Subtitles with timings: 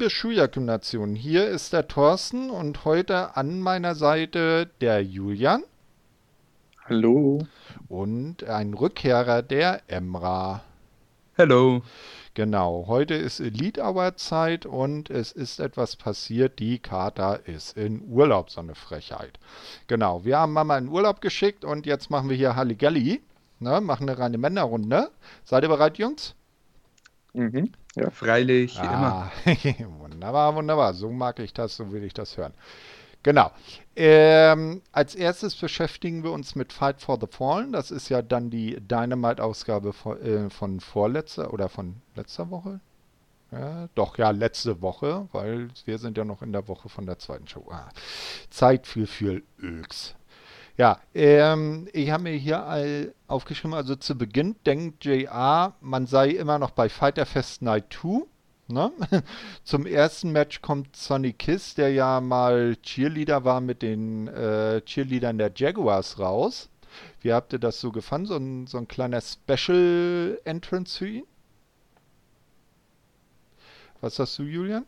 [0.00, 1.14] Hallo, liebe Schuljak-Nation.
[1.14, 5.62] Hier ist der Thorsten und heute an meiner Seite der Julian
[6.86, 7.46] Hallo.
[7.86, 10.62] und ein Rückkehrer, der Emra.
[11.34, 11.82] Hello.
[12.32, 16.60] Genau, heute ist Elite Hour Zeit und es ist etwas passiert.
[16.60, 19.38] Die Kata ist in Urlaub, so eine Frechheit.
[19.86, 23.20] Genau, wir haben Mama in Urlaub geschickt und jetzt machen wir hier Halligalli.
[23.58, 25.10] Ne, machen eine reine Männerrunde.
[25.44, 26.34] Seid ihr bereit, Jungs?
[27.34, 27.72] Mhm.
[27.96, 28.10] Ja.
[28.10, 29.30] Freilich, immer.
[29.44, 29.54] Ah,
[29.98, 30.94] wunderbar, wunderbar.
[30.94, 32.54] So mag ich das, so will ich das hören.
[33.22, 33.50] Genau.
[33.96, 37.72] Ähm, als erstes beschäftigen wir uns mit Fight for the Fallen.
[37.72, 42.80] Das ist ja dann die Dynamite-Ausgabe von, äh, von vorletzter oder von letzter Woche.
[43.52, 47.18] Ja, doch, ja, letzte Woche, weil wir sind ja noch in der Woche von der
[47.18, 47.66] zweiten Show.
[47.70, 47.88] Ah,
[48.48, 50.14] Zeit für viel Öks.
[50.76, 56.30] Ja, ähm, ich habe mir hier all aufgeschrieben, also zu Beginn denkt JR, man sei
[56.30, 58.22] immer noch bei Fighter Fest Night 2.
[58.68, 58.92] Ne?
[59.64, 65.38] Zum ersten Match kommt Sonny Kiss, der ja mal Cheerleader war mit den äh, Cheerleadern
[65.38, 66.70] der Jaguars raus.
[67.20, 68.26] Wie habt ihr das so gefunden?
[68.26, 71.24] So ein, so ein kleiner Special Entrance für ihn?
[74.00, 74.86] Was sagst du, Julian?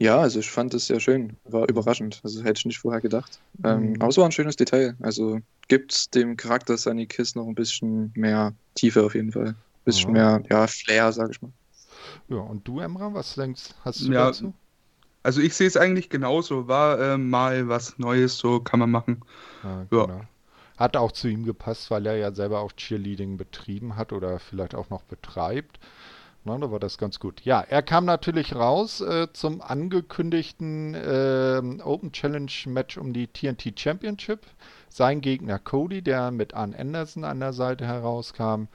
[0.00, 1.36] Ja, also ich fand es sehr schön.
[1.44, 2.20] War überraschend.
[2.22, 3.40] Also hätte ich nicht vorher gedacht.
[3.64, 3.96] Ähm, Mhm.
[3.96, 4.96] aber es war ein schönes Detail.
[5.00, 9.48] Also gibt dem Charakter Sunny Kiss noch ein bisschen mehr Tiefe auf jeden Fall.
[9.48, 10.38] Ein bisschen Ja.
[10.38, 11.52] mehr, ja, Flair, sag ich mal.
[12.28, 14.54] Ja, und du, Emra, was denkst hast du Ja, dazu?
[15.22, 16.68] Also ich sehe es eigentlich genauso.
[16.68, 19.22] War äh, mal was Neues, so kann man machen.
[19.62, 20.06] Ja, Ja.
[20.06, 20.20] genau.
[20.76, 24.74] Hat auch zu ihm gepasst, weil er ja selber auch Cheerleading betrieben hat oder vielleicht
[24.76, 25.80] auch noch betreibt.
[26.44, 27.42] Na, da war das ganz gut.
[27.44, 33.78] Ja, er kam natürlich raus äh, zum angekündigten ähm, Open Challenge Match um die TNT
[33.78, 34.46] Championship.
[34.88, 38.68] Sein Gegner Cody, der mit Arn Anderson an der Seite herauskam.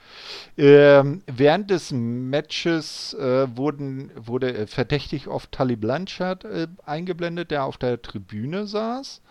[0.57, 7.63] Ähm, während des Matches äh, wurden, wurde äh, verdächtig oft Tully Blanchard äh, eingeblendet, der
[7.63, 9.22] auf der Tribüne saß.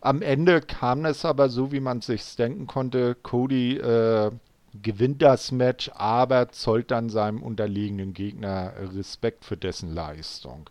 [0.00, 3.16] Am Ende kam es aber so, wie man es sich denken konnte.
[3.16, 4.30] Cody äh,
[4.80, 10.70] gewinnt das Match, aber zollt dann seinem unterlegenen Gegner Respekt für dessen Leistung.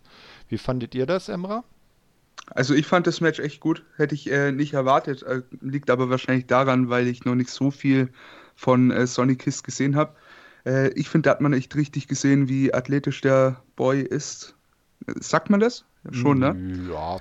[0.50, 1.63] Wie fandet ihr das, Emra?
[2.47, 3.84] Also ich fand das Match echt gut.
[3.95, 5.23] Hätte ich äh, nicht erwartet.
[5.23, 8.09] Äh, liegt aber wahrscheinlich daran, weil ich noch nicht so viel
[8.56, 10.16] von äh, Sonny Kiss gesehen habe.
[10.66, 14.56] Äh, ich finde, da hat man echt richtig gesehen, wie athletisch der Boy ist.
[15.19, 15.85] Sagt man das?
[16.11, 16.56] Schon, ne?
[16.90, 17.19] Ja.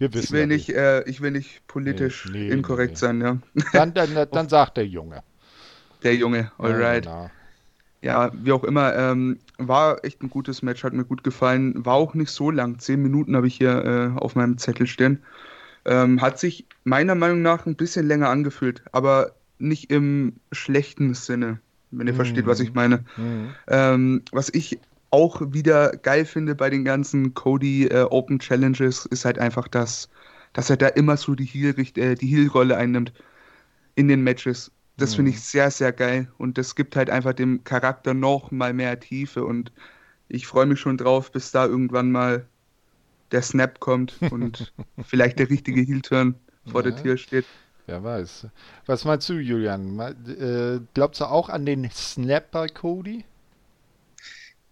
[0.00, 2.98] Wir Ich wissen will ja nicht, äh, ich will nicht politisch Nee, nee, inkorrekt nee.
[2.98, 3.38] sein, ja.
[3.72, 5.24] Dann, dann, dann sagt der Junge.
[6.02, 6.88] Der Junge, Ja, alright.
[6.88, 7.30] genau.
[8.02, 11.84] Ja, wie auch immer, ähm, war echt ein gutes Match, hat mir gut gefallen.
[11.86, 13.84] War auch nicht so lang, zehn Minuten habe ich hier
[14.16, 15.22] äh, auf meinem Zettel stehen.
[15.86, 21.60] Ähm, hat sich meiner Meinung nach ein bisschen länger angefühlt, aber nicht im schlechten Sinne,
[21.90, 22.74] wenn ihr versteht, was ich Mhm.
[22.74, 23.04] meine.
[23.16, 23.56] Mhm.
[23.68, 29.24] Ähm, was ich auch wieder geil finde bei den ganzen Cody äh, Open Challenges, ist
[29.24, 30.08] halt einfach, dass,
[30.52, 33.12] dass er da immer so die Heel, äh, einnimmt
[33.96, 34.70] in den Matches.
[34.96, 35.36] Das finde Mhm.
[35.36, 36.30] ich sehr, sehr geil.
[36.38, 39.44] Und das gibt halt einfach dem Charakter noch mal mehr Tiefe.
[39.44, 39.72] Und
[40.28, 42.46] ich freue mich schon drauf, bis da irgendwann mal
[43.32, 44.72] der Snap kommt und
[45.02, 46.34] vielleicht der richtige Heel-Turn
[46.66, 46.90] vor Ja.
[46.90, 47.46] der Tür steht.
[47.86, 48.46] Wer weiß.
[48.86, 49.98] Was meinst du, Julian?
[50.00, 53.24] Äh, glaubst du auch an den Snap bei Cody?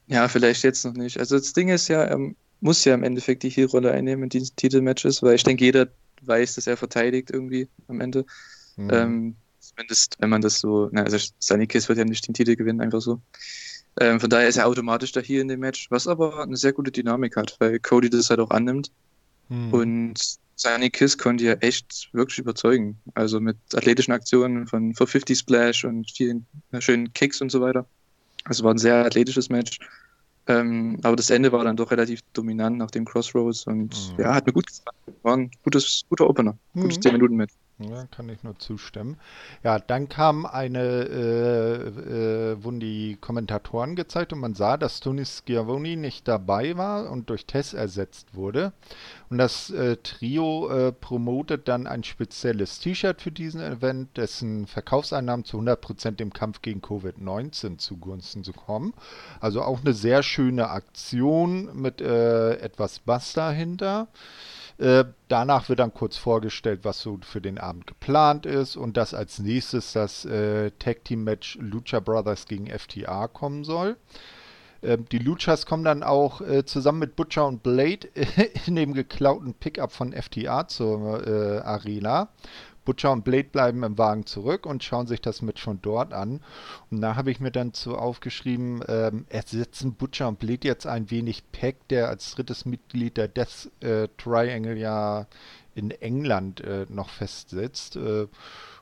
[0.09, 1.19] Ja, vielleicht jetzt noch nicht.
[1.19, 2.19] Also das Ding ist ja, er
[2.61, 5.89] muss ja im Endeffekt die Heel-Rolle einnehmen in diesen Titelmatches, weil ich denke, jeder
[6.23, 8.25] weiß, dass er verteidigt irgendwie am Ende.
[8.77, 8.91] Mhm.
[8.93, 12.57] Ähm, zumindest, wenn man das so, na, also Sunny Kiss wird ja nicht den Titel
[12.57, 13.21] gewinnen, einfach so.
[14.01, 16.73] Ähm, von daher ist er automatisch da hier in dem Match, was aber eine sehr
[16.73, 18.91] gute Dynamik hat, weil Cody das halt auch annimmt.
[19.49, 19.73] Mhm.
[19.73, 22.99] Und Sunny Kiss konnte ja echt wirklich überzeugen.
[23.15, 26.47] Also mit athletischen Aktionen von 450 Splash und vielen
[26.81, 27.87] schönen Kicks und so weiter.
[28.45, 29.79] Also war ein sehr athletisches Match.
[30.49, 34.21] Ähm, aber das Ende war dann doch relativ dominant nach dem Crossroads und Mhm.
[34.23, 34.97] ja, hat mir gut gefallen.
[35.23, 36.59] War ein gutes, guter Opener.
[36.81, 37.03] Gutes Mhm.
[37.03, 37.55] 10 Minuten Match.
[37.81, 39.19] Ja, kann ich nur zustimmen.
[39.63, 45.25] Ja, dann kam eine, äh, äh, wurden die Kommentatoren gezeigt und man sah, dass Tony
[45.25, 48.73] Schiavone nicht dabei war und durch Tess ersetzt wurde.
[49.31, 55.45] Und das äh, Trio äh, promotet dann ein spezielles T-Shirt für diesen Event, dessen Verkaufseinnahmen
[55.45, 58.93] zu 100% dem Kampf gegen Covid-19 zugunsten zu kommen.
[59.39, 64.09] Also auch eine sehr schöne Aktion mit äh, etwas Bass dahinter.
[64.79, 69.13] Äh, danach wird dann kurz vorgestellt, was so für den Abend geplant ist und dass
[69.13, 73.97] als nächstes das äh, Tag Team Match Lucha Brothers gegen FTA kommen soll.
[74.83, 78.09] Ähm, die Luchas kommen dann auch äh, zusammen mit Butcher und Blade
[78.67, 82.29] in dem geklauten Pickup von FTA zur äh, Arena.
[82.89, 86.41] Butcher und Blade bleiben im Wagen zurück und schauen sich das mit von dort an.
[86.91, 91.11] Und da habe ich mir dann zu aufgeschrieben, ähm, ersetzen Butcher und Blade jetzt ein
[91.11, 95.27] wenig Peck, der als drittes Mitglied der Death äh, Triangle ja
[95.75, 97.97] in England äh, noch festsitzt.
[97.97, 98.27] Äh,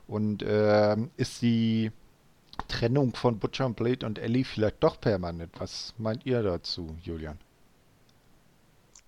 [0.07, 1.91] und ähm, ist die
[2.69, 5.51] Trennung von Butcher und Blade und Ellie vielleicht doch permanent?
[5.59, 7.37] Was meint ihr dazu, Julian?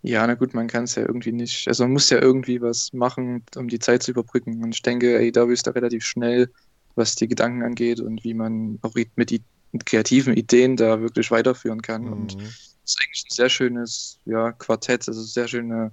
[0.02, 1.68] Ja, na gut, man kann es ja irgendwie nicht.
[1.68, 4.64] Also man muss ja irgendwie was machen, um die Zeit zu überbrücken.
[4.64, 6.50] Und ich denke, AEW ist da relativ schnell,
[6.96, 9.42] was die Gedanken angeht und wie man auch mit, mit
[9.86, 12.04] kreativen Ideen da wirklich weiterführen kann.
[12.04, 12.14] Mhm.
[12.14, 15.92] Und es ist eigentlich ein sehr schönes ja, Quartett, also sehr schöne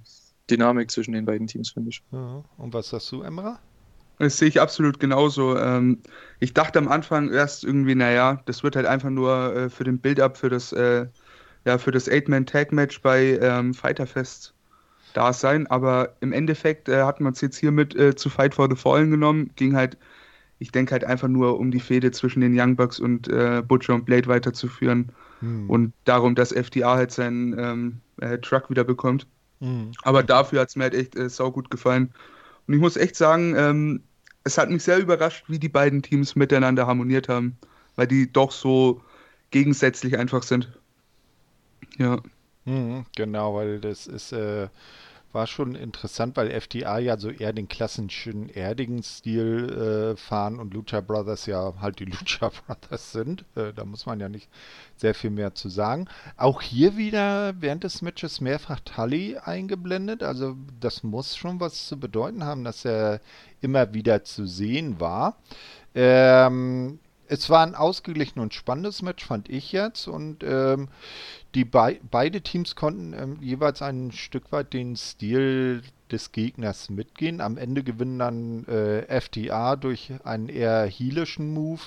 [0.49, 2.01] Dynamik zwischen den beiden Teams, finde ich.
[2.11, 3.59] Und was sagst du, Emra?
[4.19, 5.57] Das sehe ich absolut genauso.
[5.57, 6.01] Ähm,
[6.39, 9.99] ich dachte am Anfang erst irgendwie, naja, das wird halt einfach nur äh, für den
[9.99, 11.05] Build-up für das äh,
[11.67, 14.53] ja, für das Eight-Man-Tag-Match bei ähm, Fighterfest
[15.13, 15.67] da sein.
[15.67, 19.11] Aber im Endeffekt äh, hat man es jetzt hiermit äh, zu Fight for the Fallen
[19.11, 19.51] genommen.
[19.57, 19.97] Ging halt,
[20.59, 23.95] ich denke halt einfach nur um die Fehde zwischen den Young Bucks und äh, Butcher
[23.95, 25.11] und Blade weiterzuführen.
[25.41, 25.69] Hm.
[25.69, 29.27] Und darum, dass FDR halt seinen ähm, äh, Truck wieder bekommt.
[29.59, 29.91] Hm.
[30.03, 32.13] Aber dafür hat es mir halt echt äh, saugut gefallen.
[32.65, 34.03] Und ich muss echt sagen, ähm,
[34.45, 37.57] es hat mich sehr überrascht, wie die beiden Teams miteinander harmoniert haben,
[37.97, 39.01] weil die doch so
[39.51, 40.76] gegensätzlich einfach sind.
[41.97, 42.19] Ja.
[42.65, 44.67] Mhm, genau, weil das ist, äh,
[45.33, 50.73] war schon interessant, weil FTA ja so eher den klassischen erdigen Stil äh, fahren und
[50.73, 53.45] Lucha Brothers ja halt die Lucha Brothers sind.
[53.55, 54.49] Äh, da muss man ja nicht
[54.97, 56.07] sehr viel mehr zu sagen.
[56.37, 60.23] Auch hier wieder während des Matches mehrfach Tully eingeblendet.
[60.23, 63.21] Also das muss schon was zu bedeuten haben, dass er
[63.61, 65.37] immer wieder zu sehen war.
[65.95, 70.07] Ähm, es war ein ausgeglichen und spannendes Match, fand ich jetzt.
[70.07, 70.89] Und ähm,
[71.55, 75.81] die be beide Teams konnten ähm, jeweils ein Stück weit den Stil
[76.11, 77.41] des Gegners mitgehen.
[77.41, 81.81] Am Ende gewinnen dann äh, FTA durch einen eher heelischen Move.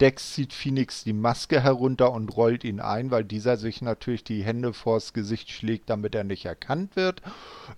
[0.00, 4.42] Dex zieht Phoenix die Maske herunter und rollt ihn ein, weil dieser sich natürlich die
[4.42, 7.22] Hände vors Gesicht schlägt, damit er nicht erkannt wird.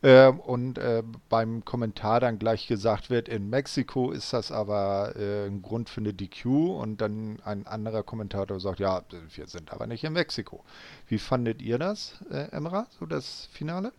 [0.02, 5.46] Äh, und äh, beim Kommentar dann gleich gesagt wird, in Mexiko ist das aber äh,
[5.46, 6.46] ein Grund für eine DQ.
[6.46, 9.02] Und dann ein anderer Kommentator sagt, ja,
[9.34, 10.64] wir sind aber nicht in Mexiko.
[11.06, 13.92] Wie fandet ihr das, äh, Emra, so das Finale?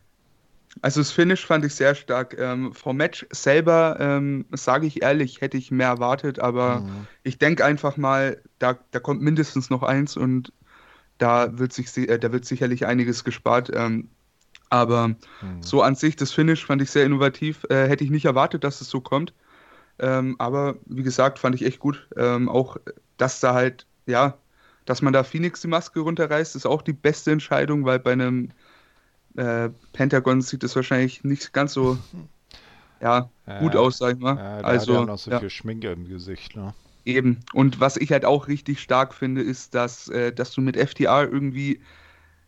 [0.81, 2.37] Also das Finish fand ich sehr stark.
[2.37, 7.07] Ähm, vom Match selber, ähm, sage ich ehrlich, hätte ich mehr erwartet, aber mhm.
[7.23, 10.53] ich denke einfach mal, da, da kommt mindestens noch eins und
[11.17, 13.71] da wird sich äh, da wird sicherlich einiges gespart.
[13.73, 14.09] Ähm,
[14.69, 15.17] aber mhm.
[15.61, 17.65] so an sich, das Finish fand ich sehr innovativ.
[17.69, 19.33] Äh, hätte ich nicht erwartet, dass es so kommt.
[19.97, 22.07] Ähm, aber wie gesagt, fand ich echt gut.
[22.15, 22.77] Ähm, auch,
[23.17, 24.37] dass da halt, ja,
[24.85, 28.49] dass man da Phoenix die Maske runterreißt, ist auch die beste Entscheidung, weil bei einem
[29.39, 31.97] äh, Pentagon sieht es wahrscheinlich nicht ganz so
[33.01, 34.35] ja, ja, gut aus, sag ich mal.
[34.35, 35.39] Ja, also hat ja noch so ja.
[35.39, 36.73] viel Schminke im Gesicht, ne?
[37.05, 37.39] Eben.
[37.53, 41.23] Und was ich halt auch richtig stark finde, ist, dass, äh, dass du mit FTR
[41.31, 41.79] irgendwie,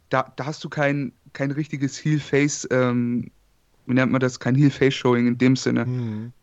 [0.10, 3.32] da, da hast du kein, kein richtiges Heel-Face, ähm,
[3.86, 5.86] wie nennt man das, kein Heel-Face-Showing in dem Sinne.
[5.86, 6.34] Mhm.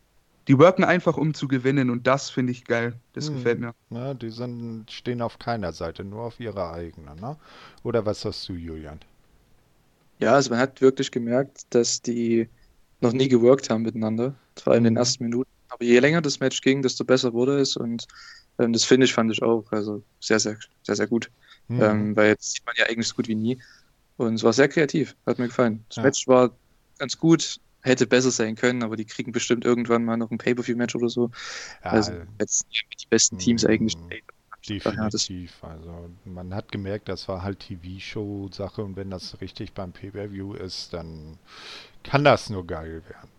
[0.47, 2.95] Die worken einfach, um zu gewinnen und das finde ich geil.
[3.13, 3.35] Das mhm.
[3.35, 3.75] gefällt mir.
[3.91, 7.37] Ja, die sind, stehen auf keiner Seite, nur auf ihrer eigenen, ne?
[7.83, 8.99] Oder was hast du, Julian?
[10.19, 12.49] Ja, also man hat wirklich gemerkt, dass die
[13.01, 15.49] noch nie geworkt haben miteinander, vor allem in den ersten Minuten.
[15.69, 18.05] Aber je länger das Match ging, desto besser wurde es und
[18.59, 21.31] ähm, das Finish fand ich auch, also sehr, sehr, sehr, sehr gut.
[21.69, 21.81] Mhm.
[21.81, 23.61] Ähm, weil jetzt sieht man ja eigentlich so gut wie nie.
[24.17, 25.85] Und es war sehr kreativ, hat mir gefallen.
[25.87, 26.03] Das ja.
[26.03, 26.51] Match war
[26.97, 30.95] ganz gut, hätte besser sein können, aber die kriegen bestimmt irgendwann mal noch ein Pay-Per-View-Match
[30.95, 31.31] oder so.
[31.83, 33.69] Ja, also jetzt die besten Teams mhm.
[34.69, 35.63] Definitiv.
[35.63, 40.93] Also man hat gemerkt, das war halt TV-Show-Sache und wenn das richtig beim Pay-Per-View ist,
[40.93, 41.37] dann
[42.03, 43.29] kann das nur geil werden.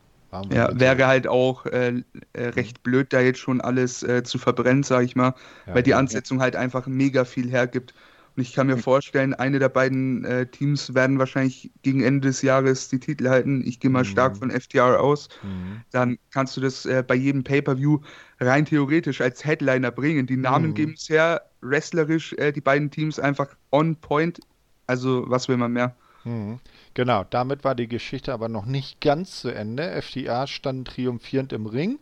[0.52, 2.02] Ja, wäre halt auch äh,
[2.34, 5.34] äh, recht blöd, da jetzt schon alles äh, zu verbrennen, sag ich mal,
[5.66, 6.44] ja, weil die Ansetzung ja.
[6.44, 7.94] halt einfach mega viel hergibt.
[8.36, 12.42] Und ich kann mir vorstellen, eine der beiden äh, Teams werden wahrscheinlich gegen Ende des
[12.42, 13.62] Jahres die Titel halten.
[13.66, 14.08] Ich gehe mal mhm.
[14.08, 15.28] stark von FTR aus.
[15.42, 15.82] Mhm.
[15.90, 17.98] Dann kannst du das äh, bei jedem Pay-Per-View
[18.40, 20.26] rein theoretisch als Headliner bringen.
[20.26, 20.74] Die Namen mhm.
[20.74, 24.40] geben es her, wrestlerisch äh, die beiden Teams einfach on point.
[24.86, 25.94] Also, was will man mehr?
[26.24, 26.60] Mhm.
[26.94, 30.00] Genau, damit war die Geschichte aber noch nicht ganz zu Ende.
[30.02, 31.98] FTA stand triumphierend im Ring.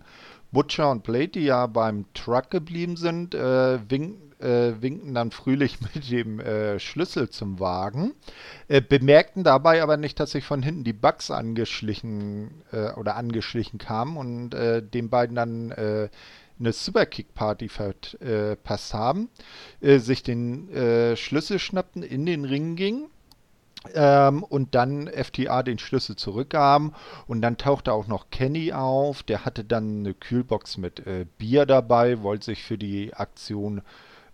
[0.52, 5.78] Butcher und Blade, die ja beim Truck geblieben sind, äh, winken äh, winken dann fröhlich
[5.94, 8.14] mit dem äh, Schlüssel zum Wagen,
[8.68, 13.78] äh, bemerkten dabei aber nicht, dass sich von hinten die Bugs angeschlichen äh, oder angeschlichen
[13.78, 15.72] kamen und äh, den beiden dann
[16.60, 19.28] eine Superkick-Party verpasst haben,
[19.80, 23.06] sich den Schlüssel schnappten, in den Ring gingen
[23.94, 26.94] Ähm, und dann FTA den Schlüssel zurückgaben
[27.26, 31.64] und dann tauchte auch noch Kenny auf, der hatte dann eine Kühlbox mit äh, Bier
[31.64, 33.82] dabei, wollte sich für die Aktion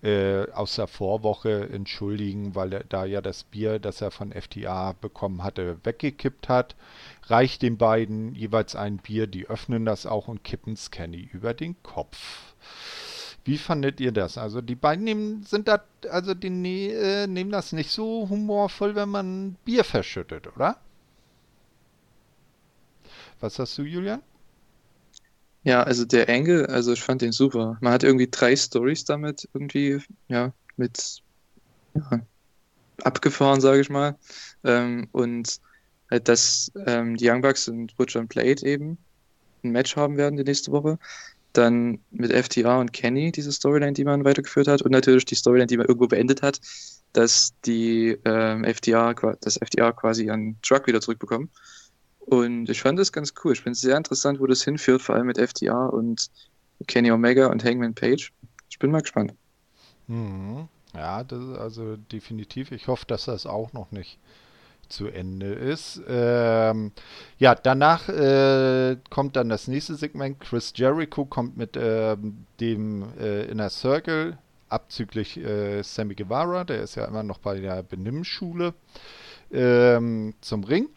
[0.05, 4.93] äh, aus der Vorwoche entschuldigen, weil er da ja das Bier, das er von FTA
[5.01, 6.77] bekommen hatte, weggekippt hat.
[7.27, 11.83] Reicht den beiden jeweils ein Bier, die öffnen das auch und kippen Kenny über den
[11.83, 12.54] Kopf.
[13.45, 14.39] Wie fandet ihr das?
[14.39, 18.95] Also die beiden nehmen, sind da, also die ne, äh, nehmen das nicht so humorvoll,
[18.95, 20.79] wenn man Bier verschüttet, oder?
[23.41, 24.23] Was hast du, Julian?
[25.65, 27.77] Ja, also der Engel, also ich fand den super.
[27.81, 31.23] Man hat irgendwie drei Stories damit irgendwie, ja, mit
[31.95, 32.21] ja,
[33.03, 34.17] abgefahren, sage ich mal.
[34.63, 35.61] Ähm, und
[36.11, 38.99] halt, dass ähm, die Young Bucks und Butcher und Blade eben
[39.63, 40.99] ein Match haben werden die nächste Woche.
[41.55, 44.83] Dann mit FTR und Kenny diese Storyline, die man weitergeführt hat.
[44.83, 46.61] Und natürlich die Storyline, die man irgendwo beendet hat,
[47.15, 51.49] dass die ähm, FTR, das FTR quasi ihren Truck wieder zurückbekommen.
[52.19, 53.53] Und ich fand das ganz cool.
[53.53, 56.29] Ich finde es sehr interessant, wo das hinführt, vor allem mit FTR und
[56.87, 58.33] Kenny Omega und Hangman Page.
[58.69, 59.35] Ich bin mal gespannt.
[60.07, 60.69] Mhm.
[60.95, 62.73] Ja, das, also definitiv.
[62.73, 64.19] Ich hoffe, dass das auch noch nicht
[64.88, 66.00] zu Ende ist.
[66.09, 66.93] Ähm,
[67.38, 70.41] ja, danach äh, kommt dann das nächste Segment.
[70.41, 72.17] Chris Jericho kommt mit äh,
[72.61, 74.38] dem äh, Inner Circle,
[74.69, 78.75] abzüglich äh, Sammy Guevara, der ist ja immer noch bei der Benimmschule,
[79.53, 80.88] ähm, zum Ring.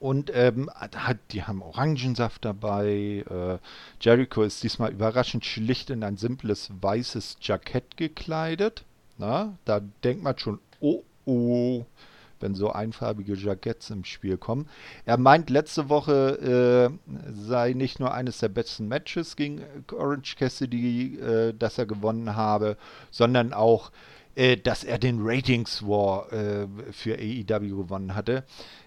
[0.00, 3.24] Und ähm, hat, die haben Orangensaft dabei.
[3.28, 3.58] Äh,
[4.00, 8.84] Jericho ist diesmal überraschend schlicht in ein simples weißes Jackett gekleidet.
[9.18, 11.84] Na, da denkt man schon, oh, oh,
[12.40, 14.68] wenn so einfarbige Jacketts im Spiel kommen.
[15.04, 21.18] Er meint, letzte Woche äh, sei nicht nur eines der besten Matches gegen Orange Cassidy,
[21.18, 22.76] äh, das er gewonnen habe,
[23.10, 23.90] sondern auch,
[24.34, 28.44] äh, dass er den Ratings War äh, für AEW gewonnen hatte.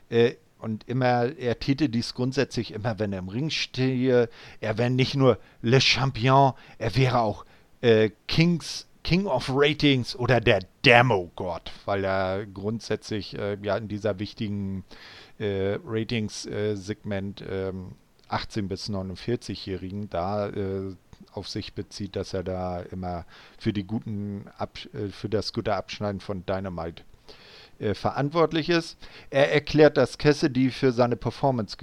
[0.09, 4.29] Äh, und immer, er täte dies grundsätzlich immer, wenn er im Ring stehe.
[4.59, 7.45] Er wäre nicht nur Le Champion, er wäre auch
[7.81, 14.19] äh, Kings King of Ratings oder der Demo-Gott, weil er grundsätzlich äh, ja in dieser
[14.19, 14.83] wichtigen
[15.39, 17.73] äh, Ratings-Segment äh,
[18.27, 20.95] 18 bis 49-Jährigen da äh,
[21.33, 23.25] auf sich bezieht, dass er da immer
[23.57, 27.03] für die guten Ab äh, für das gute Abschneiden von Dynamite
[27.79, 28.97] äh, verantwortlich ist.
[29.29, 31.77] Er erklärt, dass Cassidy für seine Performance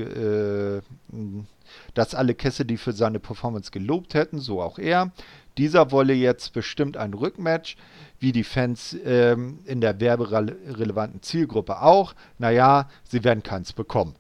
[1.95, 5.13] dass alle Cassidy für seine Performance gelobt hätten, so auch er.
[5.59, 7.77] Dieser wolle jetzt bestimmt ein Rückmatch,
[8.21, 12.15] wie die Fans ähm, in der werberelevanten Zielgruppe auch.
[12.39, 14.15] Naja, sie werden keins bekommen.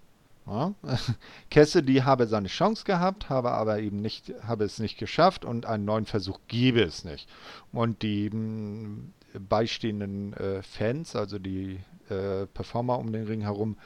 [0.46, 0.74] Ja.
[1.50, 5.84] Cassidy habe seine Chance gehabt, habe aber eben nicht, habe es nicht geschafft und einen
[5.84, 7.28] neuen Versuch gebe es nicht.
[7.72, 9.12] Und die mh, hm,
[9.48, 13.76] beistehenden äh, Fans, also die äh, Performer um den Ring herum,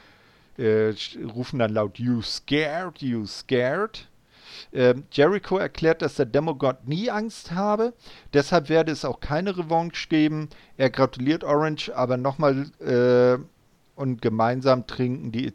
[0.57, 0.93] äh,
[1.35, 4.07] rufen dann laut You scared, you scared.
[4.71, 7.93] Ähm, Jericho erklärt, dass der Demogod nie Angst habe,
[8.33, 10.49] deshalb werde es auch keine Revanche geben.
[10.77, 13.43] Er gratuliert Orange, aber nochmal äh,
[13.95, 15.45] und gemeinsam trinken die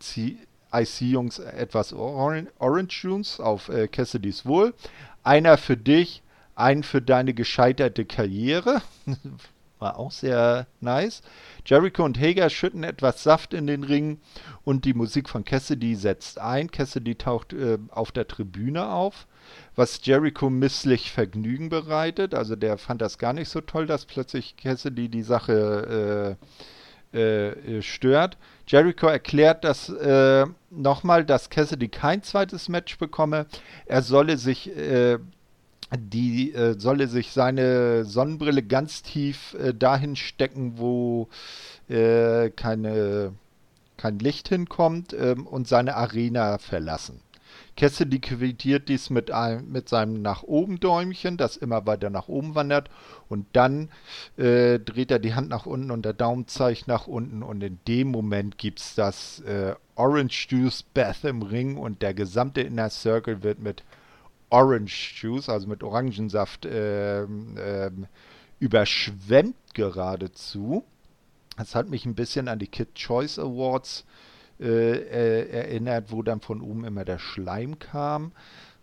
[0.73, 4.75] IC-Jungs etwas Orange, Orange Juice auf äh, Cassidys Wohl.
[5.23, 6.23] Einer für dich,
[6.55, 8.83] ein für deine gescheiterte Karriere.
[9.79, 11.23] War auch sehr nice.
[11.65, 14.21] Jericho und Hager schütten etwas Saft in den Ring
[14.65, 16.71] und die Musik von Cassidy setzt ein.
[16.71, 19.27] Cassidy taucht äh, auf der Tribüne auf,
[19.77, 22.35] was Jericho misslich Vergnügen bereitet.
[22.35, 26.37] Also der fand das gar nicht so toll, dass plötzlich Cassidy die Sache
[27.13, 28.37] äh, äh, stört.
[28.67, 33.47] Jericho erklärt das äh, nochmal, dass Cassidy kein zweites Match bekomme.
[33.87, 35.19] Er solle sich äh,
[35.97, 41.29] die äh, solle sich seine Sonnenbrille ganz tief äh, dahin stecken, wo
[41.89, 43.33] äh, keine,
[43.97, 47.21] kein Licht hinkommt ähm, und seine Arena verlassen.
[47.77, 52.57] Cassidy quittiert dies mit, einem, mit seinem nach oben Däumchen, das immer weiter nach oben
[52.57, 52.91] wandert
[53.29, 53.89] und dann
[54.37, 57.79] äh, dreht er die Hand nach unten und der Daumen zeigt nach unten und in
[57.87, 62.91] dem Moment gibt es das äh, Orange Juice Bath im Ring und der gesamte Inner
[62.91, 63.85] Circle wird mit
[64.51, 68.07] Orange Juice, also mit Orangensaft, ähm, ähm,
[68.61, 70.85] überschwemmt geradezu.
[71.57, 74.05] Das hat mich ein bisschen an die Kid Choice Awards
[74.61, 78.33] äh, äh, erinnert, wo dann von oben immer der Schleim kam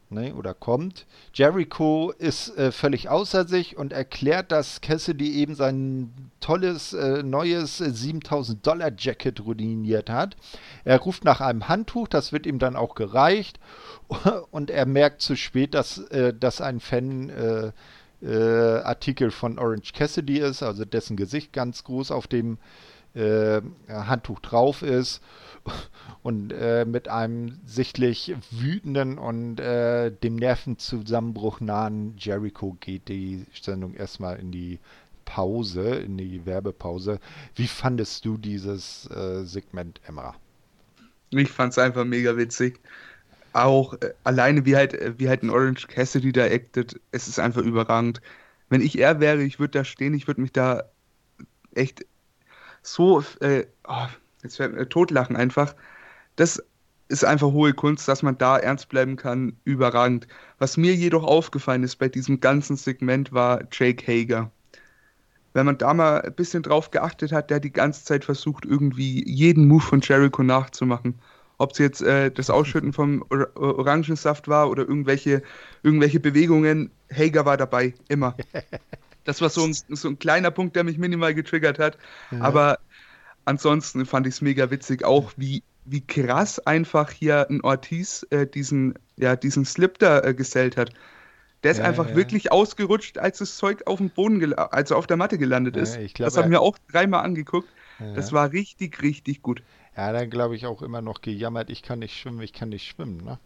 [0.09, 1.05] ne, oder kommt.
[1.33, 7.77] Jericho ist äh, völlig außer sich und erklärt, dass Cassidy eben sein tolles äh, neues
[7.77, 10.35] 7000 Dollar Jacket ruiniert hat.
[10.83, 13.59] Er ruft nach einem Handtuch, das wird ihm dann auch gereicht
[14.51, 17.71] und er merkt zu spät, dass, äh, dass ein Fan äh,
[18.21, 22.57] äh, Artikel von Orange Cassidy ist, also dessen Gesicht ganz groß auf dem äh,
[23.15, 25.22] Handtuch drauf ist
[26.24, 33.93] und äh, mit einem sichtlich wütenden und äh, dem Nervenzusammenbruch nahen Jericho geht die Sendung
[33.93, 34.79] erstmal in die
[35.25, 37.19] Pause, in die Werbepause.
[37.55, 40.36] Wie fandest du dieses äh, Segment, Emma?
[41.31, 42.79] Ich fand es einfach mega witzig.
[43.53, 47.39] Auch äh, alleine wie halt, äh, wie halt ein Orange Cassidy da acted, es ist
[47.39, 48.22] einfach überragend.
[48.69, 50.84] Wenn ich er wäre, ich würde da stehen, ich würde mich da
[51.74, 52.05] echt
[52.86, 54.08] so äh, oh,
[54.44, 55.75] jetzt fällt mir, totlachen einfach.
[56.36, 56.63] Das
[57.08, 60.27] ist einfach hohe Kunst, dass man da ernst bleiben kann, überragend.
[60.58, 64.51] Was mir jedoch aufgefallen ist bei diesem ganzen Segment war Jake Hager.
[65.54, 69.24] Wenn man da mal ein bisschen drauf geachtet hat, der die ganze Zeit versucht, irgendwie
[69.30, 71.15] jeden Move von Jericho nachzumachen.
[71.58, 75.42] Ob es jetzt äh, das Ausschütten vom Or Orangensaft war oder irgendwelche,
[75.84, 78.36] irgendwelche Bewegungen, Hager war dabei, immer.
[79.25, 81.98] Das war so ein, so ein kleiner Punkt, der mich minimal getriggert hat.
[82.32, 82.41] Ja.
[82.41, 82.79] Aber
[83.44, 88.48] ansonsten fand ich es mega witzig, auch wie, wie krass einfach hier ein Ortiz äh,
[88.48, 90.91] diesen, ja, diesen Slip da äh, gesellt hat.
[91.63, 92.15] Der ist ja, einfach ja.
[92.15, 95.98] wirklich ausgerutscht, als das Zeug auf dem Boden, also auf der Matte gelandet ist.
[96.13, 97.67] Glaub, das haben wir auch dreimal angeguckt.
[98.13, 99.63] Das war richtig, richtig gut.
[99.96, 102.88] Ja, dann glaube ich auch immer noch gejammert, ich kann nicht schwimmen, ich kann nicht
[102.88, 103.39] schwimmen, ne?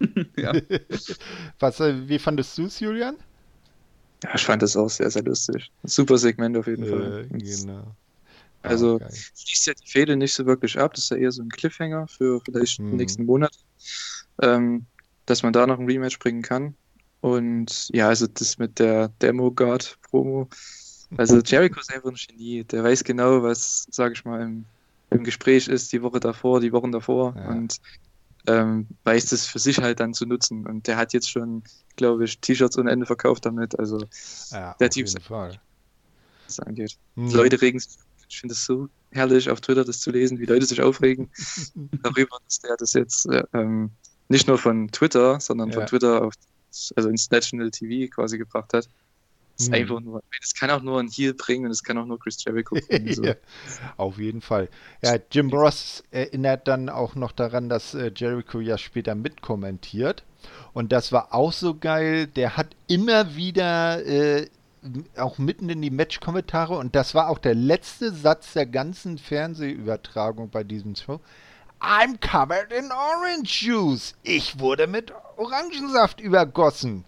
[0.36, 0.52] ja.
[1.58, 3.16] Was, äh, wie fandest du es, Julian?
[4.22, 5.70] Ja, ich fand das auch sehr, sehr lustig.
[5.82, 7.28] Super Segment auf jeden äh, Fall.
[7.30, 7.94] Genau.
[8.62, 10.94] Also oh, schließt ja die Fehde nicht so wirklich ab.
[10.94, 12.90] Das ist ja eher so ein Cliffhanger für vielleicht hm.
[12.90, 13.52] den nächsten Monat.
[14.40, 14.86] Ähm,
[15.26, 16.74] dass man da noch ein Rematch bringen kann.
[17.20, 20.48] Und ja, also das mit der Demo-Guard-Promo.
[21.16, 22.64] Also Jericho ist einfach ein Genie.
[22.64, 24.64] Der weiß genau, was, sage ich mal, im,
[25.10, 27.34] im, Gespräch ist, die Woche davor, die Wochen davor.
[27.36, 27.48] Ja.
[27.48, 27.80] Und
[28.46, 30.66] ähm, weiß das für sich halt dann zu nutzen.
[30.66, 31.62] Und der hat jetzt schon,
[31.96, 33.78] glaube ich, T-Shirts ohne Ende verkauft damit.
[33.78, 33.98] Also
[34.50, 35.58] ja, der Typ, was
[36.46, 36.96] das angeht.
[37.16, 37.30] Hm.
[37.30, 37.96] Leute regen sich
[38.34, 41.30] ich finde es so herrlich, auf Twitter das zu lesen, wie Leute sich aufregen
[42.02, 43.90] darüber, dass der das jetzt äh, ähm,
[44.28, 45.74] nicht nur von Twitter, sondern ja.
[45.76, 46.34] von Twitter auf,
[46.96, 48.88] also ins National TV quasi gebracht hat.
[49.56, 49.74] Das, mhm.
[49.74, 52.42] einfach nur, das kann auch nur ein Heal bringen und das kann auch nur Chris
[52.42, 53.14] Jericho bringen.
[53.14, 53.22] So.
[53.22, 53.34] ja,
[53.96, 54.68] auf jeden Fall.
[55.02, 60.24] Ja, Jim Ross erinnert dann auch noch daran, dass äh, Jericho ja später mitkommentiert.
[60.72, 62.26] Und das war auch so geil.
[62.26, 64.48] Der hat immer wieder äh,
[65.16, 70.50] auch mitten in die Match-Kommentare und das war auch der letzte Satz der ganzen Fernsehübertragung
[70.50, 71.20] bei diesem Show.
[71.80, 74.14] I'm covered in orange juice.
[74.22, 77.04] Ich wurde mit Orangensaft übergossen.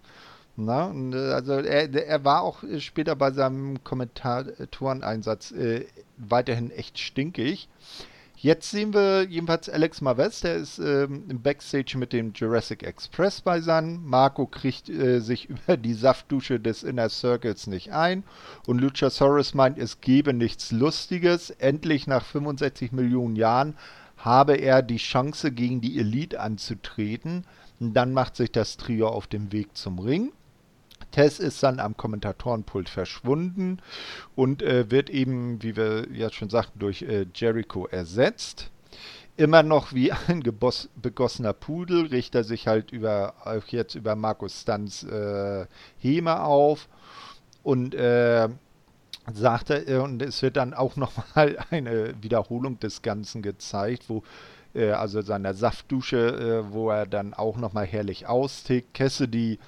[0.56, 7.68] Na, äh, also er, er war auch später bei seinem Kommentatoreneinsatz äh, weiterhin echt stinkig.
[8.46, 13.40] Jetzt sehen wir jedenfalls Alex Marvez, der ist ähm, im Backstage mit dem Jurassic Express
[13.40, 14.02] beisammen.
[14.04, 18.22] Marco kriegt äh, sich über die Saftdusche des Inner Circles nicht ein.
[18.68, 21.50] Und Luchasaurus meint, es gebe nichts Lustiges.
[21.50, 23.74] Endlich nach 65 Millionen Jahren
[24.16, 27.44] habe er die Chance, gegen die Elite anzutreten.
[27.80, 30.30] Und dann macht sich das Trio auf dem Weg zum Ring.
[31.16, 33.78] Tess ist dann am Kommentatorenpult verschwunden
[34.34, 38.70] und äh, wird eben, wie wir ja schon sagten, durch äh, Jericho ersetzt.
[39.38, 43.32] Immer noch wie ein begossener Pudel richtet er sich halt über,
[43.68, 45.64] jetzt über Markus Stanz äh,
[45.96, 46.86] Heme auf
[47.62, 48.50] und äh,
[49.32, 54.22] sagt er, und es wird dann auch nochmal eine Wiederholung des Ganzen gezeigt, wo
[54.74, 58.92] äh, also seiner Saftdusche, äh, wo er dann auch nochmal herrlich austickt.
[58.92, 59.58] Cassidy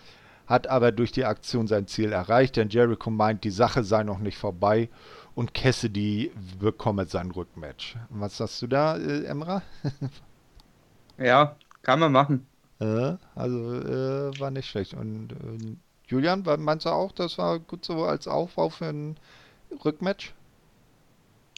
[0.48, 4.18] hat aber durch die Aktion sein Ziel erreicht, denn Jericho meint, die Sache sei noch
[4.18, 4.88] nicht vorbei
[5.34, 7.96] und Cassidy bekomme sein Rückmatch.
[8.08, 9.62] Was sagst du da, äh, Emra?
[11.18, 12.46] ja, kann man machen.
[12.80, 14.94] Äh, also äh, war nicht schlecht.
[14.94, 19.16] Und äh, Julian, meinst du auch, das war gut so als Aufbau für ein
[19.84, 20.32] Rückmatch?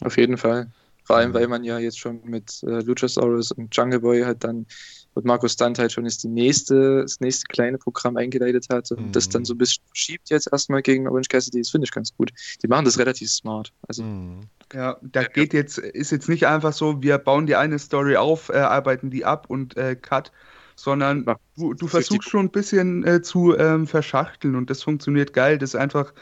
[0.03, 0.71] Auf jeden Fall.
[1.05, 1.35] Vor allem, mhm.
[1.35, 4.67] weil man ja jetzt schon mit äh, Luchasaurus und Jungle Boy halt dann
[5.15, 9.09] und Markus Stunt halt schon ist die nächste, das nächste kleine Programm eingeleitet hat und
[9.09, 9.13] mhm.
[9.13, 12.15] das dann so ein bisschen verschiebt jetzt erstmal gegen Orange Cassidy, das finde ich ganz
[12.17, 12.31] gut.
[12.63, 13.73] Die machen das relativ smart.
[13.89, 14.41] Also, mhm.
[14.73, 18.51] Ja, da geht jetzt, ist jetzt nicht einfach so, wir bauen die eine Story auf,
[18.51, 20.31] äh, arbeiten die ab und äh, cut,
[20.77, 25.33] sondern ja, du, du versuchst schon ein bisschen äh, zu ähm, verschachteln und das funktioniert
[25.33, 25.59] geil.
[25.59, 26.15] Das ist einfach,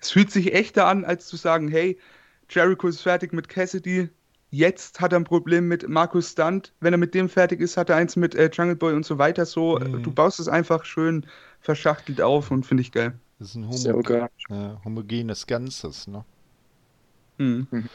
[0.00, 1.96] es fühlt sich echter an, als zu sagen, hey,
[2.50, 4.10] Jericho ist fertig mit Cassidy,
[4.54, 6.74] Jetzt hat er ein Problem mit Markus Stunt.
[6.80, 9.16] Wenn er mit dem fertig ist, hat er eins mit äh, Jungle Boy und so
[9.16, 9.46] weiter.
[9.46, 10.02] So, mhm.
[10.02, 11.24] du baust es einfach schön
[11.60, 13.14] verschachtelt auf und finde ich geil.
[13.38, 16.26] Das ist ein homo äh, homogenes Ganzes, ne?
[17.38, 17.66] Mhm.
[17.70, 17.88] mhm.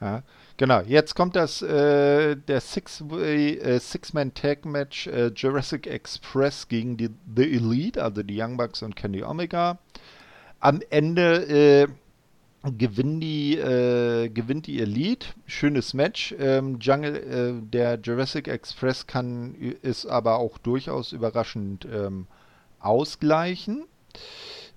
[0.00, 0.22] Ja,
[0.56, 0.82] genau.
[0.82, 8.00] Jetzt kommt das äh, der Six-Way äh, Six-Man-Tag-Match äh, Jurassic Express gegen die The Elite,
[8.00, 9.78] also die Young Bucks und Kenny Omega.
[10.60, 11.88] Am Ende äh,
[12.64, 15.28] gewinnen die, äh, gewinnt die Elite.
[15.46, 16.34] Schönes Match.
[16.38, 22.26] Ähm, Jungle, äh, der Jurassic Express kann ist aber auch durchaus überraschend ähm,
[22.80, 23.84] ausgleichen.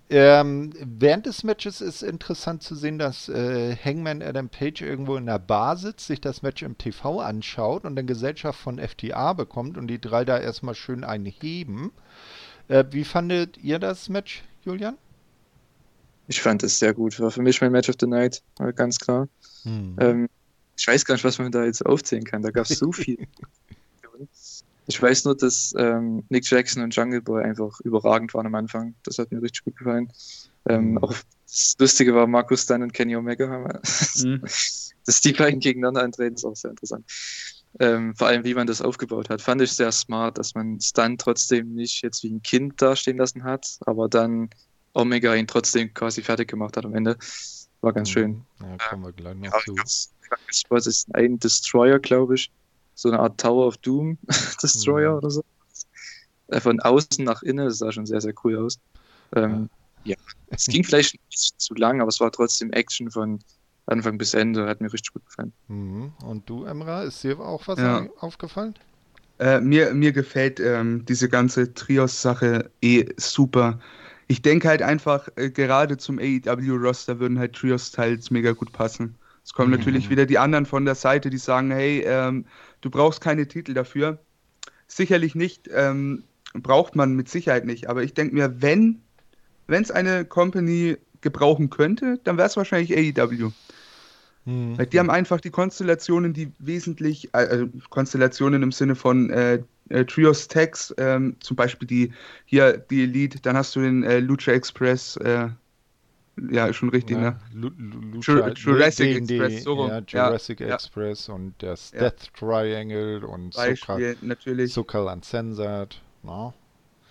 [0.10, 5.26] Ähm, während des Matches ist interessant zu sehen, dass äh, Hangman Adam Page irgendwo in
[5.26, 9.78] der Bar sitzt, sich das Match im TV anschaut und dann Gesellschaft von FTA bekommt
[9.78, 11.92] und die drei da erstmal schön einen heben.
[12.70, 14.98] Äh, wie fandet ihr das Match, Julian?
[16.28, 17.20] Ich fand es sehr gut.
[17.20, 18.42] War für mich mein Match of the Night,
[18.76, 19.28] ganz klar.
[19.64, 19.96] Hm.
[20.00, 20.30] Ähm,
[20.78, 22.42] ich weiß gar nicht, was man da jetzt aufzählen kann.
[22.42, 23.18] Da gab es so viel.
[24.88, 28.94] ich weiß nur, dass ähm, Nick Jackson und Jungle Boy einfach überragend waren am Anfang.
[29.04, 30.12] Das hat mir richtig gut gefallen.
[30.70, 30.98] Ähm, mhm.
[31.00, 31.14] Auch
[31.46, 33.80] das Lustige war, Markus Dunn und Kenny Omega haben.
[34.18, 34.42] Mhm.
[35.08, 37.06] dass die beiden gegeneinander antreten, ist auch sehr interessant.
[37.80, 41.22] Ähm, vor allem, wie man das aufgebaut hat, fand ich sehr smart, dass man Stunt
[41.22, 44.50] trotzdem nicht jetzt wie ein Kind dastehen lassen hat, aber dann
[44.98, 47.18] Omega ihn trotzdem quasi fertig gemacht hat am Ende.
[47.82, 48.14] War ganz mhm.
[48.14, 48.46] schön.
[48.60, 49.76] Ja, kommen wir gleich noch ja, zu.
[50.70, 52.52] Was ist ein Destroyer, glaube ich.
[52.96, 54.18] So eine Art Tower of Doom
[54.64, 55.18] Destroyer mhm.
[55.18, 55.44] oder so.
[56.48, 58.80] Äh, von außen nach innen, das sah schon sehr, sehr cool aus.
[59.36, 59.70] Ähm,
[60.04, 60.16] ja.
[60.16, 60.18] ja.
[60.50, 63.40] es ging vielleicht ein bisschen zu lang, aber es war trotzdem Action von
[63.86, 64.68] Anfang bis Ende.
[64.68, 65.54] Hat mir richtig gut gefallen.
[65.68, 66.14] Mhm.
[66.26, 68.08] Und du, Emra, ist dir auch was ja.
[68.20, 68.74] aufgefallen?
[69.40, 73.80] Äh, mir, mir gefällt ähm, diese ganze Trios-Sache eh super
[74.28, 79.16] ich denke halt einfach, äh, gerade zum AEW-Roster würden halt Trios-Teils mega gut passen.
[79.44, 79.78] Es kommen mhm.
[79.78, 82.46] natürlich wieder die anderen von der Seite, die sagen, hey, ähm,
[82.82, 84.20] du brauchst keine Titel dafür.
[84.88, 87.90] Sicherlich nicht, ähm, braucht man mit Sicherheit nicht.
[87.90, 89.02] Aber ich denke mir, wenn
[89.68, 93.52] es eine Company gebrauchen könnte, dann wäre es wahrscheinlich AEW.
[94.44, 94.78] Mhm.
[94.78, 99.64] Weil die haben einfach die Konstellationen, die wesentlich, äh, äh Konstellationen im Sinne von äh,
[99.90, 102.14] äh, Trios Tags, ähm, zum Beispiel die
[102.46, 105.50] hier die Elite, dann hast du den äh, Lucha Express, äh,
[106.52, 107.40] ja, schon richtig, ja, ne?
[107.54, 111.34] Lu Lucha, Jurassic den, Express, so Ja, Jurassic ja, Express ja.
[111.34, 114.74] und das Death Triangle und Beispiel, Zucker, natürlich.
[114.74, 116.54] Zucker Uncensored, no?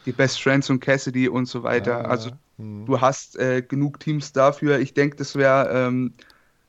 [0.04, 2.08] Die Best Friends und Cassidy und so weiter.
[2.08, 2.86] also hm.
[2.86, 4.78] du hast äh, genug Teams dafür.
[4.78, 6.14] Ich denke, das wäre ähm,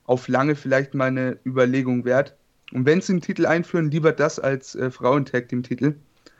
[0.05, 2.36] auf lange vielleicht mal eine Überlegung wert.
[2.73, 5.95] Und wenn sie einen Titel einführen, lieber das als äh, Frauentag-Team-Titel.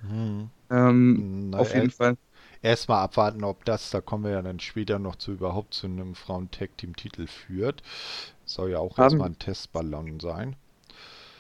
[0.08, 0.50] Hm.
[0.70, 2.18] Ähm, auf jeden erst, Fall.
[2.62, 6.16] Erstmal abwarten, ob das, da kommen wir ja dann später noch zu, überhaupt zu einem
[6.16, 7.82] Frauentag-Team-Titel führt.
[8.46, 10.56] Soll ja auch haben, erstmal ein Testballon sein.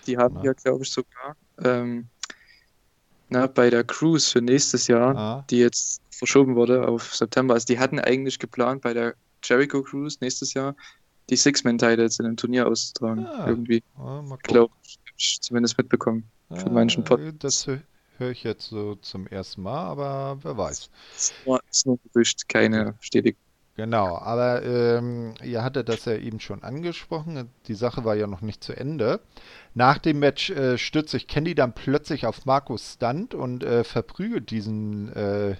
[0.05, 0.43] Die haben na.
[0.45, 2.07] ja, glaube ich, sogar ähm,
[3.29, 5.45] na, bei der Cruise für nächstes Jahr, ah.
[5.49, 7.55] die jetzt verschoben wurde auf September.
[7.55, 10.75] Also die hatten eigentlich geplant bei der Jericho Cruise nächstes Jahr
[11.29, 13.23] die Six-Man-Titles in einem Turnier auszutragen.
[13.23, 13.47] Ja.
[13.47, 13.83] Irgendwie.
[13.97, 14.73] Ja, ich glaube,
[15.17, 16.23] ich zumindest mitbekommen.
[16.49, 17.65] Ja, von manchen Podcasts.
[17.65, 17.67] Das
[18.17, 20.89] höre ich jetzt so zum ersten Mal, aber wer weiß.
[21.15, 21.33] Es
[21.69, 23.39] ist nur Gerücht, keine Bestätigung.
[23.75, 27.47] Genau, aber ähm, ihr hattet das ja eben schon angesprochen.
[27.67, 29.19] Die Sache war ja noch nicht zu Ende.
[29.75, 34.49] Nach dem Match äh, stürzt sich Candy dann plötzlich auf Markus Stunt und äh, verprügelt
[34.49, 35.57] diesen äh,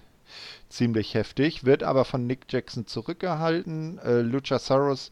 [0.70, 4.00] ziemlich heftig, wird aber von Nick Jackson zurückgehalten.
[4.00, 5.12] Äh, Luchasaurus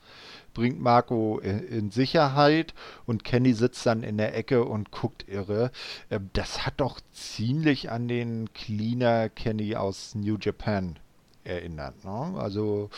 [0.54, 2.74] bringt Marco in Sicherheit
[3.06, 5.72] und Kenny sitzt dann in der Ecke und guckt irre.
[6.10, 10.98] Ähm, das hat doch ziemlich an den Cleaner Kenny aus New Japan
[11.44, 12.04] erinnert.
[12.04, 12.34] Ne?
[12.38, 12.90] Also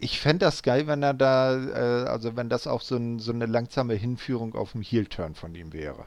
[0.00, 3.32] ich fände das geil, wenn er da, äh, also wenn das auch so, ein, so
[3.32, 6.06] eine langsame Hinführung auf dem Heel-Turn von ihm wäre.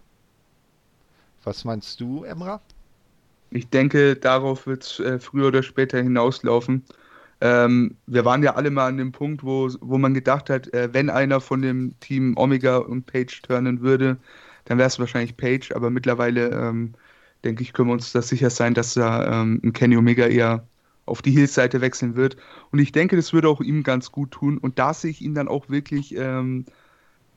[1.43, 2.61] Was meinst du, Emra?
[3.51, 6.83] Ich denke, darauf wird es äh, früher oder später hinauslaufen.
[7.39, 10.89] Ähm, wir waren ja alle mal an dem Punkt, wo, wo man gedacht hat, äh,
[10.91, 14.17] wenn einer von dem Team Omega und Page turnen würde,
[14.65, 16.93] dann wäre es wahrscheinlich Page, aber mittlerweile ähm,
[17.43, 20.67] denke ich, können wir uns da sicher sein, dass da ähm, ein Kenny Omega eher
[21.05, 22.37] auf die Heels-Seite wechseln wird.
[22.71, 24.57] Und ich denke, das würde auch ihm ganz gut tun.
[24.57, 26.65] Und da sehe ich ihn dann auch wirklich ähm,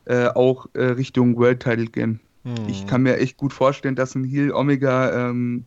[0.07, 2.21] äh, auch äh, Richtung World Title gehen.
[2.45, 2.55] Hm.
[2.69, 5.67] Ich kann mir echt gut vorstellen, dass ein Heel Omega ähm,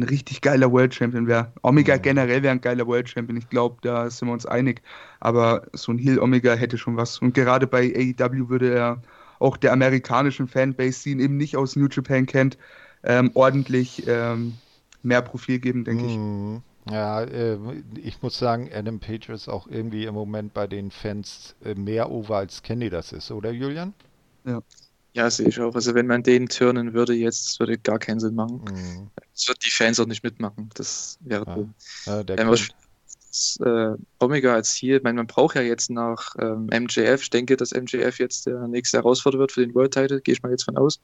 [0.00, 1.52] ein richtig geiler World Champion wäre.
[1.62, 2.02] Omega mhm.
[2.02, 3.36] generell wäre ein geiler World Champion.
[3.36, 4.82] Ich glaube, da sind wir uns einig.
[5.20, 7.18] Aber so ein Heel Omega hätte schon was.
[7.18, 9.02] Und gerade bei AEW würde er
[9.38, 12.58] auch der amerikanischen Fanbase, die ihn eben nicht aus New Japan kennt,
[13.02, 14.54] ähm, ordentlich ähm,
[15.02, 16.62] mehr Profil geben, denke mhm.
[16.86, 16.92] ich.
[16.92, 17.58] Ja, äh,
[18.02, 22.10] ich muss sagen, Adam Page ist auch irgendwie im Moment bei den Fans äh, mehr
[22.10, 23.94] over als Kenny das ist, oder Julian?
[24.44, 24.60] Ja.
[25.12, 25.74] Ja, sehe ich auch.
[25.74, 28.62] Also wenn man den turnen würde jetzt, das würde gar keinen Sinn machen.
[28.70, 29.10] Mhm.
[29.34, 30.70] Das wird die Fans auch nicht mitmachen.
[30.74, 31.54] Das wäre ja.
[31.54, 31.74] dumm.
[32.06, 32.56] Der ähm,
[33.30, 37.30] das, äh, Omega als Ziel, ich meine, man braucht ja jetzt nach ähm, MJF, ich
[37.30, 40.50] denke, dass MJF jetzt der nächste Herausforderer wird für den World Title, gehe ich mal
[40.50, 41.00] jetzt von aus,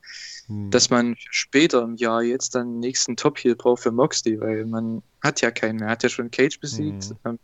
[0.49, 0.71] mhm.
[0.71, 4.67] dass man später im Jahr jetzt dann den nächsten Top Heel braucht für Moxley, weil
[4.67, 7.17] man hat ja keinen mehr, hat ja schon Cage besiegt, mhm.
[7.25, 7.39] ähm,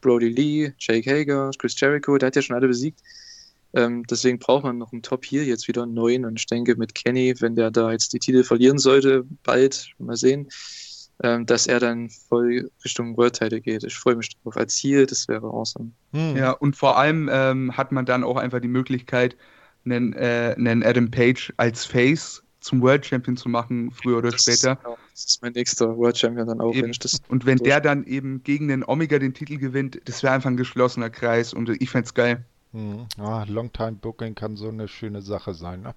[0.00, 3.00] Brody Lee, Jake Hager, Chris Jericho, der hat ja schon alle besiegt.
[3.74, 6.24] Ähm, deswegen braucht man noch einen Top hier jetzt wieder einen neuen.
[6.24, 10.16] Und ich denke, mit Kenny, wenn der da jetzt die Titel verlieren sollte, bald, mal
[10.16, 10.48] sehen,
[11.22, 13.84] ähm, dass er dann voll Richtung World Title geht.
[13.84, 14.56] Ich freue mich drauf.
[14.56, 15.90] Als Ziel, das wäre awesome.
[16.12, 16.36] Hm.
[16.36, 19.36] Ja, und vor allem ähm, hat man dann auch einfach die Möglichkeit,
[19.84, 24.42] einen, äh, einen Adam Page als Face zum World Champion zu machen, früher oder das
[24.42, 24.72] später.
[24.72, 26.74] Ist, genau, das ist mein nächster World Champion dann auch.
[26.74, 26.92] Wenn
[27.28, 30.56] und wenn der dann eben gegen den Omega den Titel gewinnt, das wäre einfach ein
[30.56, 32.44] geschlossener Kreis und ich fände es geil.
[32.74, 33.06] Mhm.
[33.18, 35.94] Ah, Longtime Booking kann so eine schöne Sache sein, ne?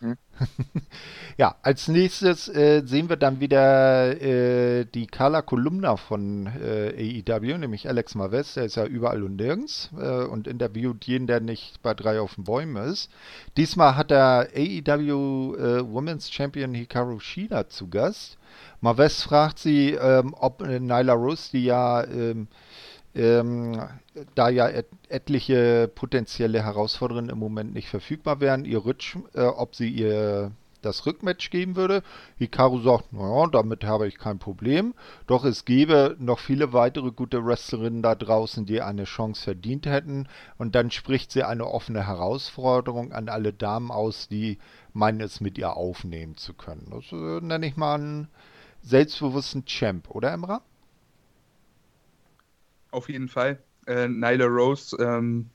[0.00, 0.16] Mhm.
[1.36, 7.58] ja, als nächstes äh, sehen wir dann wieder äh, die Carla Kolumna von äh, AEW,
[7.58, 11.82] nämlich Alex Marvez, der ist ja überall und nirgends äh, und interviewt jeden, der nicht
[11.82, 13.10] bei drei auf den Bäumen ist.
[13.56, 18.38] Diesmal hat er AEW äh, Women's Champion Hikaru Shida zu Gast.
[18.80, 22.46] Marvez fragt sie, ähm, ob Nyla Rose, die ja ähm,
[23.14, 23.80] ähm,
[24.34, 29.74] da ja et etliche potenzielle Herausforderungen im Moment nicht verfügbar wären, ihr Rutsch, äh, ob
[29.74, 32.02] sie ihr das Rückmatch geben würde.
[32.38, 34.94] Hikaru sagt, naja, damit habe ich kein Problem.
[35.26, 40.28] Doch es gäbe noch viele weitere gute Wrestlerinnen da draußen, die eine Chance verdient hätten.
[40.58, 44.58] Und dann spricht sie eine offene Herausforderung an alle Damen aus, die
[44.92, 46.88] meinen, es mit ihr aufnehmen zu können.
[46.90, 48.28] Das äh, nenne ich mal einen
[48.82, 50.62] selbstbewussten Champ, oder Emra?
[52.90, 53.58] Auf jeden Fall.
[53.86, 55.46] Äh, Nyla Rose, ähm,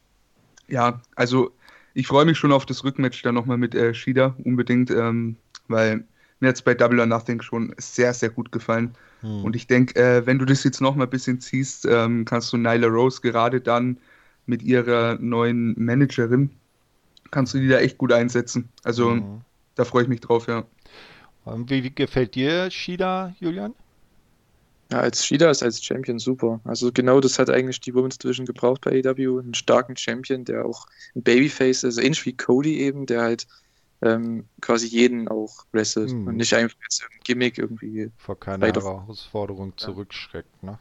[0.67, 1.51] ja, also
[1.93, 6.03] ich freue mich schon auf das Rückmatch dann nochmal mit äh, Shida unbedingt, ähm, weil
[6.39, 8.93] mir hat es bei Double or Nothing schon sehr, sehr gut gefallen.
[9.21, 9.45] Hm.
[9.45, 12.57] Und ich denke, äh, wenn du das jetzt nochmal ein bisschen ziehst, ähm, kannst du
[12.57, 13.97] Nyla Rose gerade dann
[14.45, 16.49] mit ihrer neuen Managerin,
[17.31, 18.69] kannst du die da echt gut einsetzen.
[18.83, 19.41] Also hm.
[19.75, 20.65] da freue ich mich drauf, ja.
[21.45, 23.73] Wie, wie gefällt dir Shida, Julian?
[24.91, 26.59] Ja, als Shida ist als Champion super.
[26.63, 29.39] Also genau das hat eigentlich die Women's Division gebraucht bei AEW.
[29.39, 33.47] Einen starken Champion, der auch ein Babyface ist, also ähnlich wie Cody eben, der halt
[34.01, 36.27] ähm, quasi jeden auch wrestelt hm.
[36.27, 38.11] und nicht einfach jetzt ein Gimmick irgendwie.
[38.17, 39.77] Vor keiner Herausforderung ja.
[39.77, 40.77] zurückschreckt, ne?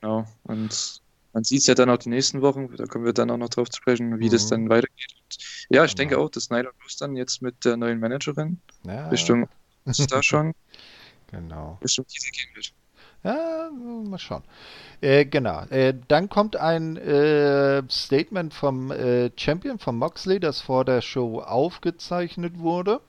[0.00, 0.26] Genau.
[0.44, 3.36] Und man sieht es ja dann auch die nächsten Wochen, da kommen wir dann auch
[3.36, 4.30] noch drauf zu sprechen, wie mhm.
[4.30, 5.14] das dann weitergeht.
[5.14, 5.36] Und
[5.68, 5.98] ja, ich genau.
[5.98, 9.08] denke auch, dass Snyder Rose dann jetzt mit der neuen Managerin ja.
[9.08, 9.46] Richtung
[9.84, 10.54] ist da schon
[11.30, 11.78] genau.
[11.82, 12.72] Richtung diese gehen wird.
[13.26, 14.44] Ja, mal schauen.
[15.00, 15.62] Äh, genau.
[15.70, 21.40] Äh, dann kommt ein äh, Statement vom äh, Champion, von Moxley, das vor der Show
[21.40, 23.00] aufgezeichnet wurde.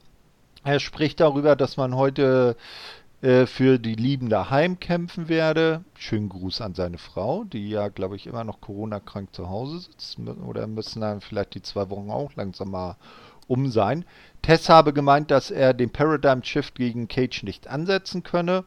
[0.64, 2.56] Er spricht darüber, dass man heute
[3.22, 5.84] äh, für die Lieben daheim kämpfen werde.
[5.94, 10.18] Schönen Gruß an seine Frau, die ja, glaube ich, immer noch Corona-krank zu Hause sitzt.
[10.20, 12.96] Oder müssen dann vielleicht die zwei Wochen auch langsam mal
[13.46, 14.04] um sein.
[14.42, 18.66] Tess habe gemeint, dass er den Paradigm Shift gegen Cage nicht ansetzen könne.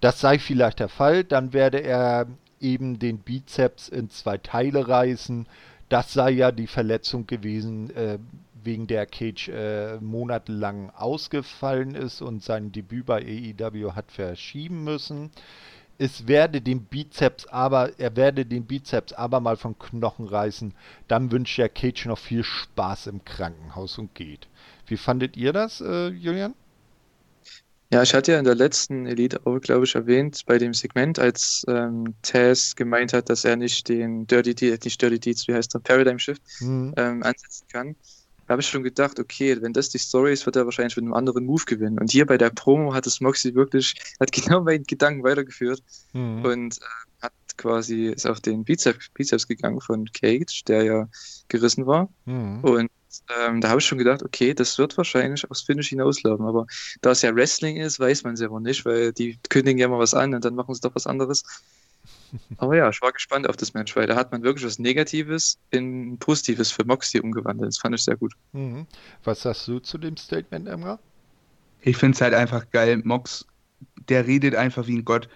[0.00, 2.26] Das sei vielleicht der Fall, dann werde er
[2.60, 5.46] eben den Bizeps in zwei Teile reißen.
[5.88, 8.18] Das sei ja die Verletzung gewesen, äh,
[8.62, 15.30] wegen der Cage äh, monatelang ausgefallen ist und sein Debüt bei AEW hat verschieben müssen.
[16.00, 20.74] Es werde den Bizeps aber, er werde den Bizeps aber mal vom Knochen reißen.
[21.08, 24.46] Dann wünscht der Cage noch viel Spaß im Krankenhaus und geht.
[24.86, 26.54] Wie fandet ihr das, äh, Julian?
[27.90, 31.18] Ja, ich hatte ja in der letzten Elite auch, glaube ich, erwähnt, bei dem Segment,
[31.18, 35.54] als ähm, Taz gemeint hat, dass er nicht den Dirty Deeds, nicht Dirty Deeds, wie
[35.54, 36.92] heißt der, Paradigm Shift, mhm.
[36.98, 37.96] ähm, ansetzen kann.
[38.46, 41.04] Da habe ich schon gedacht, okay, wenn das die Story ist, wird er wahrscheinlich mit
[41.04, 41.98] einem anderen Move gewinnen.
[41.98, 46.44] Und hier bei der Promo hat es Moxie wirklich, hat genau meinen Gedanken weitergeführt mhm.
[46.44, 51.08] und äh, hat quasi, ist auf den Bizeps, Bizeps gegangen von Cage, der ja
[51.48, 52.10] gerissen war.
[52.26, 52.60] Mhm.
[52.64, 52.90] Und
[53.40, 56.46] ähm, da habe ich schon gedacht, okay, das wird wahrscheinlich aufs Finish hinauslaufen.
[56.46, 56.66] Aber
[57.00, 59.88] da es ja Wrestling ist, weiß man es ja aber nicht, weil die kündigen ja
[59.88, 61.42] mal was an und dann machen sie doch was anderes.
[62.58, 65.58] Aber ja, ich war gespannt auf das Match, weil da hat man wirklich was Negatives
[65.70, 67.68] in Positives für Moxie umgewandelt.
[67.68, 68.34] Das fand ich sehr gut.
[68.52, 68.86] Mhm.
[69.24, 70.98] Was sagst du zu dem Statement, Emra?
[71.80, 73.00] Ich finde es halt einfach geil.
[73.04, 73.46] Mox,
[74.08, 75.28] der redet einfach wie ein Gott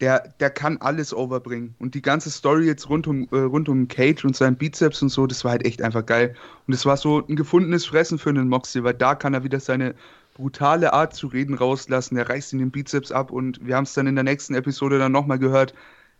[0.00, 1.74] der, der kann alles overbringen.
[1.78, 5.10] Und die ganze Story jetzt rund um, äh, rund um Cage und seinen Bizeps und
[5.10, 6.34] so, das war halt echt einfach geil.
[6.66, 9.60] Und es war so ein gefundenes Fressen für einen Moxie, weil da kann er wieder
[9.60, 9.94] seine
[10.34, 12.16] brutale Art zu reden rauslassen.
[12.16, 14.98] Er reißt ihn den Bizeps ab und wir haben es dann in der nächsten Episode
[14.98, 15.74] dann nochmal gehört,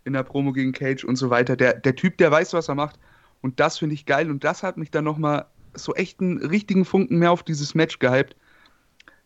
[0.05, 1.57] in der Promo gegen Cage und so weiter.
[1.57, 2.99] Der, der Typ, der weiß, was er macht.
[3.41, 4.31] Und das finde ich geil.
[4.31, 7.99] Und das hat mich dann nochmal so echt einen richtigen Funken mehr auf dieses Match
[7.99, 8.37] gehypt.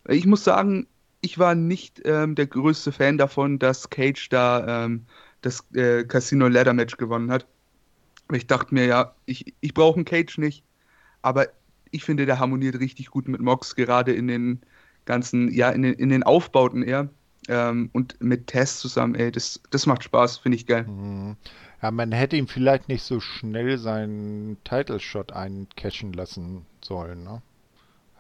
[0.07, 0.87] Ich muss sagen,
[1.25, 5.07] ich war nicht ähm, der größte Fan davon, dass Cage da ähm,
[5.41, 7.47] das äh, Casino Ladder Match gewonnen hat.
[8.31, 10.65] Ich dachte mir, ja, ich, ich brauche einen Cage nicht,
[11.23, 11.47] aber
[11.91, 14.61] ich finde, der harmoniert richtig gut mit Mox, gerade in den
[15.07, 17.09] ganzen, ja, in den, in den Aufbauten eher.
[17.49, 20.85] Ähm, und mit Tess zusammen, ey, das, das macht Spaß, finde ich geil.
[20.85, 21.37] Mhm.
[21.81, 27.43] Ja, man hätte ihm vielleicht nicht so schnell seinen Title Shot eincashen lassen sollen, ne?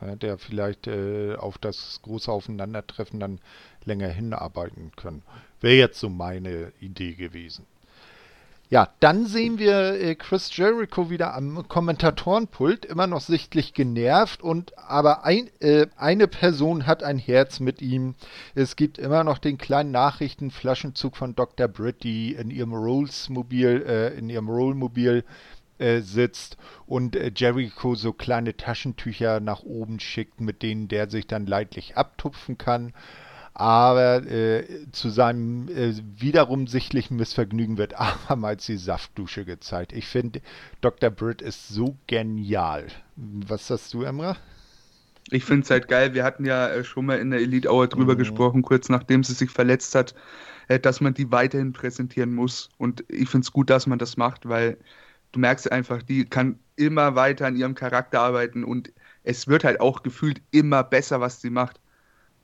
[0.04, 3.40] Hätte er vielleicht äh, auf das große Aufeinandertreffen dann
[3.84, 5.22] länger hinarbeiten können.
[5.60, 7.66] Wäre jetzt so meine Idee gewesen.
[8.70, 14.76] Ja, dann sehen wir äh, Chris Jericho wieder am Kommentatorenpult, immer noch sichtlich genervt und
[14.78, 18.14] aber ein, äh, eine Person hat ein Herz mit ihm.
[18.54, 21.68] Es gibt immer noch den kleinen Nachrichtenflaschenzug von Dr.
[21.68, 25.24] Britt, die in ihrem Rolls-Mobil, äh, in ihrem Rollmobil
[25.78, 26.56] äh, sitzt
[26.86, 31.96] und äh, Jericho so kleine Taschentücher nach oben schickt, mit denen der sich dann leidlich
[31.96, 32.92] abtupfen kann
[33.54, 39.92] aber äh, zu seinem äh, wiederum sichtlichen Missvergnügen wird abermals die Saftdusche gezeigt.
[39.92, 40.40] Ich finde,
[40.80, 41.10] Dr.
[41.10, 42.88] Britt ist so genial.
[43.14, 44.36] Was sagst du, Emra?
[45.30, 46.14] Ich finde es halt geil.
[46.14, 48.18] Wir hatten ja äh, schon mal in der Elite Hour drüber mhm.
[48.18, 50.14] gesprochen, kurz nachdem sie sich verletzt hat,
[50.82, 52.70] dass man die weiterhin präsentieren muss.
[52.78, 54.78] Und ich finde es gut, dass man das macht, weil
[55.34, 58.92] du merkst einfach, die kann immer weiter an ihrem Charakter arbeiten und
[59.24, 61.80] es wird halt auch gefühlt immer besser, was sie macht.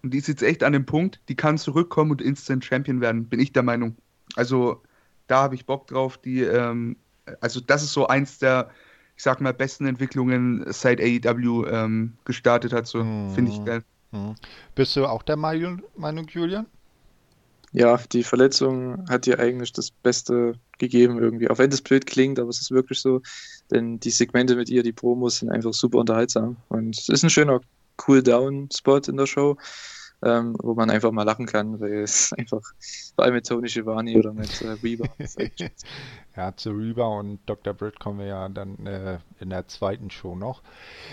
[0.03, 3.27] Und die ist jetzt echt an dem Punkt, die kann zurückkommen und Instant Champion werden,
[3.27, 3.97] bin ich der Meinung.
[4.35, 4.83] Also
[5.27, 6.19] da habe ich Bock drauf.
[6.19, 6.97] Die, ähm,
[7.41, 8.71] also das ist so eins der,
[9.17, 12.87] ich sag mal, besten Entwicklungen seit AEW ähm, gestartet hat.
[12.87, 13.31] So hm.
[13.35, 13.85] finde ich geil.
[14.13, 14.35] Hm.
[14.75, 15.83] Bist du auch der Meinung,
[16.29, 16.67] Julian?
[17.73, 21.49] Ja, die Verletzung hat dir eigentlich das Beste gegeben irgendwie.
[21.49, 23.23] Auch wenn das blöd klingt, aber es ist wirklich so.
[23.71, 26.57] Denn die Segmente mit ihr, die Promos sind einfach super unterhaltsam.
[26.69, 27.61] Und es ist ein schöner
[28.07, 29.57] Cool-Down-Spot in der Show,
[30.23, 32.61] ähm, wo man einfach mal lachen kann, weil es einfach,
[33.15, 35.09] vor allem mit Tony Schiavone oder mit äh, Reba.
[36.37, 37.73] ja, zu Reba und Dr.
[37.73, 40.63] Britt kommen wir ja dann äh, in der zweiten Show noch.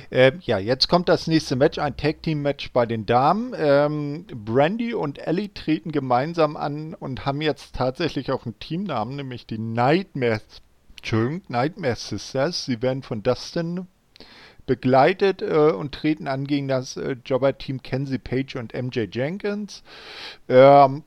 [0.10, 3.54] Äh, ja, jetzt kommt das nächste Match, ein Tag-Team-Match bei den Damen.
[3.56, 9.48] Ähm, Brandy und Ellie treten gemeinsam an und haben jetzt tatsächlich auch einen Teamnamen, nämlich
[9.48, 10.42] die Nightmare
[10.98, 12.66] Entschuldigung, Nightmare Sisters.
[12.66, 13.88] Sie werden von Dustin
[14.68, 19.82] begleitet äh, und treten an gegen das äh, Jobber-Team Kenzie Page und MJ Jenkins.
[20.48, 21.04] Ähm,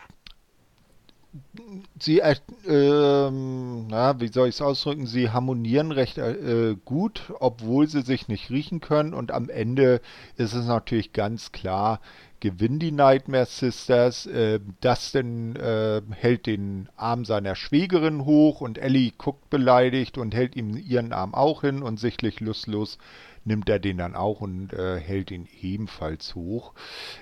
[2.01, 2.35] sie, äh,
[2.67, 8.51] na, wie soll ich es ausdrücken, sie harmonieren recht äh, gut, obwohl sie sich nicht
[8.51, 10.01] riechen können und am Ende
[10.37, 12.01] ist es natürlich ganz klar,
[12.41, 14.27] gewinnen die Nightmare Sisters.
[14.27, 20.57] Äh, Dustin äh, hält den Arm seiner Schwägerin hoch und Ellie guckt beleidigt und hält
[20.57, 22.99] ihm ihren Arm auch hin und sichtlich lustlos
[23.45, 26.75] nimmt er den dann auch und äh, hält ihn ebenfalls hoch.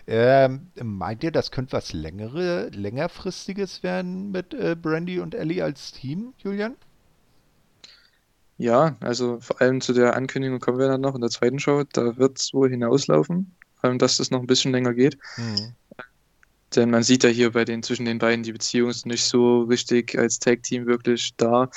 [0.07, 5.93] Ähm, meint ihr, das könnte was längere, längerfristiges werden mit äh, Brandy und Ellie als
[5.93, 6.77] Team, Julian?
[8.57, 11.85] Ja, also vor allem zu der Ankündigung kommen wir dann noch in der zweiten Show.
[11.93, 13.55] Da wird es wohl hinauslaufen,
[13.99, 15.17] dass das noch ein bisschen länger geht.
[15.37, 15.75] Mhm.
[16.75, 19.63] Denn man sieht ja hier bei den zwischen den beiden, die Beziehung ist nicht so
[19.63, 21.71] richtig als Tag-Team wirklich da.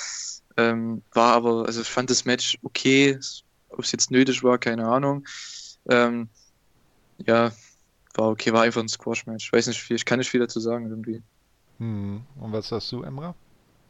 [0.56, 3.10] Ähm, war aber, also ich fand das Match okay.
[3.10, 5.26] Es ob es jetzt nötig war, keine Ahnung.
[5.88, 6.28] Ähm,
[7.18, 7.52] ja,
[8.14, 9.46] war okay, war einfach ein Squash-Match.
[9.46, 11.22] Ich weiß nicht viel, ich kann nicht viel dazu sagen irgendwie.
[11.78, 12.22] Hm.
[12.38, 13.34] Und was sagst du, Emra?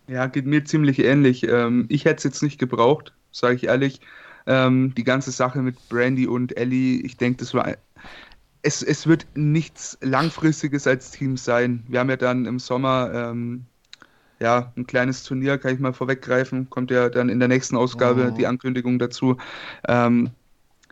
[0.08, 1.44] Ja, geht mir ziemlich ähnlich.
[1.44, 4.00] Ähm, ich hätte es jetzt nicht gebraucht, sage ich ehrlich.
[4.46, 7.76] Ähm, die ganze Sache mit Brandy und Ellie, ich denke, das war.
[8.64, 11.84] Es, es wird nichts Langfristiges als Team sein.
[11.88, 13.66] Wir haben ja dann im Sommer ähm,
[14.42, 16.68] ja, ein kleines Turnier, kann ich mal vorweggreifen.
[16.68, 18.34] Kommt ja dann in der nächsten Ausgabe mhm.
[18.34, 19.36] die Ankündigung dazu.
[19.86, 20.30] Ähm,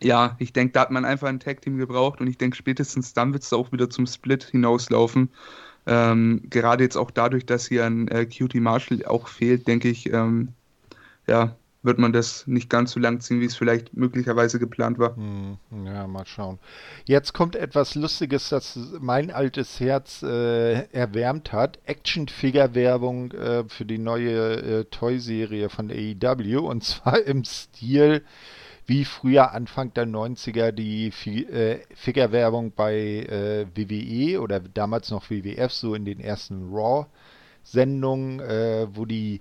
[0.00, 3.32] ja, ich denke, da hat man einfach ein Tag-Team gebraucht und ich denke, spätestens dann
[3.32, 5.30] wird es auch wieder zum Split hinauslaufen.
[5.86, 10.12] Ähm, gerade jetzt auch dadurch, dass hier ein äh, Cutie Marshall auch fehlt, denke ich,
[10.12, 10.50] ähm,
[11.26, 15.16] ja, wird man das nicht ganz so lang ziehen, wie es vielleicht möglicherweise geplant war.
[15.16, 16.58] Hm, ja, mal schauen.
[17.06, 21.78] Jetzt kommt etwas Lustiges, das mein altes Herz äh, erwärmt hat.
[21.86, 28.24] Action-Figure-Werbung äh, für die neue äh, Toy-Serie von AEW und zwar im Stil
[28.86, 35.72] wie früher Anfang der 90er die äh, Figure-Werbung bei äh, WWE oder damals noch WWF,
[35.72, 39.40] so in den ersten Raw-Sendungen, äh, wo die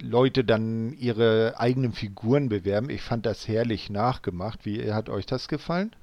[0.00, 2.90] Leute dann ihre eigenen Figuren bewerben.
[2.90, 4.64] Ich fand das herrlich nachgemacht.
[4.64, 5.94] Wie hat euch das gefallen?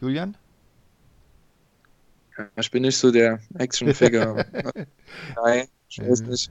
[0.00, 0.36] Julian?
[2.56, 4.46] Ich bin nicht so der Action-Figure.
[5.44, 6.50] Nein, ich weiß nicht.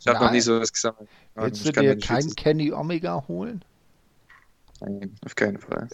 [0.00, 1.08] Ich habe noch nie sowas gesammelt.
[1.34, 3.62] Willst du dir keinen Kenny Omega holen?
[4.80, 5.88] Nein, auf keinen Fall.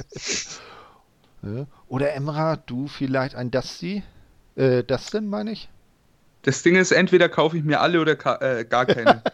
[1.89, 4.03] Oder Emra, du vielleicht ein Dusty?
[4.57, 5.69] Äh, Dustin, meine ich?
[6.45, 9.23] Das Ding ist, entweder kaufe ich mir alle oder äh, gar keine.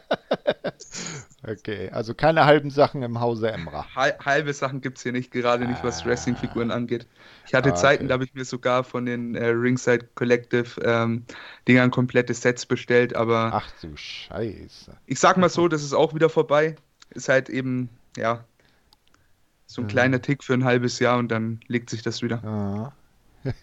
[1.42, 3.86] Okay, also keine halben Sachen im Hause Emra.
[3.96, 6.06] Halbe Sachen gibt es hier nicht, gerade nicht, was ah.
[6.06, 7.06] Wrestling-Figuren angeht.
[7.46, 11.24] Ich hatte ah, Zeiten, da habe ich mir sogar von den äh, Ringside Collective ähm,
[11.66, 13.50] Dingern komplette Sets bestellt, aber.
[13.54, 14.92] Ach du Scheiße.
[15.06, 16.76] Ich sag mal so, das ist auch wieder vorbei.
[17.08, 17.88] Ist halt eben,
[18.18, 18.44] ja,
[19.66, 19.92] so ein ja.
[19.92, 22.92] kleiner Tick für ein halbes Jahr und dann legt sich das wieder.
[23.44, 23.52] Ja.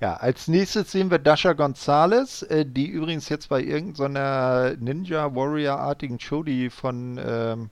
[0.00, 6.20] Ja, als nächstes sehen wir Dasha Gonzalez, äh, die übrigens jetzt bei irgendeiner Ninja Warrior-artigen
[6.20, 7.70] Show, die von ähm,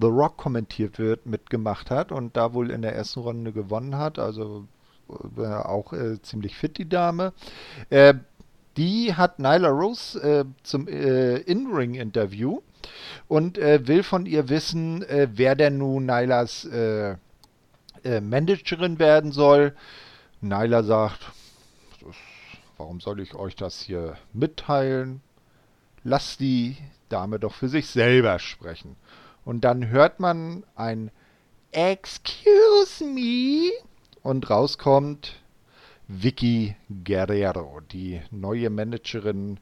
[0.00, 4.20] The Rock kommentiert wird, mitgemacht hat und da wohl in der ersten Runde gewonnen hat.
[4.20, 4.68] Also
[5.36, 7.32] äh, auch äh, ziemlich fit, die Dame.
[7.90, 8.14] Äh,
[8.76, 12.60] die hat Nyla Rose äh, zum äh, In-Ring-Interview
[13.26, 16.66] und will von ihr wissen, wer denn nun Nylas
[18.04, 19.74] Managerin werden soll.
[20.40, 21.32] Nyla sagt,
[22.78, 25.20] Warum soll ich euch das hier mitteilen?
[26.04, 26.76] Lasst die
[27.08, 28.94] Dame doch für sich selber sprechen.
[29.44, 31.10] Und dann hört man ein
[31.72, 33.72] Excuse me
[34.22, 35.42] und rauskommt
[36.06, 39.58] Vicky Guerrero, die neue Managerin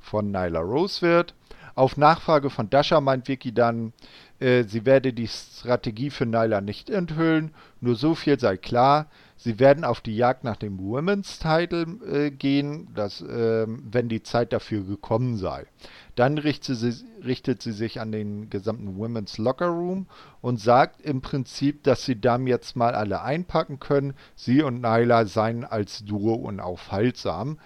[0.00, 1.34] von Nyla Rose wird.
[1.74, 3.92] Auf Nachfrage von Dasha meint Vicky dann,
[4.40, 9.06] äh, sie werde die Strategie für Nyla nicht enthüllen, nur so viel sei klar,
[9.44, 14.22] Sie werden auf die Jagd nach dem Women's Title äh, gehen, dass, äh, wenn die
[14.22, 15.66] Zeit dafür gekommen sei.
[16.14, 20.06] Dann richtet sie, richtet sie, sich an den gesamten Women's Locker Room
[20.40, 24.14] und sagt im Prinzip, dass sie dann jetzt mal alle einpacken können.
[24.34, 27.58] Sie und Nyla seien als Duo unaufhaltsam.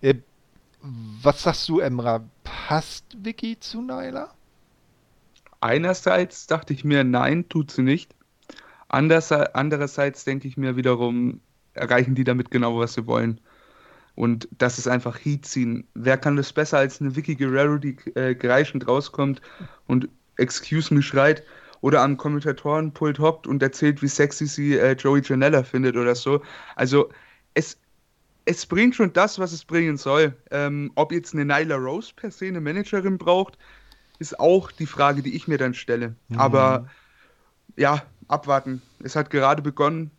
[0.00, 0.16] Äh,
[0.82, 2.24] was sagst du, Emra?
[2.42, 4.34] Passt Vicky zu Nyla?
[5.60, 8.16] Einerseits dachte ich mir, nein, tut sie nicht.
[8.92, 11.40] Anders, andererseits denke ich mir wiederum,
[11.74, 13.40] erreichen die damit genau, was sie wollen.
[14.16, 15.86] Und das ist einfach Heat ziehen.
[15.94, 19.40] Wer kann das besser als eine Vicky Guerrero, die äh, kreischend rauskommt
[19.86, 21.44] und Excuse me schreit
[21.82, 26.42] oder am Kommentatorenpult hockt und erzählt, wie sexy sie äh, Joey Janella findet oder so.
[26.74, 27.10] Also
[27.54, 27.78] es,
[28.44, 30.34] es bringt schon das, was es bringen soll.
[30.50, 33.56] Ähm, ob jetzt eine Nyla Rose per se eine Managerin braucht,
[34.18, 36.16] ist auch die Frage, die ich mir dann stelle.
[36.28, 36.38] Mhm.
[36.38, 36.90] Aber
[37.76, 38.82] ja, abwarten.
[39.02, 40.10] Es hat gerade begonnen.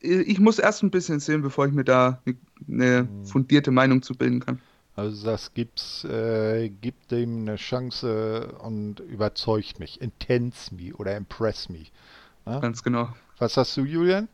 [0.00, 2.22] Ich muss erst ein bisschen sehen, bevor ich mir da
[2.68, 3.26] eine mhm.
[3.26, 4.60] fundierte Meinung zu bilden kann.
[4.94, 10.00] Also das gibt's, äh, gibt dem eine Chance und überzeugt mich.
[10.00, 11.86] Intense me oder impress me.
[12.46, 12.60] Ja?
[12.60, 13.08] Ganz genau.
[13.38, 14.28] Was hast du, Julian?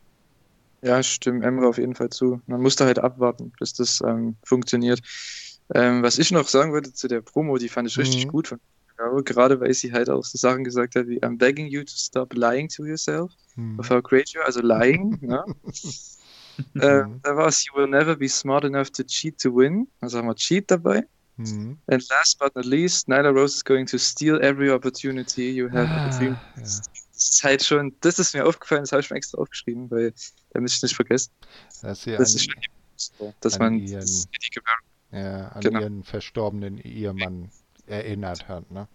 [0.83, 2.41] Ja, stimmt Emre auf jeden Fall zu.
[2.47, 5.01] Man muss da halt abwarten, bis das ähm, funktioniert.
[5.75, 8.31] Ähm, was ich noch sagen würde zu der Promo, die fand ich richtig mhm.
[8.31, 8.61] gut von
[8.99, 11.95] Genau, gerade weil sie halt auch so Sachen gesagt hat wie I'm begging you to
[11.95, 13.33] stop lying to yourself.
[13.55, 13.79] Hm.
[13.79, 15.19] Of how great you are, also lying.
[15.23, 15.45] ne?
[16.75, 19.87] äh, da war es You will never be smart enough to cheat to win.
[20.01, 21.07] Also haben wir Cheat dabei.
[21.37, 21.79] Mhm.
[21.87, 25.89] And last but not least, Nyla Rose is going to steal every opportunity you have.
[25.89, 26.41] Ah, ja.
[26.57, 26.83] Das
[27.17, 30.13] ist halt schon, das ist mir aufgefallen, das habe ich mir extra aufgeschrieben, weil
[30.51, 31.31] damit ich nicht vergessen.
[31.83, 34.29] Das, das ist schon dass man ihren, das,
[35.13, 35.81] ja, an genau.
[35.81, 37.51] ihren verstorbenen Ehemann
[37.89, 38.71] erinnert hat.
[38.71, 38.89] Ne?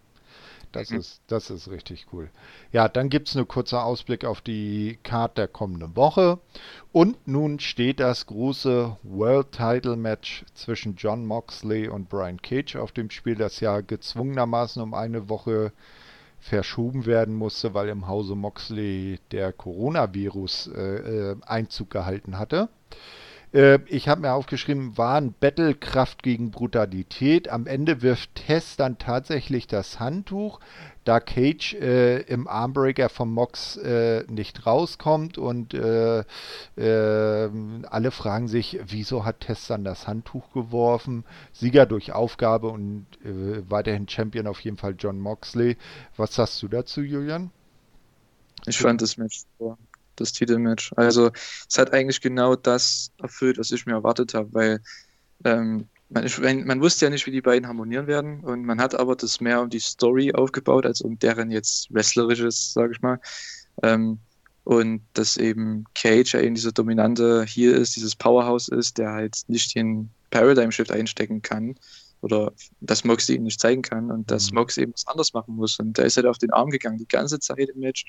[0.74, 0.98] Das, mhm.
[0.98, 2.30] ist, das ist richtig cool.
[2.72, 6.39] Ja, dann gibt es einen kurzen Ausblick auf die Card der kommenden Woche.
[6.91, 12.91] Und nun steht das große World Title Match zwischen John Moxley und Brian Cage auf
[12.91, 15.72] dem Spiel, das ja gezwungenermaßen um eine Woche
[16.39, 22.68] verschoben werden musste, weil im Hause Moxley der Coronavirus äh, äh Einzug gehalten hatte.
[23.54, 27.49] Äh, ich habe mir aufgeschrieben, war ein Battlekraft gegen Brutalität.
[27.49, 30.60] Am Ende wirft Tess dann tatsächlich das Handtuch,
[31.04, 36.24] da Cage äh, im Armbreaker vom Mox äh, nicht rauskommt und äh,
[36.78, 41.24] ähm, alle fragen sich, wieso hat Tess dann das Handtuch geworfen?
[41.51, 45.78] Sieger durch Aufgabe und äh, weiterhin Champion auf jeden Fall John Moxley.
[46.18, 47.51] Was sagst du dazu, Julian?
[48.66, 49.78] Ich fand das Match super
[50.16, 50.91] das Titelmatch.
[50.95, 51.32] Also
[51.70, 54.82] es hat eigentlich genau das erfüllt, was ich mir erwartet habe, weil
[55.45, 58.95] ähm, man, ich, man, wusste ja nicht, wie die beiden harmonieren werden und man hat
[58.95, 63.20] aber das mehr um die Story aufgebaut, als um deren jetzt wrestlerisches, sage ich mal.
[63.82, 64.20] Ähm,
[64.64, 69.41] und dass eben Cage ja eben dieser dominante hier ist, dieses Powerhouse ist, der halt
[69.47, 71.76] nicht den Paradigm Shift einstecken kann
[72.22, 74.59] oder dass Mox ihn nicht zeigen kann und dass mhm.
[74.59, 75.78] Mox eben was anders machen muss.
[75.80, 78.05] Und der ist halt auf den Arm gegangen die ganze Zeit im Match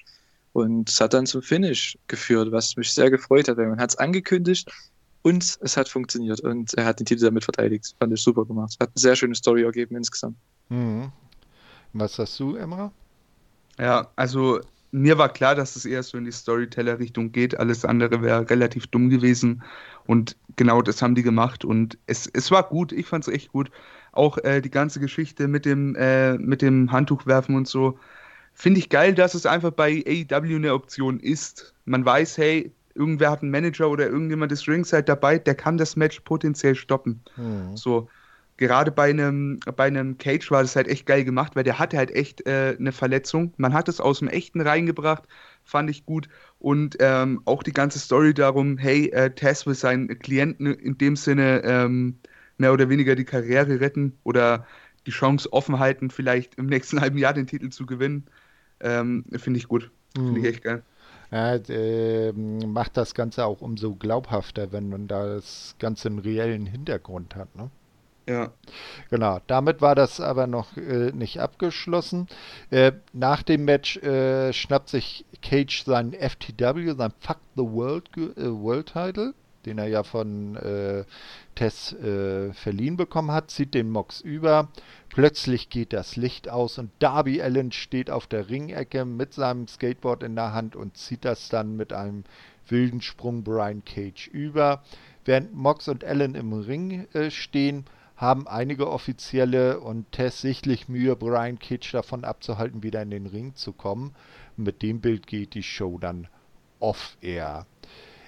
[0.55, 3.91] und es hat dann zum Finish geführt, was mich sehr gefreut hat, weil man hat
[3.91, 4.71] es angekündigt
[5.23, 7.97] und es hat funktioniert und er hat den Titel damit verteidigt.
[7.99, 8.77] Fand ich super gemacht.
[8.79, 10.37] Hat eine sehr schöne Story ergeben insgesamt.
[10.69, 11.11] Mhm.
[11.93, 12.93] Was sagst du, Emra?
[13.81, 14.61] Ja, also
[14.93, 17.59] mir war klar, dass es eher so in die Storyteller-Richtung geht.
[17.59, 19.65] Alles andere wäre relativ dumm gewesen.
[20.07, 21.65] Und genau das haben die gemacht.
[21.65, 22.93] Und es, es war gut.
[22.93, 23.73] Ich fand es echt gut.
[24.13, 27.99] Auch äh, die ganze Geschichte mit dem, äh, mit dem Handtuch werfen und so.
[28.55, 31.75] Finde ich geil, dass es einfach bei AEW eine Option ist.
[31.85, 35.97] Man weiß, hey, irgendwer hat einen Manager oder irgendjemand ist Ringside dabei, der kann das
[35.97, 37.21] Match potenziell stoppen.
[37.37, 37.77] Mhm.
[37.77, 38.09] So
[38.57, 41.97] gerade bei einem, bei einem Cage war das halt echt geil gemacht, weil der hatte
[41.97, 43.53] halt echt äh, eine Verletzung.
[43.57, 45.25] Man hat es aus dem Echten reingebracht,
[45.65, 46.29] fand ich gut.
[46.59, 51.17] Und ähm, auch die ganze Story darum, hey, äh, Tess will seinen Klienten in dem
[51.17, 52.19] Sinne ähm,
[52.59, 54.67] mehr oder weniger die Karriere retten oder
[55.07, 58.25] die Chance offen halten, vielleicht im nächsten halben Jahr den Titel zu gewinnen,
[58.81, 59.91] ähm, finde ich gut.
[60.15, 60.51] Finde ich mhm.
[60.51, 60.83] echt geil.
[61.31, 66.67] Ja, äh, macht das Ganze auch umso glaubhafter, wenn man da das Ganze einen reellen
[66.67, 67.71] Hintergrund hat, ne?
[68.29, 68.53] Ja.
[69.11, 72.27] Genau, damit war das aber noch äh, nicht abgeschlossen.
[72.71, 78.51] Äh, nach dem Match äh, schnappt sich Cage seinen FTW, sein Fuck the World, äh,
[78.51, 79.35] World Title,
[79.67, 81.05] den er ja von äh,
[81.55, 84.69] Tess äh, verliehen bekommen hat, zieht den Mox über.
[85.09, 90.23] Plötzlich geht das Licht aus und Darby Allen steht auf der Ringecke mit seinem Skateboard
[90.23, 92.25] in der Hand und zieht das dann mit einem
[92.69, 94.83] wilden Sprung Brian Cage über.
[95.25, 97.85] Während Mox und Allen im Ring stehen,
[98.17, 103.55] haben einige Offizielle und Tess sichtlich Mühe, Brian Kitsch davon abzuhalten, wieder in den Ring
[103.55, 104.15] zu kommen.
[104.57, 106.29] Mit dem Bild geht die Show dann
[106.79, 107.67] off-air.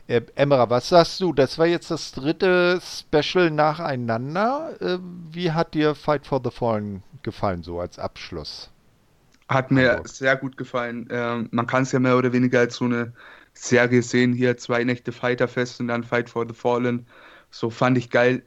[0.09, 1.33] Äh, Emra, was sagst du?
[1.33, 4.77] Das war jetzt das dritte Special nacheinander.
[4.81, 4.99] Äh,
[5.31, 8.71] wie hat dir Fight for the Fallen gefallen, so als Abschluss?
[9.49, 10.13] Hat mir also.
[10.13, 11.09] sehr gut gefallen.
[11.11, 13.13] Ähm, man kann es ja mehr oder weniger als so eine
[13.53, 14.33] Serie sehen.
[14.33, 17.07] Hier zwei Nächte Fighterfest und dann Fight for the Fallen.
[17.51, 18.43] So fand ich geil.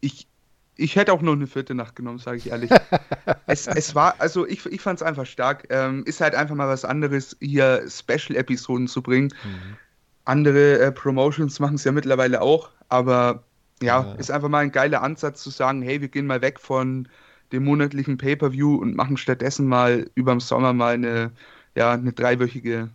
[0.00, 0.28] Ich
[0.76, 2.70] ich hätte auch noch eine vierte Nacht genommen, sage ich ehrlich.
[3.46, 5.66] es, es war, also ich, ich fand es einfach stark.
[5.70, 9.32] Ähm, ist halt einfach mal was anderes, hier Special-Episoden zu bringen.
[9.44, 9.76] Mhm.
[10.24, 13.44] Andere äh, Promotions machen es ja mittlerweile auch, aber
[13.82, 16.60] ja, ja, ist einfach mal ein geiler Ansatz zu sagen, hey, wir gehen mal weg
[16.60, 17.08] von
[17.52, 21.32] dem monatlichen Pay-Per-View und machen stattdessen mal über den Sommer mal eine,
[21.74, 22.90] ja, eine dreiwöchige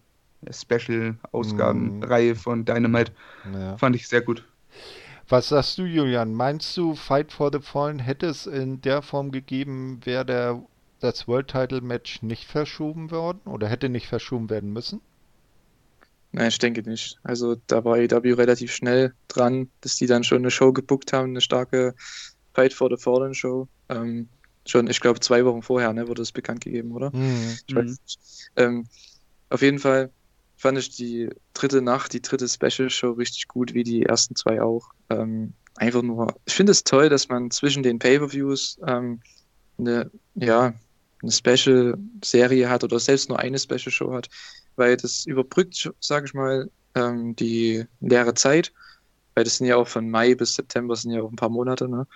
[0.50, 2.38] Special-Ausgabenreihe mhm.
[2.38, 3.12] von Dynamite.
[3.54, 3.78] Ja.
[3.78, 4.46] Fand ich sehr gut.
[5.28, 6.34] Was sagst du, Julian?
[6.34, 10.64] Meinst du, Fight for the Fallen hätte es in der Form gegeben, wäre der
[11.00, 15.02] das World Title Match nicht verschoben worden oder hätte nicht verschoben werden müssen?
[16.32, 17.18] Nein, ich denke nicht.
[17.24, 21.30] Also da war AEW relativ schnell dran, dass die dann schon eine Show gebuckt haben,
[21.30, 21.96] eine starke
[22.54, 23.68] Fight for the Fallen Show.
[23.90, 24.30] Ähm,
[24.66, 27.16] schon, ich glaube, zwei Wochen vorher ne, wurde es bekannt gegeben, oder?
[27.16, 27.58] Mhm.
[27.66, 28.20] Ich weiß nicht.
[28.56, 28.88] Ähm,
[29.50, 30.12] auf jeden Fall
[30.56, 34.62] fand ich die dritte Nacht, die dritte Special Show richtig gut, wie die ersten zwei
[34.62, 34.90] auch.
[35.10, 39.22] Ähm, einfach nur, ich finde es toll, dass man zwischen den Pay-Per-Views ähm,
[39.78, 40.74] eine, ja,
[41.22, 44.30] eine Special-Serie hat oder selbst nur eine Special-Show hat,
[44.80, 48.74] weil das überbrückt, sage ich mal, ähm, die leere Zeit,
[49.36, 51.88] weil das sind ja auch von Mai bis September sind ja auch ein paar Monate,
[51.88, 52.08] ne?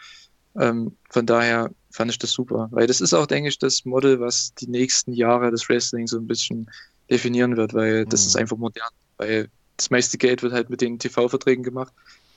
[0.56, 4.20] Ähm, von daher fand ich das super, weil das ist auch, denke ich, das Model,
[4.20, 6.70] was die nächsten Jahre des Wrestling so ein bisschen
[7.10, 8.28] definieren wird, weil das mhm.
[8.28, 11.94] ist einfach modern, weil das meiste Geld wird halt mit den TV-Verträgen gemacht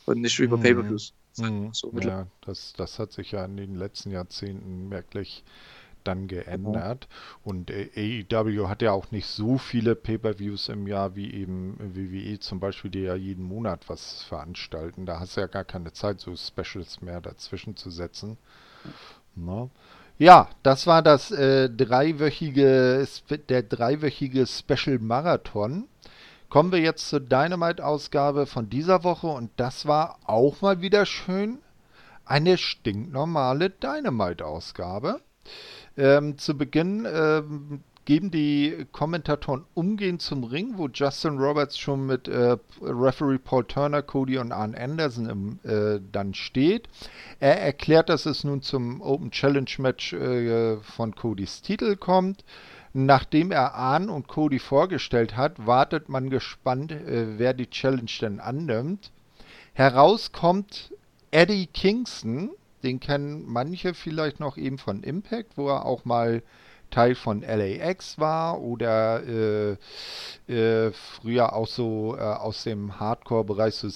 [0.06, 0.62] und nicht über mhm.
[0.62, 1.12] Pay-Per-Views.
[1.36, 1.70] Mhm.
[1.72, 5.44] So ja, das, das hat sich ja in den letzten Jahrzehnten merklich
[6.06, 7.08] dann geändert.
[7.08, 7.50] Mhm.
[7.50, 12.38] Und äh, AEW hat ja auch nicht so viele Pay-Per-Views im Jahr wie eben WWE
[12.40, 15.06] zum Beispiel, die ja jeden Monat was veranstalten.
[15.06, 18.38] Da hast du ja gar keine Zeit, so Specials mehr dazwischen zu setzen.
[19.34, 19.70] No.
[20.18, 23.06] Ja, das war das äh, dreiwöchige,
[23.50, 25.88] der dreiwöchige Special Marathon.
[26.48, 31.58] Kommen wir jetzt zur Dynamite-Ausgabe von dieser Woche und das war auch mal wieder schön.
[32.24, 35.20] Eine stinknormale Dynamite-Ausgabe.
[35.96, 42.28] Ähm, zu Beginn ähm, geben die Kommentatoren umgehend zum Ring, wo Justin Roberts schon mit
[42.28, 46.88] äh, Referee Paul Turner, Cody und Arn Anderson im, äh, dann steht.
[47.40, 52.44] Er erklärt, dass es nun zum Open Challenge Match äh, von Codys Titel kommt.
[52.94, 58.40] Nachdem er Arn und Cody vorgestellt hat, wartet man gespannt, äh, wer die Challenge denn
[58.40, 59.10] annimmt.
[59.74, 60.94] Heraus kommt
[61.32, 62.50] Eddie Kingston,
[62.86, 66.42] den kennen manche vielleicht noch eben von Impact, wo er auch mal
[66.90, 69.76] Teil von LAX war oder äh,
[70.46, 73.88] äh, früher auch so äh, aus dem Hardcore-Bereich, so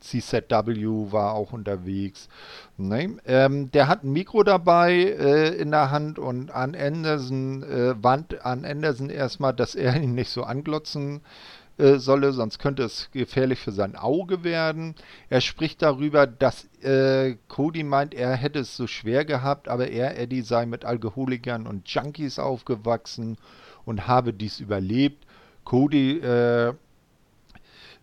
[0.00, 2.30] CZW war auch unterwegs.
[2.78, 3.18] Ne?
[3.26, 8.42] Ähm, der hat ein Mikro dabei äh, in der Hand und an Anderson äh, warnt
[8.44, 11.59] an Anderson erstmal, dass er ihn nicht so anglotzen äh,
[11.98, 14.94] solle, sonst könnte es gefährlich für sein Auge werden.
[15.28, 20.18] Er spricht darüber, dass äh, Cody meint, er hätte es so schwer gehabt, aber er,
[20.18, 23.36] Eddie, sei mit Alkoholikern und Junkies aufgewachsen
[23.84, 25.26] und habe dies überlebt.
[25.64, 26.74] Cody äh,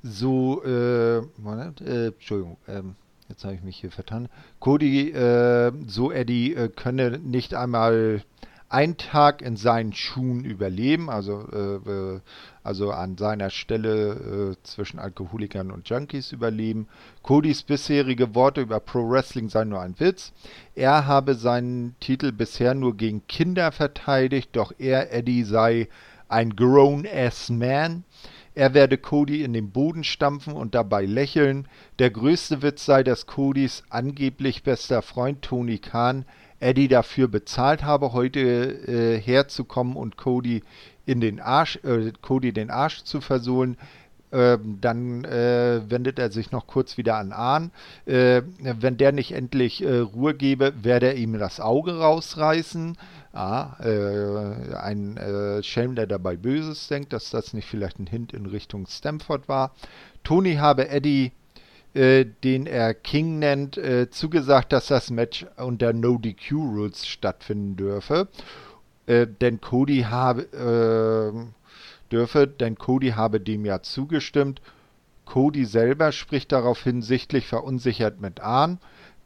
[0.04, 2.96] so, äh, Moment, äh, Entschuldigung, ähm,
[3.30, 4.30] jetzt habe ich mich hier vertan.
[4.60, 8.24] Cody, äh, so Eddie, äh, könne nicht einmal
[8.70, 12.20] einen Tag in seinen Schuhen überleben, also, äh,
[12.64, 16.88] also an seiner Stelle äh, zwischen Alkoholikern und Junkies überleben.
[17.24, 20.34] Codys bisherige Worte über Pro Wrestling seien nur ein Witz.
[20.76, 25.88] Er habe seinen Titel bisher nur gegen Kinder verteidigt, doch er, Eddie, sei
[26.28, 28.04] ein grown-ass man.
[28.54, 31.68] Er werde Cody in den Boden stampfen und dabei lächeln.
[32.00, 36.26] Der größte Witz sei, dass Codys angeblich bester Freund Tony Khan
[36.60, 40.64] Eddie dafür bezahlt habe, heute äh, herzukommen und Cody
[41.06, 43.78] in den Arsch, äh, Cody den Arsch zu versohlen.
[44.30, 47.72] Ähm, dann äh, wendet er sich noch kurz wieder an Ahn.
[48.06, 52.98] Äh, wenn der nicht endlich äh, Ruhe gebe, werde er ihm das Auge rausreißen.
[53.32, 58.34] Ah, äh, ein äh, Schelm, der dabei Böses denkt, dass das nicht vielleicht ein Hint
[58.34, 59.74] in Richtung Stamford war.
[60.24, 61.32] Tony habe Eddie
[61.98, 68.28] den er King nennt, äh, zugesagt, dass das Match unter No DQ Rules stattfinden dürfe.
[69.08, 74.62] Äh, denn Cody habe äh, dürfe, denn Cody habe dem ja zugestimmt.
[75.26, 78.80] Cody selber spricht daraufhin sichtlich verunsichert mit Ahn.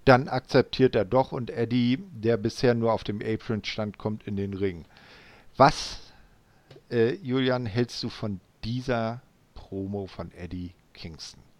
[0.05, 4.35] Dann akzeptiert er doch und Eddie, der bisher nur auf dem Apron stand, kommt in
[4.35, 4.85] den Ring.
[5.57, 5.99] Was,
[6.89, 9.21] äh, Julian, hältst du von dieser
[9.53, 11.50] Promo von Eddie Kingston?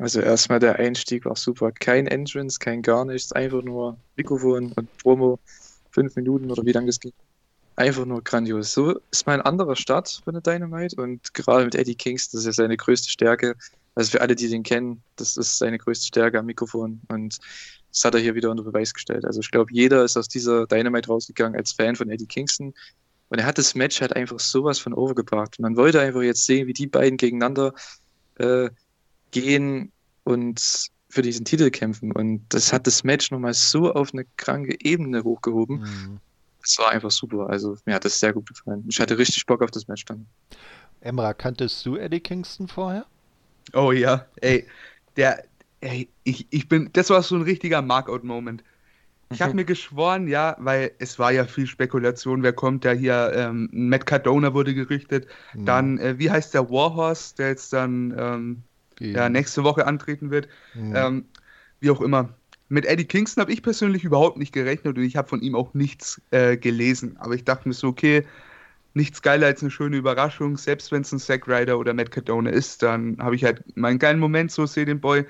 [0.00, 1.72] Also erstmal der Einstieg war super.
[1.72, 5.38] Kein Entrance, kein gar nichts, einfach nur Mikrofon und Promo.
[5.90, 7.12] Fünf Minuten oder wie lange das ging.
[7.76, 8.72] Einfach nur grandios.
[8.72, 12.46] So ist mein anderer Start für eine Dynamite und gerade mit Eddie Kings, das ist
[12.46, 13.56] ja seine größte Stärke.
[13.94, 17.38] Also für alle, die den kennen, das ist seine größte Stärke am Mikrofon und
[17.90, 19.26] das hat er hier wieder unter Beweis gestellt.
[19.26, 22.72] Also ich glaube, jeder ist aus dieser Dynamite rausgegangen als Fan von Eddie Kingston
[23.28, 25.58] und er hat das Match halt einfach sowas von overgebracht.
[25.60, 27.74] Man wollte einfach jetzt sehen, wie die beiden gegeneinander
[28.38, 28.70] äh,
[29.30, 29.92] gehen
[30.24, 32.12] und für diesen Titel kämpfen.
[32.12, 35.80] Und das hat das Match nochmal so auf eine kranke Ebene hochgehoben.
[35.80, 36.20] Mhm.
[36.60, 37.48] Das war einfach super.
[37.48, 38.84] Also mir hat das sehr gut gefallen.
[38.88, 40.26] Ich hatte richtig Bock auf das Match dann.
[41.00, 43.06] Emra, kanntest du Eddie Kingston vorher?
[43.72, 44.66] Oh ja, ey,
[45.16, 45.44] der,
[45.80, 48.62] ey, ich, ich bin, das war so ein richtiger Markout-Moment.
[49.32, 53.32] Ich habe mir geschworen, ja, weil es war ja viel Spekulation, wer kommt da hier,
[53.34, 55.64] ähm, Matt Cardona wurde gerichtet, mhm.
[55.64, 58.62] dann, äh, wie heißt der Warhorse, der jetzt dann ähm,
[59.00, 60.48] ja, nächste Woche antreten wird.
[60.74, 60.92] Mhm.
[60.94, 61.24] Ähm,
[61.80, 62.30] wie auch immer.
[62.68, 65.74] Mit Eddie Kingston habe ich persönlich überhaupt nicht gerechnet und ich habe von ihm auch
[65.74, 67.16] nichts äh, gelesen.
[67.18, 68.24] Aber ich dachte mir so, okay,
[68.94, 70.56] nichts geiler als eine schöne Überraschung.
[70.56, 73.98] Selbst wenn es ein Zack Ryder oder Matt Cardona ist, dann habe ich halt meinen
[73.98, 75.26] geilen Moment, so sehe den Boy.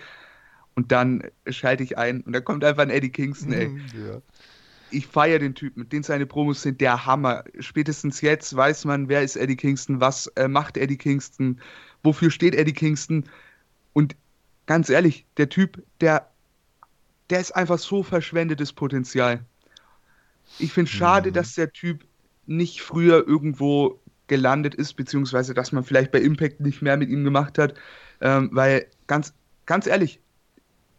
[0.74, 3.70] Und dann schalte ich ein und da kommt einfach ein Eddie Kingston, ey.
[3.94, 4.20] Ja.
[4.92, 7.44] Ich feiere den Typen, den seine Promos sind der Hammer.
[7.60, 11.60] Spätestens jetzt weiß man, wer ist Eddie Kingston, was äh, macht Eddie Kingston,
[12.02, 13.24] wofür steht Eddie Kingston.
[13.92, 14.16] Und
[14.66, 16.30] ganz ehrlich, der Typ, der,
[17.28, 19.44] der ist einfach so verschwendetes Potenzial.
[20.58, 21.34] Ich finde es schade, mhm.
[21.34, 22.04] dass der Typ
[22.46, 27.24] nicht früher irgendwo gelandet ist, beziehungsweise dass man vielleicht bei Impact nicht mehr mit ihm
[27.24, 27.74] gemacht hat,
[28.20, 29.34] ähm, weil ganz,
[29.66, 30.20] ganz ehrlich,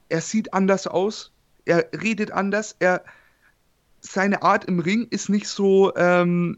[0.09, 1.31] er sieht anders aus,
[1.65, 3.03] er redet anders, er
[4.01, 6.57] seine Art im Ring ist nicht so ähm,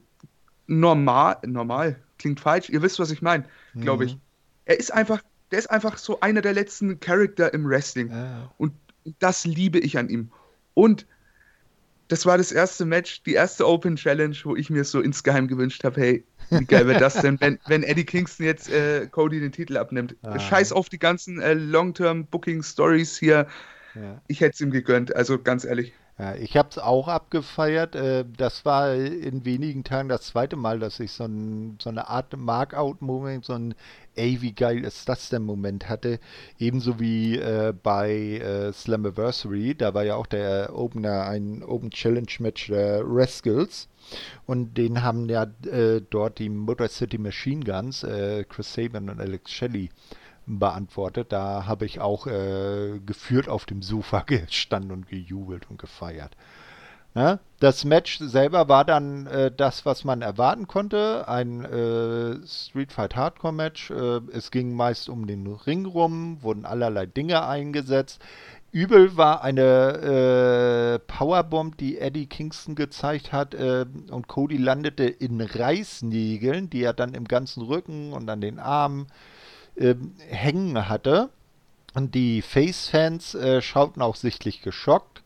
[0.65, 3.43] normal, normal klingt falsch, ihr wisst, was ich meine,
[3.75, 4.15] glaube ich.
[4.15, 4.21] Mhm.
[4.65, 5.21] Er ist einfach
[5.53, 8.09] der ist einfach so einer der letzten Charakter im Wrestling.
[8.09, 8.51] Ja.
[8.57, 8.73] Und
[9.19, 10.31] das liebe ich an ihm.
[10.73, 11.05] Und
[12.07, 15.83] das war das erste Match, die erste Open Challenge, wo ich mir so insgeheim gewünscht
[15.83, 19.51] habe, hey, wie geil wäre das denn, wenn, wenn Eddie Kingston jetzt äh, Cody den
[19.51, 20.15] Titel abnimmt.
[20.23, 20.39] Ah.
[20.39, 23.45] Scheiß auf die ganzen äh, Long-Term-Booking-Stories hier.
[23.93, 24.21] Ja.
[24.25, 25.93] Ich hätte es ihm gegönnt, also ganz ehrlich.
[26.19, 27.95] Ja, ich habe es auch abgefeiert.
[27.95, 32.07] Äh, das war in wenigen Tagen das zweite Mal, dass ich so, ein, so eine
[32.07, 33.73] Art Markout-Moment, so ein
[34.15, 36.19] ey, wie geil ist das denn Moment hatte.
[36.59, 42.31] Ebenso wie äh, bei äh, Slammiversary, da war ja auch der Opener ein Open Challenge
[42.39, 43.87] Match der Rascals.
[44.45, 49.19] Und den haben ja äh, dort die Motor City Machine Guns, äh, Chris Sabin und
[49.19, 49.89] Alex Shelley
[50.45, 51.31] beantwortet.
[51.31, 56.35] Da habe ich auch äh, geführt auf dem Sofa gestanden und gejubelt und gefeiert.
[57.15, 61.27] Ja, das Match selber war dann äh, das, was man erwarten konnte.
[61.27, 63.91] Ein äh, Street Fight Hardcore Match.
[63.91, 68.19] Äh, es ging meist um den Ring rum, wurden allerlei Dinge eingesetzt.
[68.71, 75.39] Übel war eine äh, Powerbomb, die Eddie Kingston gezeigt hat äh, und Cody landete in
[75.39, 79.05] Reißnägeln, die er dann im ganzen Rücken und an den Armen
[79.77, 81.29] ähm, hängen hatte.
[81.93, 85.22] Und die Face-Fans äh, schauten auch sichtlich geschockt.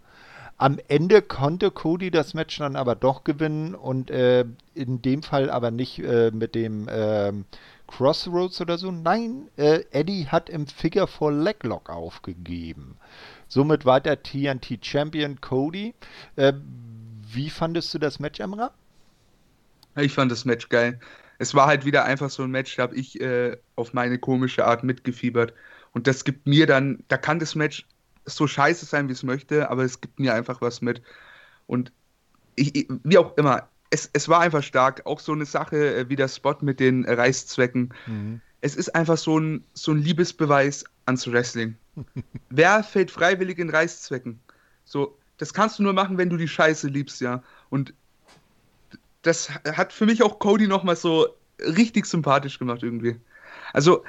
[0.59, 4.43] Am Ende konnte Cody das Match dann aber doch gewinnen und äh,
[4.73, 7.45] in dem Fall aber nicht äh, mit dem ähm,
[7.87, 8.91] Crossroads oder so.
[8.91, 12.97] Nein, äh, Eddie hat im Figure 4 Leglock aufgegeben.
[13.47, 15.93] Somit war der TNT Champion Cody.
[16.35, 16.53] Äh,
[17.31, 18.71] wie fandest du das Match, Emra?
[19.95, 20.99] Ich fand das Match geil.
[21.39, 24.65] Es war halt wieder einfach so ein Match, da habe ich äh, auf meine komische
[24.65, 25.53] Art mitgefiebert.
[25.91, 27.85] Und das gibt mir dann, da kann das Match
[28.27, 31.01] so scheiße sein, wie es möchte, aber es gibt mir einfach was mit.
[31.65, 31.91] Und
[32.55, 35.05] ich, wie auch immer, es, es war einfach stark.
[35.05, 37.93] Auch so eine Sache äh, wie der Spot mit den Reißzwecken.
[38.05, 38.41] Mhm.
[38.61, 41.75] Es ist einfach so ein, so ein Liebesbeweis ans Wrestling.
[42.49, 44.39] Wer fällt freiwillig in Reißzwecken?
[44.83, 47.43] So, das kannst du nur machen, wenn du die Scheiße liebst, ja.
[47.69, 47.93] Und
[49.21, 51.27] das hat für mich auch Cody nochmal so
[51.59, 53.19] richtig sympathisch gemacht irgendwie.
[53.73, 54.03] Also,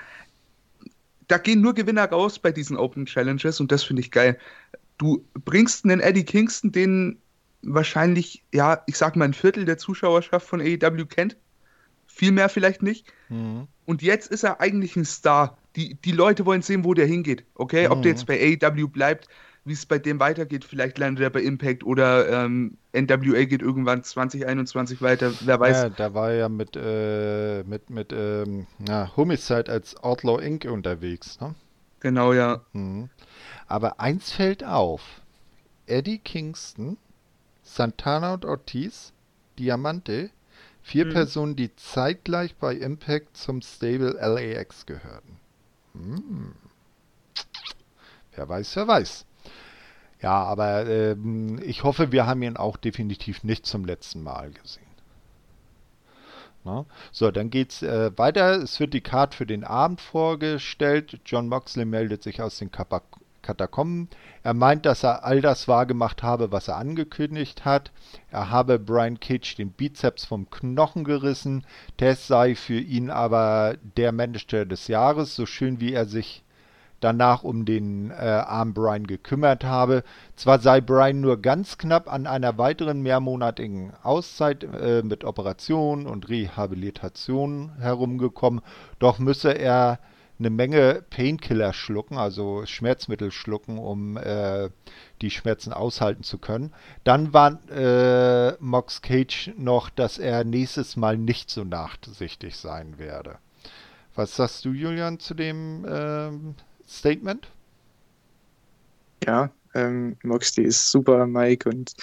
[1.28, 4.38] da gehen nur Gewinner raus bei diesen Open Challenges und das finde ich geil.
[4.96, 7.18] Du bringst einen Eddie Kingston, den
[7.62, 11.36] wahrscheinlich, ja, ich sag mal, ein Viertel der Zuschauerschaft von AEW kennt.
[12.06, 13.06] Viel mehr vielleicht nicht.
[13.28, 13.68] Mhm.
[13.84, 15.58] Und jetzt ist er eigentlich ein Star.
[15.76, 17.44] Die, die Leute wollen sehen, wo der hingeht.
[17.54, 17.92] Okay, mhm.
[17.92, 19.28] ob der jetzt bei AEW bleibt,
[19.68, 20.64] wie es bei dem weitergeht.
[20.64, 25.32] Vielleicht landet er bei Impact oder ähm, NWA geht irgendwann 2021 weiter.
[25.40, 25.76] Wer weiß.
[25.76, 30.64] Ja, da war ja mit, äh, mit, mit ähm, ja, Homicide als Outlaw Inc.
[30.64, 31.40] unterwegs.
[31.40, 31.54] Ne?
[32.00, 32.62] Genau, ja.
[32.72, 33.10] Mhm.
[33.66, 35.02] Aber eins fällt auf.
[35.86, 36.98] Eddie Kingston,
[37.62, 39.12] Santana und Ortiz,
[39.58, 40.30] Diamante,
[40.82, 41.12] vier mhm.
[41.12, 45.38] Personen, die zeitgleich bei Impact zum Stable LAX gehörten.
[45.92, 46.54] Hm.
[48.34, 49.26] Wer weiß, wer weiß.
[50.20, 54.84] Ja, aber ähm, ich hoffe, wir haben ihn auch definitiv nicht zum letzten Mal gesehen.
[56.64, 56.86] Na?
[57.12, 58.62] So, dann geht's äh, weiter.
[58.62, 61.20] Es wird die Card für den Abend vorgestellt.
[61.24, 63.04] John Moxley meldet sich aus den Kapak
[63.40, 64.08] Katakomben.
[64.42, 67.92] Er meint, dass er all das wahrgemacht habe, was er angekündigt hat.
[68.30, 71.64] Er habe Brian Cage den Bizeps vom Knochen gerissen.
[71.96, 76.44] Tess sei für ihn aber der Manager des Jahres, so schön wie er sich
[77.00, 80.02] danach um den äh, armen Brian gekümmert habe.
[80.36, 86.28] Zwar sei Brian nur ganz knapp an einer weiteren mehrmonatigen Auszeit äh, mit Operationen und
[86.28, 88.60] Rehabilitation herumgekommen,
[88.98, 89.98] doch müsse er
[90.38, 94.70] eine Menge Painkiller schlucken, also Schmerzmittel schlucken, um äh,
[95.20, 96.72] die Schmerzen aushalten zu können.
[97.04, 103.38] Dann war äh, Mox Cage noch, dass er nächstes Mal nicht so nachsichtig sein werde.
[104.14, 106.54] Was sagst du, Julian, zu dem ähm,
[106.88, 107.48] Statement?
[109.24, 111.94] Ja, ähm, Moxley ist super, Mike, und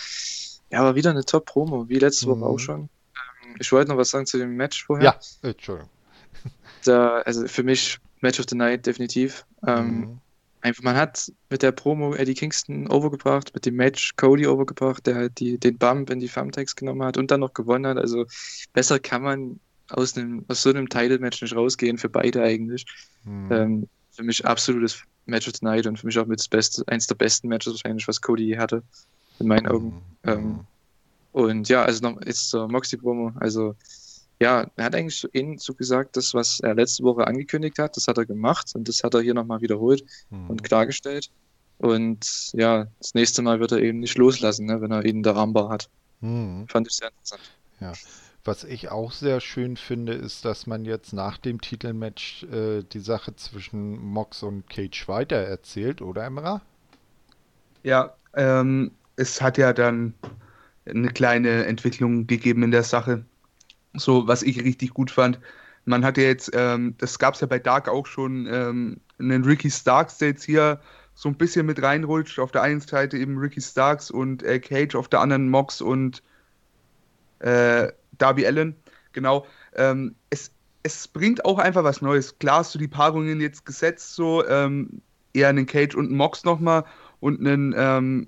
[0.71, 2.43] ja, war wieder eine Top-Promo, wie letzte Woche mhm.
[2.43, 2.81] auch schon.
[2.81, 5.05] Ähm, ich wollte noch was sagen zu dem Match vorher.
[5.41, 5.89] Ja, Entschuldigung.
[6.83, 9.43] Da, also für mich Match of the Night definitiv.
[9.65, 10.21] Ähm, mhm.
[10.61, 15.15] Einfach, man hat mit der Promo Eddie Kingston overgebracht, mit dem Match Cody overgebracht, der
[15.15, 17.97] halt die, den Bump in die Thumbtacks genommen hat und dann noch gewonnen hat.
[17.97, 18.25] Also
[18.73, 19.59] besser kann man
[19.89, 22.85] aus, einem, aus so einem Title-Match nicht rausgehen, für beide eigentlich.
[23.23, 23.51] Mhm.
[23.51, 26.83] Ähm, für mich absolutes Match of the Night und für mich auch mit das Beste,
[26.87, 28.83] eins der besten Matches wahrscheinlich, was Cody je hatte,
[29.39, 30.01] in meinen Augen.
[30.23, 30.31] Mhm.
[30.31, 30.59] Ähm,
[31.31, 33.33] und ja, also noch jetzt zur Moxie-Promo.
[33.39, 33.75] Also
[34.39, 37.95] ja, er hat eigentlich so, ähnlich so gesagt, das, was er letzte Woche angekündigt hat,
[37.97, 40.49] das hat er gemacht und das hat er hier nochmal wiederholt mhm.
[40.49, 41.29] und klargestellt.
[41.77, 45.35] Und ja, das nächste Mal wird er eben nicht loslassen, ne, wenn er ihn der
[45.35, 45.89] Armbar hat.
[46.21, 46.67] Mhm.
[46.69, 47.41] Fand ich sehr interessant.
[47.81, 47.93] Ja.
[48.47, 52.99] Was ich auch sehr schön finde, ist, dass man jetzt nach dem Titelmatch äh, die
[52.99, 56.61] Sache zwischen Mox und Cage weiter erzählt, oder Emra?
[57.81, 60.13] Ja, ähm, es hat ja dann
[60.85, 63.25] eine kleine Entwicklung gegeben in der Sache.
[63.95, 65.39] So, was ich richtig gut fand.
[65.85, 69.43] Man hat ja jetzt, ähm, das gab es ja bei Dark auch schon, ähm, einen
[69.43, 70.79] Ricky Starks, der jetzt hier
[71.15, 72.37] so ein bisschen mit reinrutscht.
[72.37, 76.21] Auf der einen Seite eben Ricky Starks und äh, Cage, auf der anderen Mox und
[77.39, 78.75] äh, Darby Allen,
[79.13, 79.45] genau.
[79.75, 80.51] Ähm, es,
[80.83, 82.37] es bringt auch einfach was Neues.
[82.39, 85.01] Klar hast du die Paarungen jetzt gesetzt, so ähm,
[85.33, 86.85] eher einen Cage und einen Mox nochmal
[87.19, 88.27] und einen ähm,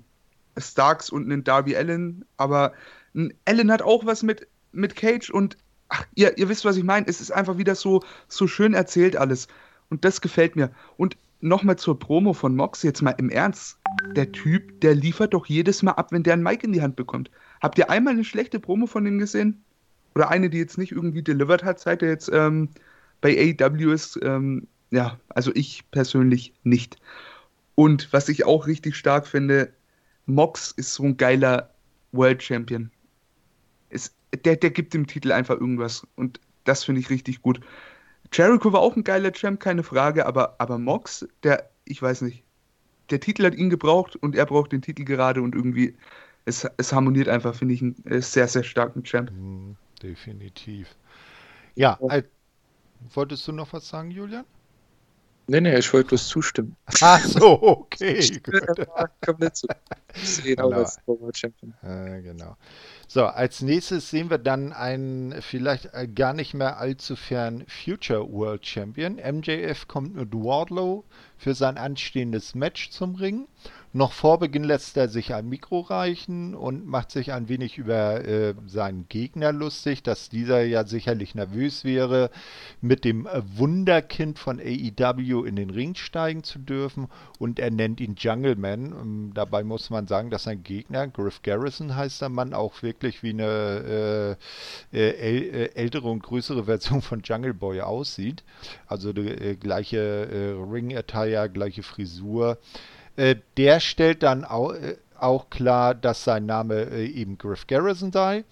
[0.56, 2.72] Starks und einen Darby Allen, aber
[3.14, 5.56] ein Allen hat auch was mit, mit Cage und
[5.88, 7.06] ach, ihr, ihr wisst, was ich meine.
[7.06, 9.48] Es ist einfach wieder so, so schön erzählt alles.
[9.90, 10.70] Und das gefällt mir.
[10.96, 13.78] Und nochmal zur Promo von Mox, jetzt mal im Ernst.
[14.14, 16.96] Der Typ, der liefert doch jedes Mal ab, wenn der ein Mic in die Hand
[16.96, 17.30] bekommt.
[17.60, 19.64] Habt ihr einmal eine schlechte Promo von ihm gesehen?
[20.18, 22.70] Oder eine, die jetzt nicht irgendwie delivered hat, seit er jetzt ähm,
[23.20, 24.18] bei AEW ist.
[24.20, 26.96] Ähm, ja, also ich persönlich nicht.
[27.76, 29.72] Und was ich auch richtig stark finde,
[30.26, 31.72] Mox ist so ein geiler
[32.10, 32.90] World Champion.
[33.90, 34.12] Ist,
[34.44, 36.04] der, der gibt dem Titel einfach irgendwas.
[36.16, 37.60] Und das finde ich richtig gut.
[38.32, 42.42] Jericho war auch ein geiler Champ, keine Frage, aber, aber Mox, der, ich weiß nicht.
[43.10, 45.96] der Titel hat ihn gebraucht und er braucht den Titel gerade und irgendwie,
[46.44, 49.30] es, es harmoniert einfach, finde ich, einen äh, sehr, sehr starken Champ.
[49.30, 50.96] Mhm, definitiv.
[51.74, 52.22] Ja, äh,
[53.14, 54.44] wolltest du noch was sagen, Julian?
[55.50, 56.76] Nee, nee, ich wollte bloß zustimmen.
[57.00, 58.20] Ach so, okay.
[59.24, 59.66] Komplett zu.
[60.44, 60.70] Genau.
[60.70, 60.98] Als
[61.32, 61.72] Champion.
[61.82, 62.56] Äh, genau.
[63.06, 68.30] So, als nächstes sehen wir dann einen vielleicht äh, gar nicht mehr allzu fern Future
[68.30, 69.14] World Champion.
[69.14, 71.04] MJF kommt mit Wardlow
[71.38, 73.48] für sein anstehendes Match zum Ring.
[73.92, 78.24] Noch vor Beginn lässt er sich ein Mikro reichen und macht sich ein wenig über
[78.24, 82.30] äh, seinen Gegner lustig, dass dieser ja sicherlich nervös wäre,
[82.82, 83.26] mit dem
[83.56, 87.08] Wunderkind von AEW in den Ring steigen zu dürfen.
[87.38, 88.92] Und er nennt ihn Jungleman.
[88.92, 92.82] Und ähm, dabei muss man sagen, dass sein Gegner, Griff Garrison heißt der Mann, auch
[92.82, 94.36] wirklich wie eine
[94.92, 98.44] äh, äh, äh ältere und größere Version von Jungle Boy aussieht.
[98.86, 102.58] Also die äh, gleiche äh, Ring-Attire, gleiche Frisur.
[103.18, 108.12] Äh, der stellt dann auch, äh, auch, klar, dass sein Name äh, eben Griff Garrison
[108.12, 108.44] sei.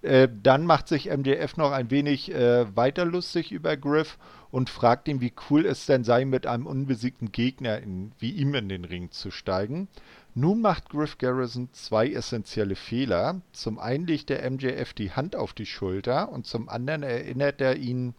[0.00, 4.18] Äh, dann macht sich MDF noch ein wenig äh, weiter lustig über Griff
[4.52, 8.54] und fragt ihn, wie cool es denn sei, mit einem unbesiegten Gegner in, wie ihm
[8.54, 9.88] in den Ring zu steigen.
[10.36, 13.40] Nun macht Griff Garrison zwei essentielle Fehler.
[13.52, 17.74] Zum einen legt der MJF die Hand auf die Schulter und zum anderen erinnert er
[17.74, 18.14] ihn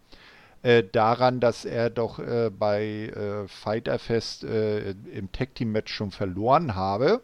[0.63, 6.11] äh, daran, dass er doch äh, bei äh, Fighterfest äh, im Tag Team Match schon
[6.11, 7.21] verloren habe.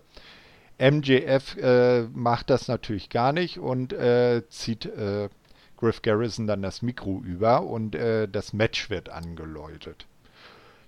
[0.77, 3.95] MJF äh, macht das natürlich gar nicht und
[4.49, 4.89] zieht
[5.77, 10.05] Griff Garrison dann das Mikro über und das Match wird angeläutet.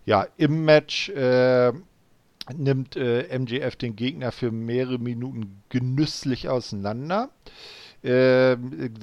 [0.05, 7.29] Ja, im Match nimmt MJF den Gegner für mehrere Minuten genüsslich auseinander
[8.03, 8.57] äh,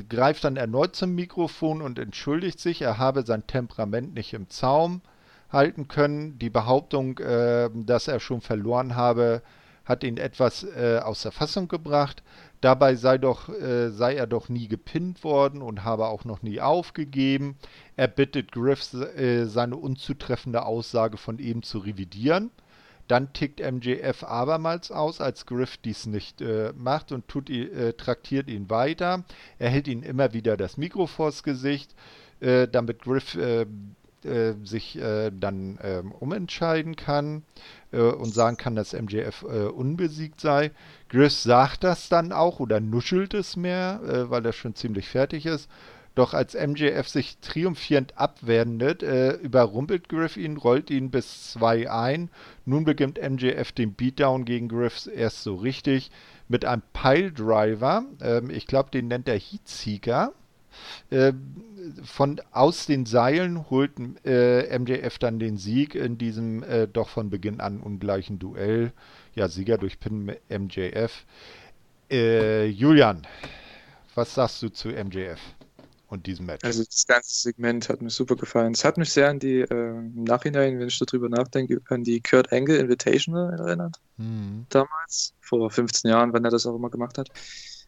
[0.08, 5.02] greift dann erneut zum Mikrofon und entschuldigt sich, er habe sein Temperament nicht im Zaum
[5.50, 6.38] halten können.
[6.38, 9.42] Die Behauptung, äh, dass er schon verloren habe,
[9.84, 12.22] hat ihn etwas äh, aus der Fassung gebracht.
[12.60, 16.60] Dabei sei, doch, äh, sei er doch nie gepinnt worden und habe auch noch nie
[16.60, 17.56] aufgegeben.
[17.96, 22.50] Er bittet Griff, äh, seine unzutreffende Aussage von eben zu revidieren.
[23.08, 28.48] Dann tickt MJF abermals aus, als Griff dies nicht äh, macht und tut, äh, traktiert
[28.48, 29.24] ihn weiter.
[29.58, 31.94] Er hält ihm immer wieder das Mikro vors Gesicht,
[32.40, 33.66] äh, damit Griff äh,
[34.24, 37.42] äh, sich äh, dann ähm, umentscheiden kann
[37.90, 40.72] und sagen kann, dass MJF unbesiegt sei.
[41.08, 45.70] Griff sagt das dann auch oder nuschelt es mehr, weil er schon ziemlich fertig ist.
[46.18, 52.28] Doch als MJF sich triumphierend abwendet, äh, überrumpelt Griff ihn, rollt ihn bis 2 ein.
[52.66, 56.10] Nun beginnt MJF den Beatdown gegen Griff erst so richtig
[56.48, 58.04] mit einem Piledriver.
[58.20, 60.32] Ähm, ich glaube, den nennt er Heatseeker.
[61.10, 61.34] Äh,
[62.02, 63.92] von aus den Seilen holt
[64.24, 68.90] äh, MJF dann den Sieg in diesem äh, doch von Beginn an ungleichen Duell.
[69.36, 71.24] Ja, Sieger durch Pin MJF.
[72.10, 73.24] Äh, Julian,
[74.16, 75.38] was sagst du zu MJF?
[76.08, 76.64] Und diesem Match.
[76.64, 78.72] Also das ganze Segment hat mir super gefallen.
[78.72, 82.20] Es hat mich sehr an die, äh, im Nachhinein, wenn ich darüber nachdenke, an die
[82.20, 84.00] Kurt Angle Invitational erinnert.
[84.16, 84.66] Mhm.
[84.70, 87.28] Damals, vor 15 Jahren, wann er das auch immer gemacht hat.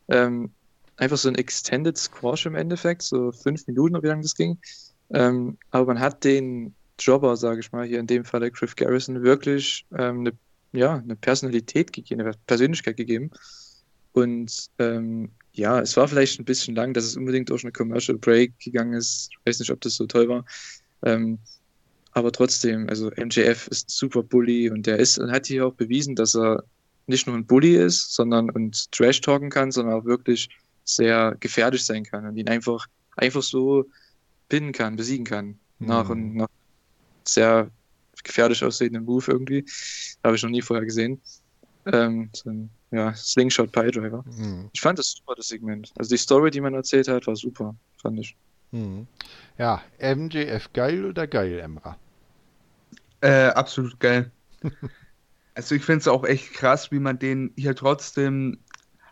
[0.09, 0.51] Ähm,
[0.97, 4.59] einfach so ein Extended Squash im Endeffekt, so fünf Minuten, wie lange das ging.
[5.13, 8.77] Ähm, aber man hat den Jobber, sage ich mal, hier in dem Fall der Griff
[8.77, 10.33] Garrison, wirklich ähm, eine,
[10.73, 13.31] ja, eine Personalität gegeben, eine Persönlichkeit gegeben.
[14.13, 18.19] Und ähm, ja, es war vielleicht ein bisschen lang, dass es unbedingt durch eine Commercial
[18.19, 19.29] Break gegangen ist.
[19.31, 20.45] Ich weiß nicht, ob das so toll war.
[21.03, 21.39] Ähm,
[22.13, 25.75] aber trotzdem, also MJF ist ein super Bully und der ist und hat hier auch
[25.75, 26.65] bewiesen, dass er
[27.07, 30.49] nicht nur ein Bully ist, sondern und Trash talken kann, sondern auch wirklich
[30.85, 32.87] sehr gefährlich sein kann und ihn einfach,
[33.17, 33.87] einfach so
[34.49, 35.59] pinnen kann, besiegen kann.
[35.79, 35.87] Mhm.
[35.87, 36.49] Nach und nach
[37.25, 37.71] sehr
[38.25, 39.65] gefährlich aussehenden Move irgendwie.
[40.25, 41.21] Habe ich noch nie vorher gesehen.
[41.87, 44.25] Ähm, so ein ja, Slingshot Piledriver.
[44.27, 44.71] Mhm.
[44.73, 45.93] Ich fand das super, das Segment.
[45.99, 48.37] Also die Story, die man erzählt hat, war super, fand ich.
[48.73, 49.07] Mhm.
[49.59, 51.97] Ja, MJF geil oder geil, Emra?
[53.21, 54.31] Äh, absolut geil.
[55.55, 58.59] also ich finde es auch echt krass, wie man den hier trotzdem.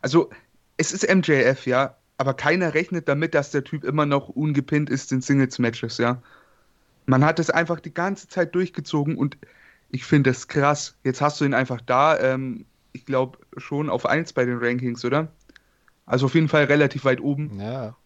[0.01, 0.31] Also,
[0.77, 5.13] es ist MJF, ja, aber keiner rechnet damit, dass der Typ immer noch ungepinnt ist
[5.13, 6.23] in Singles-Matches, ja.
[7.07, 9.39] Man hat es einfach die ganze Zeit durchgezogen und
[9.91, 10.97] ich finde das krass.
[11.05, 12.19] Jetzt hast du ihn einfach da.
[12.19, 15.29] Ähm, ich glaube, schon auf 1 bei den Rankings, oder?
[16.07, 17.59] Also auf jeden Fall relativ weit oben.
[17.61, 17.97] Ja.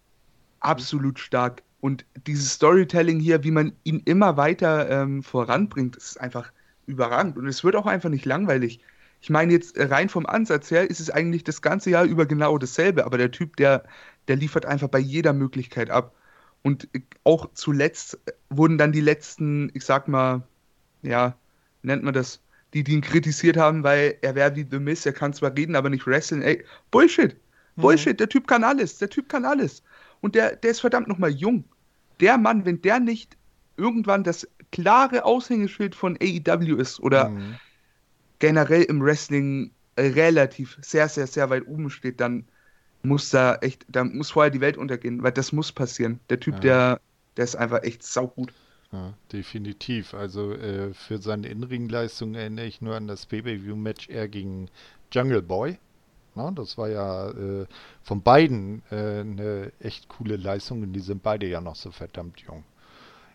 [0.60, 1.62] Absolut stark.
[1.80, 6.52] Und dieses Storytelling hier, wie man ihn immer weiter ähm, voranbringt, ist einfach
[6.86, 7.36] überragend.
[7.36, 8.80] Und es wird auch einfach nicht langweilig.
[9.20, 12.58] Ich meine, jetzt rein vom Ansatz her ist es eigentlich das ganze Jahr über genau
[12.58, 13.84] dasselbe, aber der Typ, der,
[14.28, 16.14] der liefert einfach bei jeder Möglichkeit ab.
[16.62, 16.88] Und
[17.24, 18.18] auch zuletzt
[18.50, 20.42] wurden dann die letzten, ich sag mal,
[21.02, 21.36] ja,
[21.82, 22.40] nennt man das,
[22.74, 25.76] die, die ihn kritisiert haben, weil er wäre wie The Miz, er kann zwar reden,
[25.76, 26.42] aber nicht wrestlen.
[26.42, 27.36] Ey, Bullshit.
[27.76, 27.82] Mhm.
[27.82, 29.82] Bullshit, der Typ kann alles, der Typ kann alles.
[30.20, 31.64] Und der, der ist verdammt nochmal jung.
[32.20, 33.36] Der Mann, wenn der nicht
[33.76, 37.56] irgendwann das klare Aushängeschild von AEW ist oder mhm.
[38.38, 42.46] generell im Wrestling relativ sehr, sehr, sehr weit oben steht, dann
[43.02, 46.20] muss da echt, da muss vorher die Welt untergehen, weil das muss passieren.
[46.30, 46.60] Der Typ, ja.
[46.60, 47.00] der,
[47.36, 48.52] der ist einfach echt saugut.
[48.92, 50.12] Ja, definitiv.
[50.14, 54.68] Also äh, für seine Inringleistung erinnere ich nur an das Pay-Per-View-Match er gegen
[55.10, 55.78] Jungle Boy.
[56.34, 57.66] Na, das war ja äh,
[58.02, 62.40] von beiden äh, eine echt coole Leistung und die sind beide ja noch so verdammt
[62.40, 62.64] jung.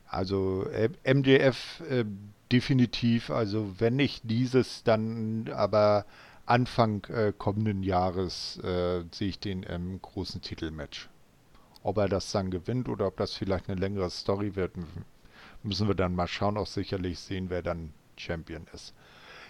[0.07, 0.65] Also
[1.03, 2.05] MDF äh,
[2.51, 6.05] definitiv, also wenn nicht dieses, dann aber
[6.45, 11.09] Anfang äh, kommenden Jahres äh, sehe ich den im großen Titelmatch.
[11.83, 14.73] Ob er das dann gewinnt oder ob das vielleicht eine längere Story wird,
[15.63, 16.57] müssen wir dann mal schauen.
[16.57, 18.93] Auch sicherlich sehen, wer dann Champion ist.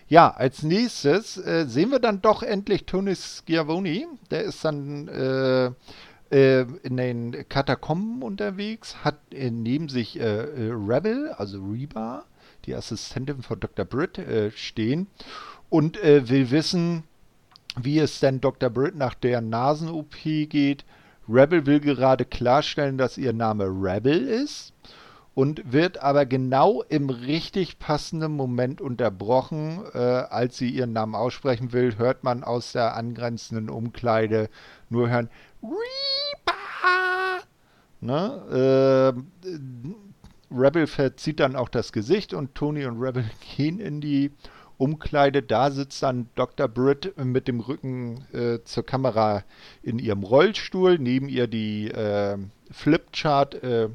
[0.10, 4.08] Ja, als nächstes äh, sehen wir dann doch endlich Tony Schiavoni.
[4.32, 5.72] Der ist dann äh,
[6.30, 12.26] äh, in den Katakomben unterwegs, hat äh, neben sich äh, äh, Rebel, also Reba,
[12.66, 13.86] die Assistentin von Dr.
[13.86, 14.20] Britt,
[14.54, 15.08] stehen
[15.70, 17.04] und will wissen,
[17.80, 18.70] wie es denn Dr.
[18.70, 20.16] Britt nach der Nasen-OP
[20.50, 20.84] geht.
[21.30, 24.74] Rebel will gerade klarstellen, dass ihr Name Rebel ist
[25.38, 29.84] und wird aber genau im richtig passenden Moment unterbrochen.
[29.94, 34.50] Äh, als sie ihren Namen aussprechen will, hört man aus der angrenzenden Umkleide
[34.90, 35.30] nur hören
[35.62, 37.44] Reaper!
[38.02, 39.14] Ne?
[39.22, 43.26] Äh, Rebel verzieht dann auch das Gesicht und Tony und Rebel
[43.56, 44.32] gehen in die
[44.80, 45.44] Umkleide.
[45.44, 46.68] Da sitzt dann Dr.
[46.68, 49.44] Britt mit dem Rücken äh, zur Kamera
[49.84, 50.98] in ihrem Rollstuhl.
[50.98, 52.40] Neben ihr die äh,
[52.72, 53.90] Flipchart äh,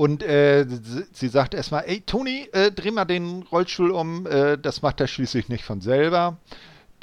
[0.00, 0.64] und äh,
[1.12, 5.06] sie sagt erstmal, ey Toni, äh, dreh mal den Rollstuhl um, äh, das macht er
[5.06, 6.38] schließlich nicht von selber.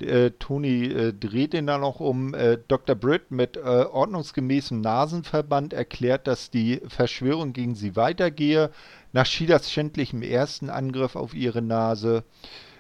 [0.02, 2.34] Äh, Toni äh, dreht ihn dann noch um.
[2.34, 2.96] Äh, Dr.
[2.96, 8.72] Britt mit ordnungsgemäßem Nasenverband erklärt, dass die Verschwörung gegen sie weitergehe.
[9.14, 12.24] Nach Shidas schändlichem ersten Angriff auf ihre Nase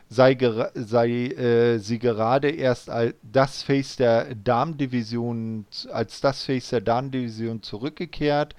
[0.09, 0.35] sei,
[0.73, 8.55] sei sie gerade erst als das Face der Damendivision als das Face der Damendivision zurückgekehrt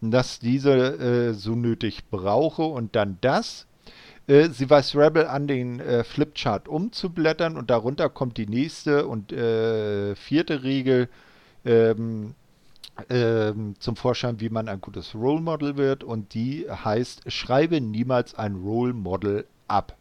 [0.00, 3.66] dass diese äh, so nötig brauche und dann das.
[4.26, 9.32] Äh, sie weiß Rebel an, den äh, Flipchart umzublättern und darunter kommt die nächste und
[9.32, 11.08] äh, vierte Regel
[11.64, 12.34] ähm,
[13.08, 18.34] ähm, zum Vorschein, wie man ein gutes Role Model wird und die heißt, schreibe niemals
[18.34, 19.96] ein Role Model ab.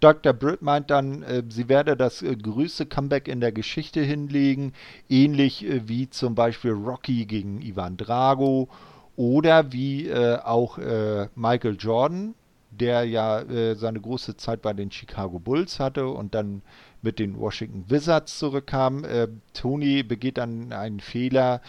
[0.00, 0.32] Dr.
[0.32, 4.72] Britt meint dann, äh, sie werde das äh, größte Comeback in der Geschichte hinlegen,
[5.08, 8.68] ähnlich äh, wie zum Beispiel Rocky gegen Ivan Drago
[9.16, 12.34] oder wie äh, auch äh, Michael Jordan,
[12.70, 16.62] der ja äh, seine große Zeit bei den Chicago Bulls hatte und dann
[17.02, 19.04] mit den Washington Wizards zurückkam.
[19.04, 21.60] Äh, Tony begeht dann einen Fehler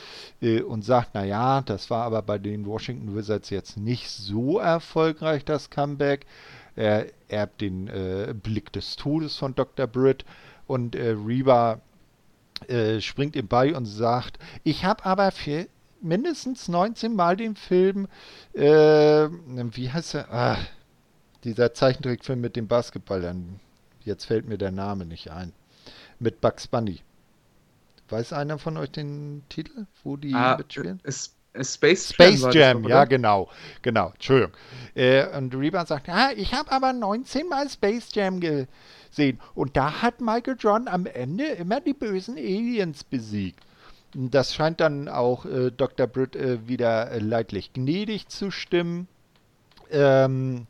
[0.42, 5.44] äh, und sagt, naja, das war aber bei den Washington Wizards jetzt nicht so erfolgreich,
[5.44, 6.26] das Comeback.
[6.76, 9.88] Er erbt den äh, Blick des Todes von Dr.
[9.88, 10.26] Britt
[10.68, 11.82] und Reba
[13.00, 15.68] springt ihm bei und sagt, ich habe aber für
[16.04, 18.08] mindestens 19 Mal den Film,
[18.54, 20.34] äh, wie heißt er?
[20.34, 20.58] Ah,
[21.44, 23.60] dieser Zeichentrickfilm mit dem Basketballern.
[24.04, 25.54] Jetzt fällt mir der Name nicht ein.
[26.20, 27.02] Mit Bugs Bunny.
[28.10, 31.00] Weiß einer von euch den Titel, wo die ah, mitspielen?
[31.04, 32.38] Es, Space Jam.
[32.38, 33.50] Space Jam, ja, genau.
[33.82, 34.54] Genau, Entschuldigung.
[34.96, 39.40] Äh, und Reba sagt, ah, ich habe aber 19 Mal Space Jam gesehen.
[39.54, 43.60] Und da hat Michael John am Ende immer die bösen Aliens besiegt.
[44.14, 46.08] Das scheint dann auch äh, Dr.
[46.08, 49.08] Britt äh, wieder äh, leidlich gnädig zu stimmen.
[49.92, 50.68] Ähm,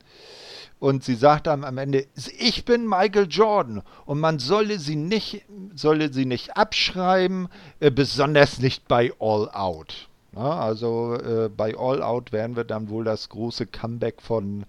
[0.79, 2.05] und sie sagt dann am Ende,
[2.37, 7.47] ich bin Michael Jordan und man solle sie nicht, solle sie nicht abschreiben,
[7.79, 10.09] äh, besonders nicht bei All Out.
[10.35, 14.65] Ja, also äh, bei All Out werden wir dann wohl das große Comeback von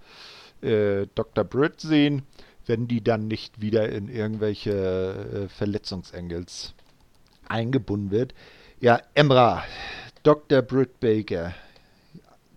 [0.61, 1.45] Dr.
[1.45, 2.23] Britt sehen,
[2.65, 6.73] wenn die dann nicht wieder in irgendwelche Verletzungsengels
[7.47, 8.33] eingebunden wird.
[8.85, 9.65] Ja, Emra,
[10.25, 10.61] Dr.
[10.61, 11.55] Britt Baker.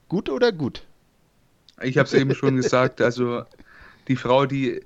[0.10, 0.84] Gut oder gut?
[1.82, 3.46] Ich habe es eben schon gesagt, also
[4.10, 4.82] die Frau, die,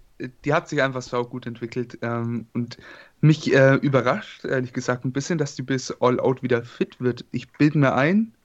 [0.46, 2.78] die hat sich einfach sau gut entwickelt ähm, und
[3.22, 7.26] mich äh, überrascht, ehrlich gesagt, ein bisschen, dass die bis All Out wieder fit wird.
[7.32, 8.36] Ich bilde mir ein,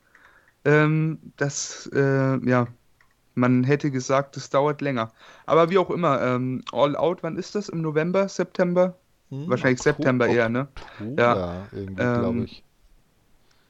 [0.64, 2.66] ähm, dass, äh, ja,
[3.34, 5.12] man hätte gesagt, es dauert länger.
[5.44, 7.68] Aber wie auch immer, ähm, All Out, wann ist das?
[7.68, 8.97] Im November, September?
[9.28, 10.68] Hm, Wahrscheinlich Oktober, September eher, ne?
[10.99, 12.62] Oktober, ja, irgendwie, glaube ähm, ich.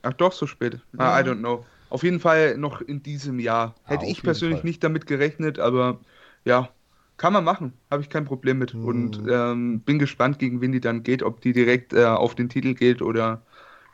[0.06, 0.80] Ach doch, so spät.
[0.98, 1.64] Ah, I don't know.
[1.90, 3.74] Auf jeden Fall noch in diesem Jahr.
[3.84, 4.68] Hätte ah, ich persönlich Fall.
[4.68, 6.00] nicht damit gerechnet, aber
[6.44, 6.70] ja,
[7.16, 8.74] Kann man machen, habe ich kein Problem mit.
[8.74, 8.84] Mhm.
[8.84, 12.48] Und ähm, bin gespannt, gegen wen die dann geht, ob die direkt äh, auf den
[12.48, 13.42] Titel geht oder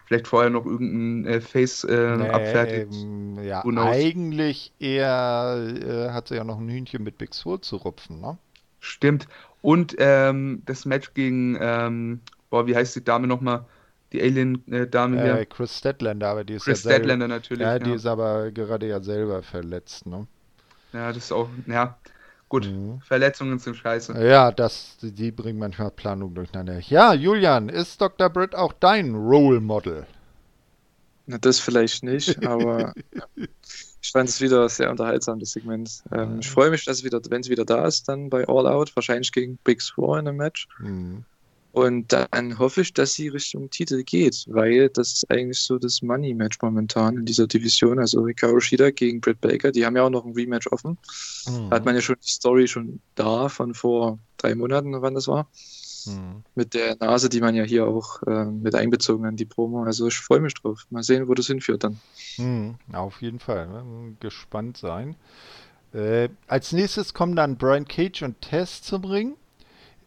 [0.07, 2.93] vielleicht vorher noch irgendein äh, Face äh, nee, abfertigt.
[2.93, 7.77] Ähm, ja, eigentlich eher äh, hat sie ja noch ein Hühnchen mit Big Sword zu
[7.77, 8.37] rupfen, ne?
[8.81, 9.29] Stimmt.
[9.61, 13.65] Und ähm, das Match gegen, ähm, boah, wie heißt die Dame nochmal?
[14.13, 15.39] Die Alien-Dame hier.
[15.39, 17.63] Äh, Chris Statlander, aber die ist Chris ja Statlander natürlich.
[17.63, 17.97] Ja, die ja.
[17.97, 20.27] ist aber gerade ja selber verletzt, ne?
[20.93, 21.97] Ja, das ist auch, ja,
[22.53, 23.01] Gut, mhm.
[23.01, 24.13] Verletzungen sind scheiße.
[24.23, 26.81] Ja, das, die bringen manchmal Planung durcheinander.
[26.81, 28.29] Ja, Julian, ist Dr.
[28.29, 30.07] Britt auch dein Role Model?
[31.25, 32.93] Na, das vielleicht nicht, aber
[34.03, 36.03] ich fand es wieder sehr unterhaltsam, das Segment.
[36.13, 38.95] Ähm, ich freue mich, dass wieder, wenn es wieder da ist, dann bei All Out,
[38.97, 40.69] wahrscheinlich gegen Big Swore in einem Match.
[40.79, 41.25] Mhm.
[41.73, 46.03] Und dann hoffe ich, dass sie Richtung Titel geht, weil das ist eigentlich so das
[46.03, 47.99] Money-Match momentan in dieser Division.
[47.99, 50.99] Also Hikaru Shida gegen Britt Baker, die haben ja auch noch ein Rematch offen.
[51.49, 51.71] Mhm.
[51.71, 55.49] Hat man ja schon die Story schon da von vor drei Monaten, wann das war.
[56.05, 56.43] Mhm.
[56.55, 59.85] Mit der Nase, die man ja hier auch äh, mit einbezogen hat, die Promo.
[59.85, 60.87] Also ich freue mich drauf.
[60.91, 61.99] Mal sehen, wo das hinführt dann.
[62.37, 62.75] Mhm.
[62.93, 63.67] Auf jeden Fall.
[63.69, 64.17] Ne?
[64.21, 65.17] Gespannt sein.
[65.95, 69.37] Äh, als nächstes kommen dann Brian Cage und Tess zum Ring.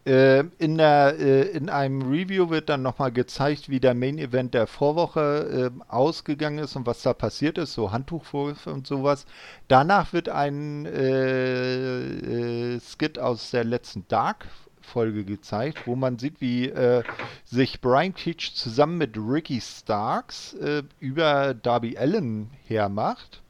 [0.06, 4.54] Äh, in, der, äh, in einem Review wird dann nochmal gezeigt, wie der Main Event
[4.54, 9.26] der Vorwoche äh, ausgegangen ist und was da passiert ist, so Handtuchwurf und sowas.
[9.66, 14.46] Danach wird ein äh, äh, Skit aus der letzten Dark
[14.80, 17.02] Folge gezeigt, wo man sieht, wie äh,
[17.44, 23.42] sich Brian Keach zusammen mit Ricky Starks äh, über Darby Allen hermacht.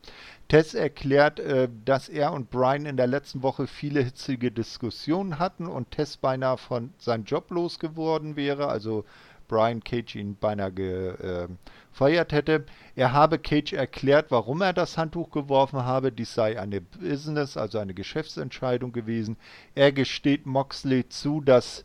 [0.48, 5.66] Tess erklärt, äh, dass er und Brian in der letzten Woche viele hitzige Diskussionen hatten
[5.66, 9.04] und Tess beinahe von seinem Job losgeworden wäre, also
[9.48, 12.64] Brian Cage ihn beinahe gefeuert äh, hätte.
[12.94, 16.12] Er habe Cage erklärt, warum er das Handtuch geworfen habe.
[16.12, 19.36] Dies sei eine Business, also eine Geschäftsentscheidung gewesen.
[19.74, 21.84] Er gesteht Moxley zu, dass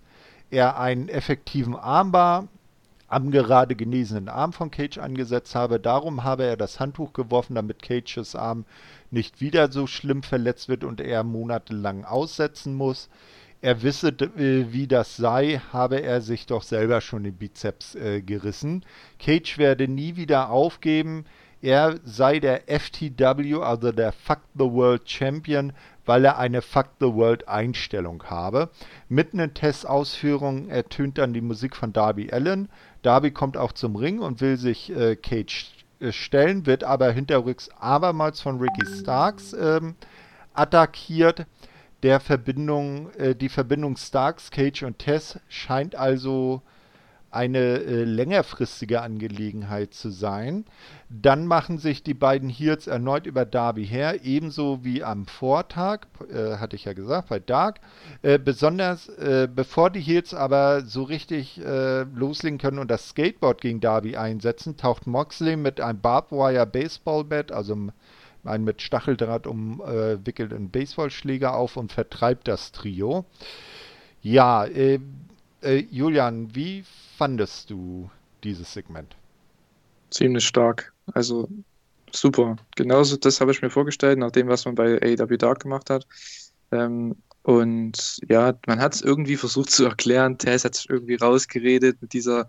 [0.50, 2.48] er einen effektiven Armbar
[3.12, 5.80] am gerade genesenen Arm von Cage angesetzt habe.
[5.80, 8.66] Darum habe er das Handtuch geworfen, damit Cages Arm
[9.12, 13.10] nicht wieder so schlimm verletzt wird und er monatelang aussetzen muss.
[13.62, 18.22] Er wisse, äh, wie das sei, habe er sich doch selber schon den Bizeps äh,
[18.22, 18.86] gerissen.
[19.20, 21.26] Cage werde nie wieder aufgeben.
[21.62, 25.74] Er sei der FTW, also der Fuck the World Champion,
[26.06, 28.70] weil er eine Fuck the World Einstellung habe.
[29.10, 32.68] Mitten in Testausführungen ertönt dann die Musik von Darby Allen.
[33.02, 37.70] Darby kommt auch zum Ring und will sich äh, Cage äh, stellen, wird aber hinterrücks
[37.70, 39.96] abermals von Ricky Starks ähm,
[40.54, 41.46] attackiert.
[42.04, 46.62] Der Verbindung, äh, die Verbindung Starks, Cage und Tess scheint also
[47.32, 50.66] eine äh, längerfristige Angelegenheit zu sein.
[51.10, 56.58] Dann machen sich die beiden Heels erneut über Darby her, ebenso wie am Vortag, äh,
[56.58, 57.80] hatte ich ja gesagt, bei Dark.
[58.22, 63.62] Äh, besonders äh, bevor die Heels aber so richtig äh, loslegen können und das Skateboard
[63.62, 67.78] gegen Darby einsetzen, taucht Moxley mit einem Barbed Wire Baseballbat, also
[68.44, 73.26] ein mit Stacheldraht umwickelten Baseballschläger auf und vertreibt das Trio.
[74.22, 75.00] Ja, äh,
[75.62, 76.84] äh, Julian, wie
[77.18, 78.10] fandest du
[78.44, 79.16] dieses Segment?
[80.10, 80.94] Ziemlich stark.
[81.14, 81.48] Also
[82.12, 82.58] super.
[82.76, 86.06] Genauso das habe ich mir vorgestellt, nach dem, was man bei AW Dark gemacht hat.
[86.72, 90.38] Ähm, und ja, man hat es irgendwie versucht zu erklären.
[90.38, 92.48] Tess hat sich irgendwie rausgeredet mit dieser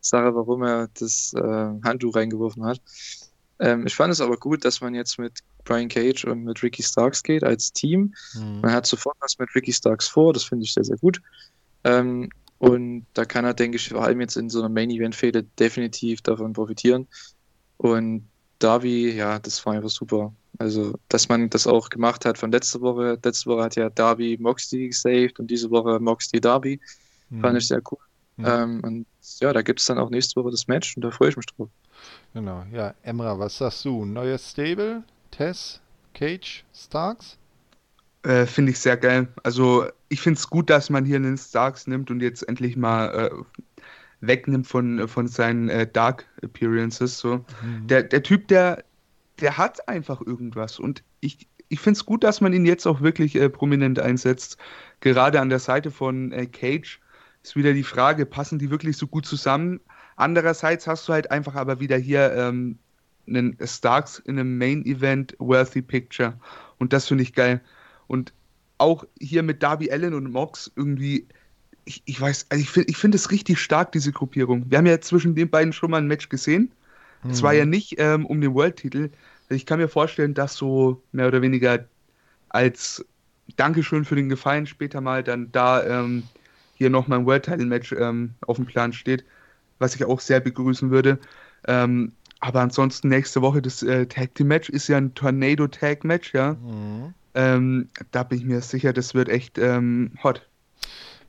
[0.00, 1.40] Sache, warum er das äh,
[1.82, 2.80] Handtuch reingeworfen hat.
[3.58, 6.82] Ähm, ich fand es aber gut, dass man jetzt mit Brian Cage und mit Ricky
[6.82, 8.14] Starks geht als Team.
[8.34, 8.60] Mhm.
[8.60, 11.22] Man hat sofort was mit Ricky Starks vor, das finde ich sehr, sehr gut.
[11.84, 12.28] Ähm,
[12.64, 16.54] und da kann er, denke ich, vor allem jetzt in so einer Main-Event-Fehde definitiv davon
[16.54, 17.06] profitieren.
[17.76, 18.26] Und
[18.58, 20.32] Darby, ja, das war einfach super.
[20.58, 23.18] Also, dass man das auch gemacht hat von letzter Woche.
[23.22, 26.80] Letzte Woche hat ja Darby Moxley gesaved und diese Woche Moxley Darby.
[27.28, 27.40] Mhm.
[27.42, 27.98] Fand ich sehr cool.
[28.36, 28.44] Mhm.
[28.46, 29.06] Ähm, und
[29.40, 31.46] ja, da gibt es dann auch nächste Woche das Match und da freue ich mich
[31.46, 31.68] drauf.
[32.32, 32.94] Genau, ja.
[33.02, 34.06] Emra, was sagst du?
[34.06, 35.02] Neues Stable?
[35.30, 35.80] Tess?
[36.14, 36.64] Cage?
[36.72, 37.36] Starks?
[38.24, 39.28] Äh, finde ich sehr geil.
[39.42, 43.08] Also ich finde es gut, dass man hier einen Starks nimmt und jetzt endlich mal
[43.08, 43.30] äh,
[44.20, 47.18] wegnimmt von, von seinen äh, Dark Appearances.
[47.18, 47.44] So.
[47.62, 47.86] Mhm.
[47.86, 48.82] Der, der Typ, der,
[49.40, 50.78] der hat einfach irgendwas.
[50.78, 54.56] Und ich, ich finde es gut, dass man ihn jetzt auch wirklich äh, prominent einsetzt.
[55.00, 57.00] Gerade an der Seite von äh, Cage
[57.42, 59.80] ist wieder die Frage, passen die wirklich so gut zusammen?
[60.16, 62.78] Andererseits hast du halt einfach aber wieder hier ähm,
[63.26, 66.38] einen Starks in einem Main Event Worthy Picture.
[66.78, 67.60] Und das finde ich geil.
[68.14, 68.32] Und
[68.78, 71.26] auch hier mit Darby Allen und Mox irgendwie,
[71.84, 74.70] ich, ich weiß, also ich finde ich find es richtig stark, diese Gruppierung.
[74.70, 76.70] Wir haben ja zwischen den beiden schon mal ein Match gesehen.
[77.28, 77.44] Es mhm.
[77.44, 79.10] war ja nicht ähm, um den World-Titel.
[79.48, 81.84] Ich kann mir vorstellen, dass so mehr oder weniger
[82.50, 83.04] als
[83.56, 86.22] Dankeschön für den Gefallen später mal dann da ähm,
[86.76, 89.24] hier noch mein World Title Match ähm, auf dem Plan steht,
[89.80, 91.18] was ich auch sehr begrüßen würde.
[91.66, 96.04] Ähm, aber ansonsten nächste Woche das äh, Tag Team Match ist ja ein Tornado Tag
[96.04, 96.54] Match, ja.
[96.54, 97.12] Mhm.
[97.34, 100.48] Ähm, da bin ich mir sicher, das wird echt ähm, hot.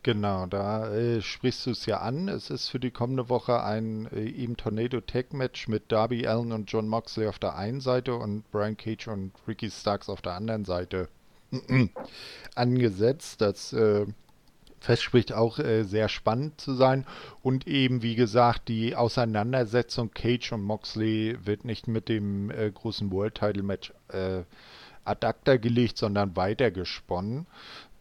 [0.03, 2.27] Genau, da äh, sprichst du es ja an.
[2.27, 6.51] Es ist für die kommende Woche ein äh, eben Tornado Tag Match mit Darby Allen
[6.51, 10.33] und John Moxley auf der einen Seite und Brian Cage und Ricky Starks auf der
[10.33, 11.09] anderen Seite
[12.55, 13.41] angesetzt.
[13.41, 14.05] Das äh,
[14.79, 17.07] verspricht auch äh, sehr spannend zu sein.
[17.41, 23.11] Und eben, wie gesagt, die Auseinandersetzung Cage und Moxley wird nicht mit dem äh, großen
[23.11, 24.43] World Title Match äh,
[25.05, 25.25] ad
[25.59, 27.45] gelegt, sondern weitergesponnen.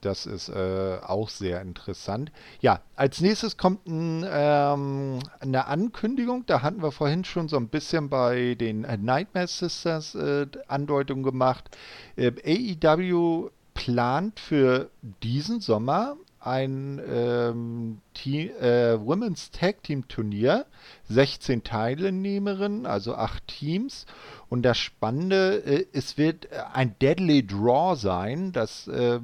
[0.00, 2.30] Das ist äh, auch sehr interessant.
[2.60, 6.44] Ja, als nächstes kommt ein, ähm, eine Ankündigung.
[6.44, 11.70] Da hatten wir vorhin schon so ein bisschen bei den Nightmare Sisters äh, Andeutung gemacht.
[12.16, 14.90] Äh, AEW plant für
[15.22, 20.66] diesen Sommer ein ähm, Team, äh, Women's Tag Team Turnier.
[21.08, 24.06] 16 Teilnehmerinnen, also 8 Teams.
[24.48, 28.52] Und das Spannende, äh, es wird ein Deadly Draw sein.
[28.52, 29.20] Das äh,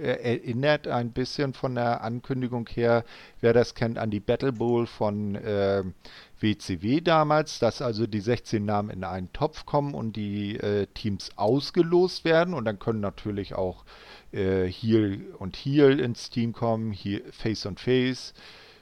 [0.00, 3.04] erinnert ein bisschen von der Ankündigung her,
[3.40, 8.64] wer das kennt, an die Battle Bowl von WCW ähm, damals, dass also die 16
[8.64, 12.54] Namen in einen Topf kommen und die äh, Teams ausgelost werden.
[12.54, 13.84] Und dann können natürlich auch
[14.32, 18.34] äh, Heel und Heel ins Team kommen, Heel, Face und Face,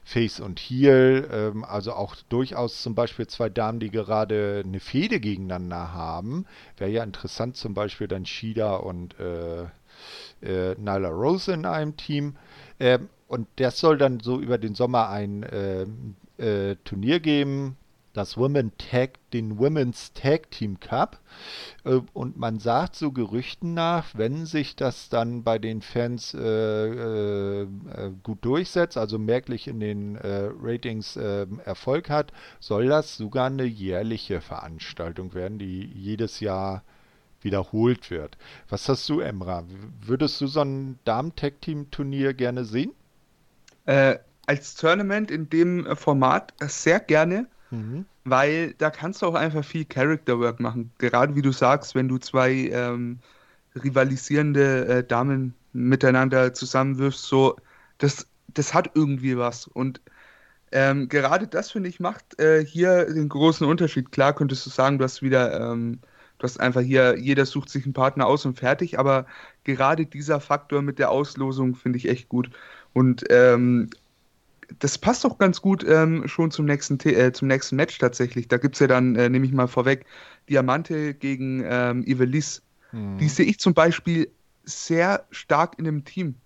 [0.05, 5.21] Face und Heel, ähm, also auch durchaus zum Beispiel zwei Damen, die gerade eine Fehde
[5.21, 6.47] gegeneinander haben.
[6.77, 9.65] Wäre ja interessant, zum Beispiel dann Shida und äh,
[10.43, 12.37] äh, Nyla Rose in einem Team.
[12.79, 15.87] Ähm, und das soll dann so über den Sommer ein äh,
[16.39, 17.77] äh, Turnier geben,
[18.13, 21.21] das Women Tag, den Women's Tag Team Cup.
[21.85, 26.39] Äh, und man sagt so Gerüchten nach, wenn sich das dann bei den Fans äh,
[26.41, 27.67] äh,
[28.23, 33.65] gut durchsetzt, also merklich in den äh, Ratings ähm, Erfolg hat, soll das sogar eine
[33.65, 36.83] jährliche Veranstaltung werden, die jedes Jahr
[37.43, 38.37] wiederholt wird.
[38.69, 39.65] Was hast du, Emra?
[40.03, 42.93] Würdest du so ein Damen-Tag-Team-Turnier gerne sehen?
[43.87, 47.47] Äh, als Tournament in dem Format sehr gerne.
[47.71, 48.05] Mhm.
[48.25, 50.93] Weil da kannst du auch einfach viel Character Work machen.
[50.99, 53.19] Gerade wie du sagst, wenn du zwei ähm,
[53.75, 57.57] rivalisierende äh, Damen miteinander zusammenwirfst, so,
[57.99, 59.67] das, das hat irgendwie was.
[59.67, 60.01] Und
[60.73, 64.13] ähm, gerade das, finde ich, macht äh, hier den großen Unterschied.
[64.13, 66.01] Klar könntest du sagen, du hast wieder, ähm,
[66.39, 69.27] du hast einfach hier, jeder sucht sich einen Partner aus und fertig, aber
[69.65, 72.51] gerade dieser Faktor mit der Auslosung finde ich echt gut.
[72.93, 73.91] Und ähm,
[74.79, 78.49] das passt auch ganz gut ähm, schon zum nächsten, äh, zum nächsten Match tatsächlich.
[78.49, 80.07] Da gibt es ja dann, äh, nehme ich mal vorweg,
[80.49, 82.63] Diamante gegen ähm, Ivelis.
[82.91, 83.19] Hm.
[83.19, 84.31] Die sehe ich zum Beispiel
[84.65, 86.37] sehr stark in dem Team.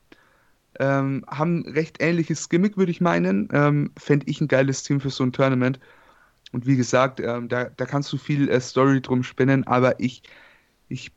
[0.81, 3.49] Ähm, haben recht ähnliches Gimmick, würde ich meinen.
[3.53, 5.79] Ähm, Fände ich ein geiles Team für so ein Tournament.
[6.53, 10.23] Und wie gesagt, ähm, da, da kannst du viel äh, Story drum spinnen, aber ich,
[10.89, 11.13] ich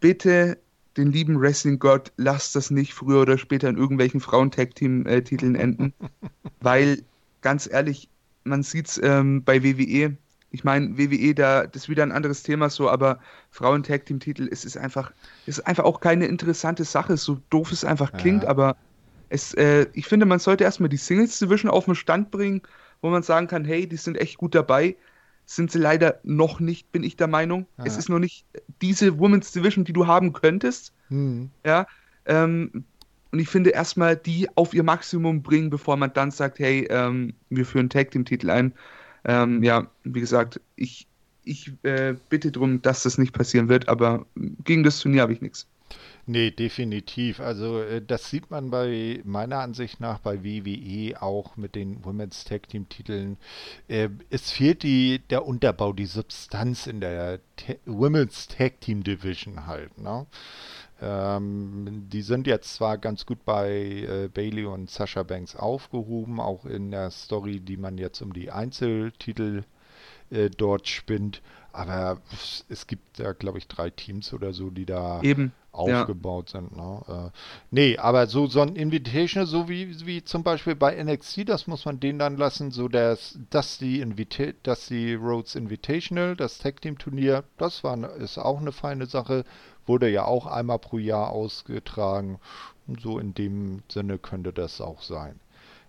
[0.00, 0.58] bitte
[0.96, 5.94] den lieben Wrestling-Gott, lasst das nicht früher oder später in irgendwelchen Frauen-Tag-Team-Titeln enden.
[6.60, 7.02] weil,
[7.42, 8.08] ganz ehrlich,
[8.44, 10.16] man sieht es ähm, bei WWE.
[10.50, 14.76] Ich meine, WWE, da, das ist wieder ein anderes Thema so, aber Frauen-Tag-Team-Titel, es ist
[14.76, 15.12] einfach,
[15.46, 18.48] ist einfach auch keine interessante Sache, so doof es einfach klingt, ja.
[18.48, 18.76] aber
[19.28, 22.62] es, äh, ich finde, man sollte erstmal die Singles-Division auf den Stand bringen,
[23.00, 24.96] wo man sagen kann, hey, die sind echt gut dabei
[25.50, 27.66] sind sie leider noch nicht, bin ich der Meinung.
[27.76, 27.84] Ja.
[27.84, 28.44] Es ist noch nicht
[28.80, 30.92] diese Women's Division, die du haben könntest.
[31.08, 31.50] Hm.
[31.66, 31.88] Ja.
[32.26, 32.84] Ähm,
[33.32, 37.34] und ich finde erstmal die auf ihr Maximum bringen, bevor man dann sagt, hey, ähm,
[37.48, 38.72] wir führen Tag Team Titel ein.
[39.24, 41.08] Ähm, ja, wie gesagt, ich,
[41.44, 44.26] ich äh, bitte darum, dass das nicht passieren wird, aber
[44.64, 45.66] gegen das Turnier habe ich nichts.
[46.30, 47.40] Nee, definitiv.
[47.40, 52.44] Also äh, das sieht man bei meiner Ansicht nach bei WWE auch mit den Women's
[52.44, 53.36] Tag Team Titeln.
[53.88, 59.66] Äh, es fehlt die, der Unterbau, die Substanz in der Ta Women's Tag Team Division
[59.66, 59.98] halt.
[59.98, 60.24] Ne?
[61.02, 66.64] Ähm, die sind jetzt zwar ganz gut bei äh, Bailey und Sasha Banks aufgehoben, auch
[66.64, 69.64] in der Story, die man jetzt um die Einzeltitel
[70.30, 71.42] äh, dort spinnt.
[71.72, 72.20] Aber
[72.68, 76.60] es gibt ja, glaube ich, drei Teams oder so, die da Eben aufgebaut ja.
[76.60, 76.76] sind.
[76.76, 77.02] Ne?
[77.08, 77.30] Äh,
[77.70, 81.84] nee, aber so, so ein Invitational, so wie, wie zum Beispiel bei NXT, das muss
[81.84, 86.80] man denen dann lassen, so dass, dass die Invita dass die Rhodes Invitational, das Tag
[86.80, 89.44] Team Turnier, das war, ist auch eine feine Sache,
[89.86, 92.38] wurde ja auch einmal pro Jahr ausgetragen.
[92.86, 95.38] Und so in dem Sinne könnte das auch sein.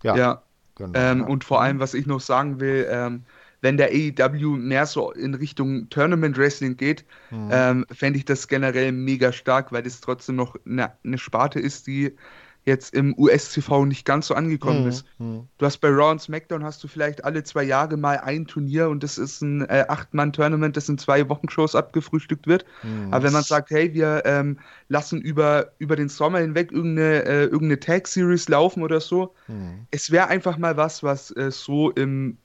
[0.04, 0.16] Ja.
[0.16, 0.42] ja.
[0.76, 0.98] Genau.
[0.98, 3.26] Ähm, und vor allem, was ich noch sagen will, ähm,
[3.62, 7.50] wenn der AEW mehr so in Richtung Tournament Wrestling geht, mhm.
[7.52, 11.88] ähm, fände ich das generell mega stark, weil das trotzdem noch eine, eine Sparte ist,
[11.88, 12.16] die
[12.64, 14.90] jetzt im US-TV nicht ganz so angekommen mhm.
[14.90, 15.06] ist.
[15.18, 15.48] Mhm.
[15.58, 18.90] Du hast bei Raw und SmackDown hast du vielleicht alle zwei Jahre mal ein Turnier
[18.90, 22.66] und das ist ein äh, Acht-Mann-Tournament, das in zwei Wochenshows abgefrühstückt wird.
[22.84, 23.12] Mhm.
[23.12, 24.60] Aber wenn man sagt, hey, wir ähm,
[24.90, 29.88] lassen über, über den Sommer hinweg irgendeine, äh, irgendeine Tag-Series laufen oder so, mhm.
[29.90, 32.38] es wäre einfach mal was, was äh, so im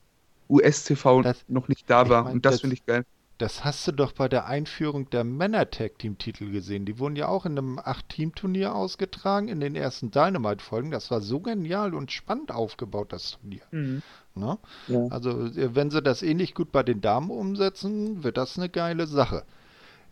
[0.49, 2.25] US-TV noch nicht da war.
[2.25, 3.05] Mein, und das, das finde ich geil.
[3.39, 6.87] Das hast du doch bei der Einführung der Männer-Tag-Team-Titel gesehen.
[6.87, 10.91] Die wurden ja auch in einem 8-Team-Turnier ausgetragen, in den ersten Dynamite-Folgen.
[10.91, 13.63] Das war so genial und spannend aufgebaut, das Turnier.
[13.73, 14.03] Mhm.
[14.35, 14.59] Ne?
[14.89, 15.07] Ja.
[15.11, 19.07] Also, äh, wenn sie das ähnlich gut bei den Damen umsetzen, wird das eine geile
[19.07, 19.45] Sache.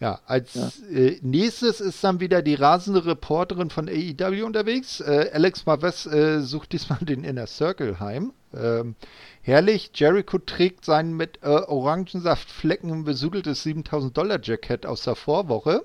[0.01, 0.71] Ja, als ja.
[0.91, 5.01] Äh, nächstes ist dann wieder die rasende Reporterin von AEW unterwegs.
[5.01, 8.33] Äh, Alex Marves äh, sucht diesmal den Inner Circle heim.
[8.57, 8.95] Ähm,
[9.43, 15.85] herrlich, Jericho trägt sein mit äh, Orangensaftflecken besudeltes 7000 Dollar Jacket aus der Vorwoche.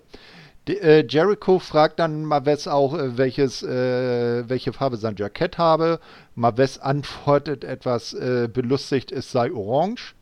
[0.68, 6.00] De, äh, Jericho fragt dann Maves auch, äh, welches, welche Farbe sein Jackett habe.
[6.36, 8.16] Maves antwortet etwas
[8.54, 10.16] belustigt, es sei orange.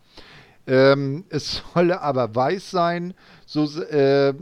[0.67, 3.13] Ähm, es solle aber weiß sein.
[3.45, 4.33] So äh,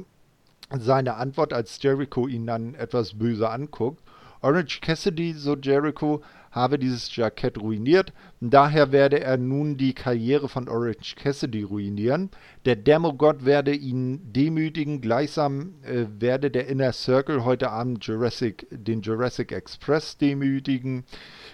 [0.80, 4.02] seine Antwort, als Jericho ihn dann etwas böse anguckt.
[4.42, 6.22] Orange Cassidy, so Jericho,
[6.56, 8.14] habe dieses Jackett ruiniert.
[8.40, 12.30] Daher werde er nun die Karriere von Orange Cassidy ruinieren.
[12.64, 15.02] Der Demogod werde ihn demütigen.
[15.02, 21.04] Gleichsam äh, werde der Inner Circle heute Abend Jurassic, den Jurassic Express demütigen.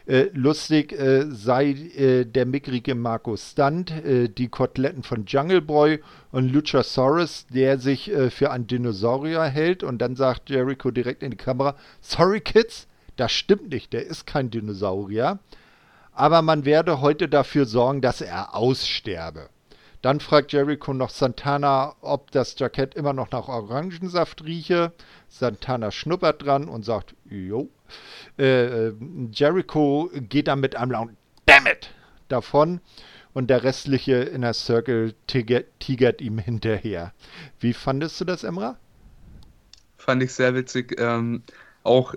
[0.06, 6.00] Äh, lustig äh, sei äh, der mickrige Markus Stunt, äh, die Koteletten von Jungle Boy
[6.32, 9.84] und Luchasaurus, der sich äh, für einen Dinosaurier hält.
[9.84, 14.26] Und dann sagt Jericho direkt in die Kamera: Sorry, Kids, das stimmt nicht, der ist
[14.26, 15.40] kein Dinosaurier.
[16.14, 19.50] Aber man werde heute dafür sorgen, dass er aussterbe.
[20.02, 24.94] Dann fragt Jericho noch Santana, ob das Jackett immer noch nach Orangensaft rieche.
[25.30, 27.70] Santana schnuppert dran und sagt, jo.
[28.40, 28.94] Äh, äh,
[29.32, 31.92] Jericho geht dann mit einem lauten Damn it
[32.30, 32.82] davon
[33.34, 37.14] und der restliche Inner Circle tigert, tigert ihm hinterher.
[37.60, 38.78] Wie fandest du das, Emra?
[39.98, 40.96] Fand ich sehr witzig.
[41.00, 41.44] Ähm,
[41.84, 42.16] auch,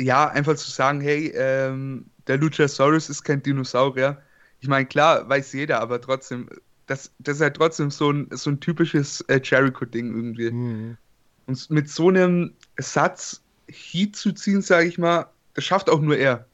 [0.00, 4.22] ja, einfach zu sagen, hey, ähm, der Luchasaurus ist kein Dinosaurier.
[4.60, 6.48] Ich meine, klar, weiß jeder, aber trotzdem,
[6.86, 10.50] das, das ist ja trotzdem so ein, so ein typisches äh, Jericho-Ding irgendwie.
[10.50, 10.96] Mhm.
[11.46, 16.16] Und mit so einem Satz Heat zu ziehen, sage ich mal, das schafft auch nur
[16.16, 16.46] er.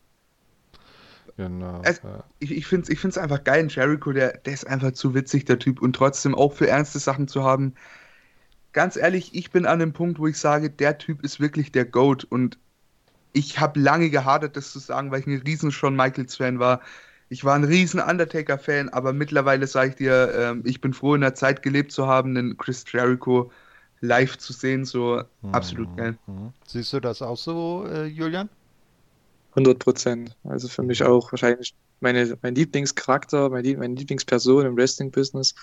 [1.37, 1.81] Genau.
[1.81, 2.25] Also, ja.
[2.39, 5.45] Ich, ich finde es ich find's einfach geil, Jericho, der, der ist einfach zu witzig,
[5.45, 7.75] der Typ, und trotzdem auch für ernste Sachen zu haben.
[8.73, 11.85] Ganz ehrlich, ich bin an dem Punkt, wo ich sage, der Typ ist wirklich der
[11.85, 12.59] GOAT und
[13.35, 16.81] ich habe lange gehadert, das zu sagen, weil ich ein riesen Shawn Michaels-Fan war.
[17.29, 21.21] Ich war ein riesen Undertaker-Fan, aber mittlerweile sage ich dir, äh, ich bin froh, in
[21.21, 23.51] der Zeit gelebt zu haben, den Chris Jericho
[24.01, 25.55] live zu sehen, so mhm.
[25.55, 26.17] absolut geil.
[26.27, 26.53] Mhm.
[26.67, 28.49] Siehst du das auch so, äh, Julian?
[29.51, 30.37] 100 Prozent.
[30.45, 35.55] Also für mich auch wahrscheinlich meine, mein Lieblingscharakter, meine, meine Lieblingsperson im Wrestling-Business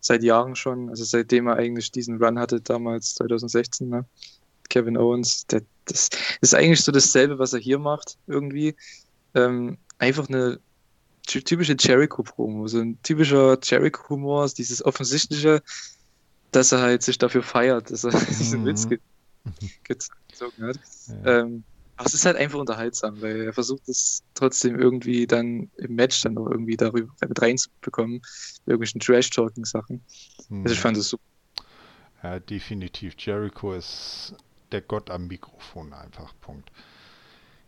[0.00, 0.88] seit Jahren schon.
[0.88, 4.04] Also seitdem er eigentlich diesen Run hatte, damals 2016, ne?
[4.68, 5.46] Kevin Owens.
[5.46, 8.74] Der, das ist eigentlich so dasselbe, was er hier macht, irgendwie.
[9.34, 10.60] Ähm, einfach eine
[11.26, 12.66] typische Jericho-Promo.
[12.68, 15.62] So ein typischer Jericho-Humor, dieses offensichtliche,
[16.52, 18.90] dass er halt sich dafür feiert, dass er diesen Witz mhm.
[18.90, 18.98] ge
[19.84, 20.78] gezogen hat.
[21.24, 21.40] Ja.
[21.40, 21.64] Ähm,
[21.96, 26.22] aber es ist halt einfach unterhaltsam, weil er versucht es trotzdem irgendwie dann im Match
[26.22, 28.22] dann noch irgendwie darüber mit reinzubekommen,
[28.66, 30.00] irgendwelchen Trash-Talking-Sachen.
[30.48, 30.62] Mhm.
[30.62, 31.22] Also ich fand es super.
[32.22, 33.14] Ja, definitiv.
[33.18, 34.34] Jericho ist
[34.72, 36.32] der Gott am Mikrofon einfach.
[36.40, 36.70] Punkt.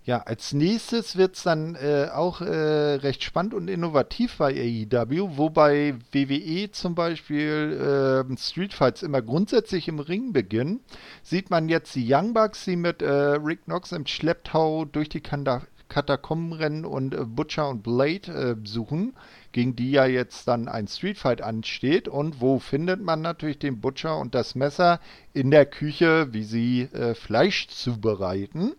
[0.04, 5.36] Ja, als nächstes wird es dann äh, auch äh, recht spannend und innovativ bei AEW,
[5.36, 10.80] wobei WWE zum Beispiel äh, Streetfights immer grundsätzlich im Ring beginnen.
[11.22, 15.20] Sieht man jetzt die Young Bucks, die mit äh, Rick Knox im Schlepptau durch die
[15.20, 19.14] Kanda Katakomben rennen und äh, Butcher und Blade äh, suchen,
[19.52, 22.08] gegen die ja jetzt dann ein Streetfight ansteht.
[22.08, 25.00] Und wo findet man natürlich den Butcher und das Messer?
[25.34, 28.72] In der Küche, wie sie Fleisch zubereiten.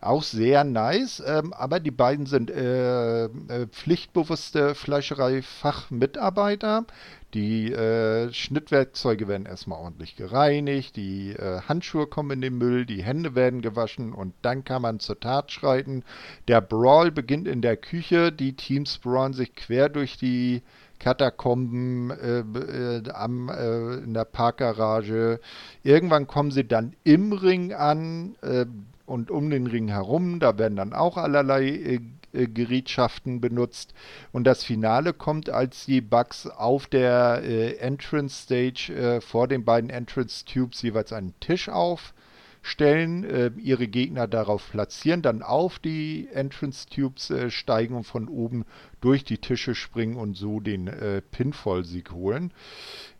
[0.00, 6.84] Auch sehr nice, ähm, aber die beiden sind äh, äh, pflichtbewusste Fleischerei-Fachmitarbeiter.
[7.34, 13.02] Die äh, Schnittwerkzeuge werden erstmal ordentlich gereinigt, die äh, Handschuhe kommen in den Müll, die
[13.02, 16.04] Hände werden gewaschen und dann kann man zur Tat schreiten.
[16.48, 20.62] Der Brawl beginnt in der Küche, die Teams brawlen sich quer durch die
[20.98, 25.38] Katakomben äh, äh, am, äh, in der Parkgarage.
[25.82, 28.36] Irgendwann kommen sie dann im Ring an.
[28.40, 28.64] Äh,
[29.04, 31.98] und um den Ring herum, da werden dann auch allerlei
[32.32, 33.94] Gerätschaften benutzt.
[34.32, 39.64] Und das Finale kommt, als die Bugs auf der äh, Entrance Stage äh, vor den
[39.64, 46.28] beiden Entrance Tubes jeweils einen Tisch aufstellen, äh, ihre Gegner darauf platzieren, dann auf die
[46.32, 48.64] Entrance Tubes äh, steigen und von oben
[49.00, 52.52] durch die Tische springen und so den äh, Pinfall-Sieg holen.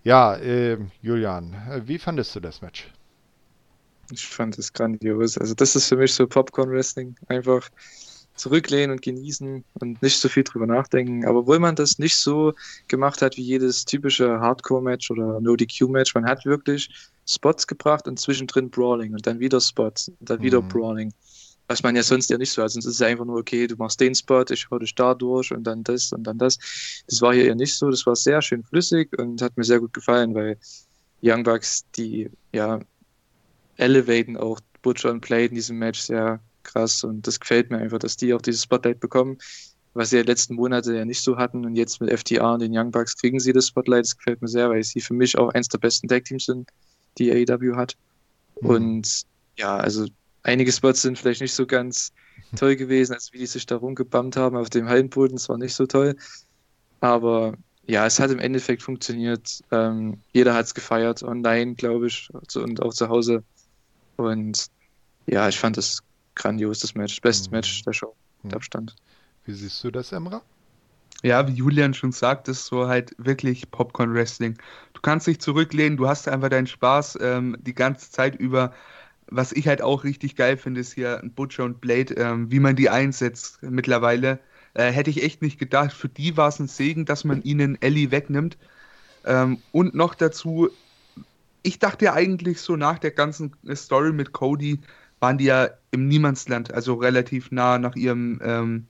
[0.05, 1.57] Ja, äh, Julian,
[1.87, 2.91] wie fandest du das Match?
[4.11, 5.37] Ich fand es grandios.
[5.37, 7.17] Also das ist für mich so Popcorn-Wrestling.
[7.29, 7.69] Einfach
[8.39, 11.27] zurücklehnen und genießen und nicht so viel drüber nachdenken.
[11.27, 12.55] Aber obwohl man das nicht so
[12.89, 16.91] gemacht hat wie jedes typische Hardcore-Match oder No-DQ-Match, man hat wirklich
[17.27, 20.69] Spots gebracht und zwischendrin Brawling und dann wieder Spots und dann wieder mhm.
[20.69, 21.13] Brawling.
[21.67, 22.71] Was man ja sonst ja nicht so hat.
[22.71, 25.53] Sonst ist es einfach nur, okay, du machst den Spot, ich hau dich da durch
[25.53, 26.59] und dann das und dann das.
[27.07, 27.91] Das war hier eher nicht so.
[27.91, 30.59] Das war sehr schön flüssig und hat mir sehr gut gefallen, weil
[31.23, 32.81] Young Bucks, die ja
[33.77, 37.99] elevaten auch Butcher und Play in diesem Match sehr krass und das gefällt mir einfach,
[37.99, 39.39] dass die auch dieses Spotlight bekommen,
[39.95, 42.77] was sie ja letzten Monate ja nicht so hatten und jetzt mit FTR und den
[42.77, 45.53] Young Bucks kriegen sie das Spotlight, das gefällt mir sehr, weil sie für mich auch
[45.55, 46.69] eins der besten Tag-Teams sind,
[47.19, 47.97] die AEW hat
[48.61, 48.69] mhm.
[48.69, 49.23] und
[49.57, 50.07] ja, also
[50.43, 52.13] einige Spots sind vielleicht nicht so ganz
[52.57, 55.75] toll gewesen, als wie die sich da rumgebammt haben auf dem Hallenboden, das war nicht
[55.75, 56.17] so toll,
[57.01, 57.55] aber
[57.89, 59.63] ja, es hat im Endeffekt funktioniert.
[59.71, 63.43] Ähm, jeder hat es gefeiert, online, glaube ich, und auch zu Hause.
[64.17, 64.67] Und
[65.27, 66.03] ja, ich fand das
[66.39, 67.21] grandios, das Match.
[67.21, 67.57] Bestes mhm.
[67.57, 68.49] Match der Show, mhm.
[68.49, 68.97] der Abstand.
[69.45, 70.43] Wie siehst du das, Emra?
[71.23, 74.57] Ja, wie Julian schon sagt, ist so halt wirklich Popcorn-Wrestling.
[74.93, 78.73] Du kannst dich zurücklehnen, du hast einfach deinen Spaß ähm, die ganze Zeit über.
[79.31, 82.61] Was ich halt auch richtig geil finde, ist hier ein Butcher und Blade, ähm, wie
[82.61, 84.39] man die einsetzt mittlerweile.
[84.75, 85.93] Äh, hätte ich echt nicht gedacht.
[85.93, 88.57] Für die war es ein Segen, dass man ihnen Ellie wegnimmt.
[89.25, 90.71] Ähm, und noch dazu,
[91.63, 94.79] ich dachte ja eigentlich so nach der ganzen Story mit Cody,
[95.21, 98.87] waren die ja im Niemandsland, also relativ nah nach ihrem, ähm,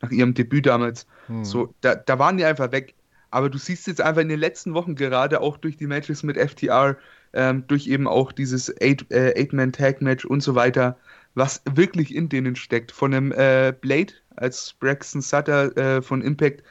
[0.00, 1.06] nach ihrem Debüt damals.
[1.26, 1.44] Hm.
[1.44, 2.94] So, da, da waren die einfach weg.
[3.30, 6.38] Aber du siehst jetzt einfach in den letzten Wochen gerade auch durch die Matches mit
[6.38, 6.96] FTR,
[7.34, 10.96] ähm, durch eben auch dieses äh, Eight-Man-Tag-Match und so weiter,
[11.34, 12.90] was wirklich in denen steckt.
[12.90, 16.62] Von einem äh, Blade als Braxton Sutter äh, von Impact,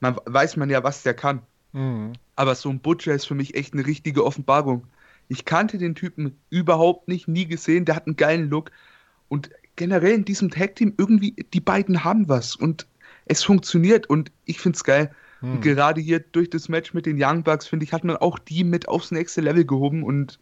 [0.00, 1.42] man, weiß man ja, was der kann.
[1.72, 2.12] Mhm.
[2.36, 4.86] Aber so ein Butcher ist für mich echt eine richtige Offenbarung.
[5.28, 7.84] Ich kannte den Typen überhaupt nicht, nie gesehen.
[7.84, 8.70] Der hat einen geilen Look.
[9.28, 12.56] Und generell in diesem Tag-Team irgendwie, die beiden haben was.
[12.56, 12.86] Und
[13.26, 14.08] es funktioniert.
[14.08, 15.10] Und ich finde es geil.
[15.40, 15.52] Hm.
[15.52, 18.38] Und gerade hier durch das Match mit den Young Bucks, finde ich, hat man auch
[18.38, 20.02] die mit aufs nächste Level gehoben.
[20.02, 20.38] Und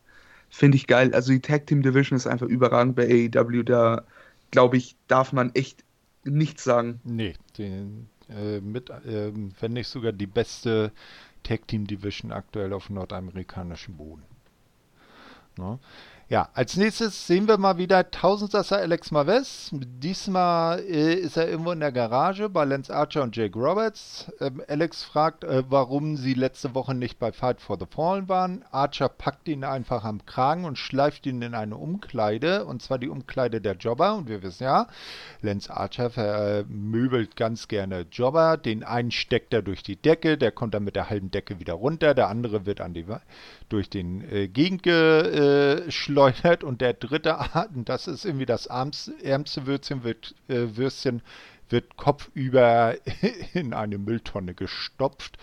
[0.49, 1.13] finde ich geil.
[1.15, 3.63] Also die Tag-Team Division ist einfach überragend bei AEW.
[3.65, 4.05] Da,
[4.51, 5.85] glaube ich, darf man echt
[6.25, 7.01] nichts sagen.
[7.05, 10.93] Nee, den, äh, mit, äh, wenn nicht sogar die beste
[11.43, 14.23] Tag Team Division aktuell auf nordamerikanischem Boden.
[15.59, 15.79] Ne?
[16.29, 19.71] Ja, als nächstes sehen wir mal wieder Tausendsasser Alex Maves.
[19.73, 24.33] Diesmal äh, ist er irgendwo in der Garage bei Lance Archer und Jake Roberts.
[24.41, 28.65] Ähm, Alex fragt, äh, warum sie letzte Woche nicht bei Fight for the Fallen waren.
[28.73, 33.09] Archer packt ihn einfach am Kragen und schleift ihn in eine Umkleide, und zwar die
[33.09, 34.17] Umkleide der Jobber.
[34.17, 34.89] Und wir wissen ja,
[35.43, 38.57] Lance Archer vermöbelt ganz gerne Jobber.
[38.57, 41.75] Den einen steckt er durch die Decke, der kommt dann mit der halben Decke wieder
[41.75, 42.15] runter.
[42.15, 43.07] Der andere wird an die,
[43.69, 50.05] durch den äh, Gegend geschleudert und der dritte Atem, das ist irgendwie das ärmste Würstchen,
[50.05, 51.23] wird, äh, Würstchen
[51.69, 52.95] wird kopfüber
[53.55, 55.39] in eine Mülltonne gestopft.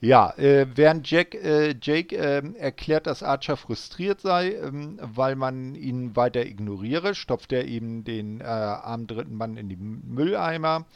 [0.00, 5.74] Ja, äh, während Jack, äh, Jake äh, erklärt, dass Archer frustriert sei, ähm, weil man
[5.74, 10.86] ihn weiter ignoriere, stopft er eben den äh, armen dritten Mann in die Mülleimer.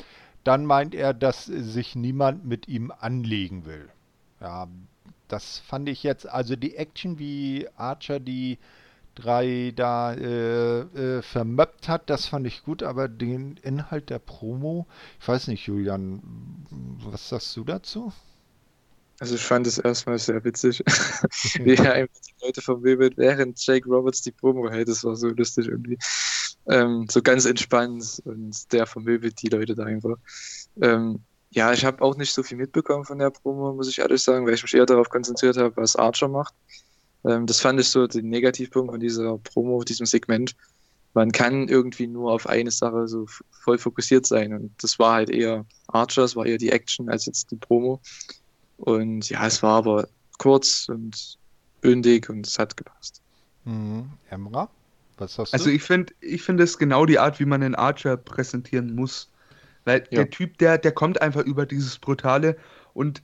[0.45, 3.89] Dann meint er, dass sich niemand mit ihm anlegen will.
[4.41, 4.69] Ja,
[5.33, 8.59] das fand ich jetzt, also die Action, wie Archer die
[9.15, 14.87] drei da äh, äh, vermöppt hat, das fand ich gut, aber den Inhalt der Promo,
[15.21, 16.23] ich weiß nicht, Julian,
[17.11, 18.13] was sagst du dazu?
[19.21, 20.81] Also ich fand es erstmal sehr witzig,
[21.61, 25.29] wie er einfach die Leute vermöbelt, während Jake Roberts die Promo hält, das war so
[25.29, 25.99] lustig irgendwie.
[26.67, 30.17] Ähm, so ganz entspannt und der vermöbelt die Leute da einfach.
[30.81, 34.23] Ähm, ja, ich habe auch nicht so viel mitbekommen von der Promo, muss ich ehrlich
[34.23, 36.55] sagen, weil ich mich eher darauf konzentriert habe, was Archer macht.
[37.25, 40.57] Ähm, das fand ich so den Negativpunkt von dieser Promo, diesem Segment.
[41.15, 44.55] Man kann irgendwie nur auf eine Sache so voll fokussiert sein.
[44.55, 48.01] Und das war halt eher Archer, es war eher die Action als jetzt die Promo.
[48.79, 50.09] Und ja, es war aber
[50.39, 51.37] kurz und
[51.83, 53.21] bündig und es hat gepasst.
[53.65, 54.11] Mhm.
[54.31, 54.71] Emra,
[55.19, 55.55] was hast du?
[55.55, 59.29] Also ich finde, ich finde es genau die Art, wie man den Archer präsentieren muss.
[59.85, 60.19] Weil ja.
[60.19, 62.57] der Typ, der, der kommt einfach über dieses Brutale
[62.95, 63.23] und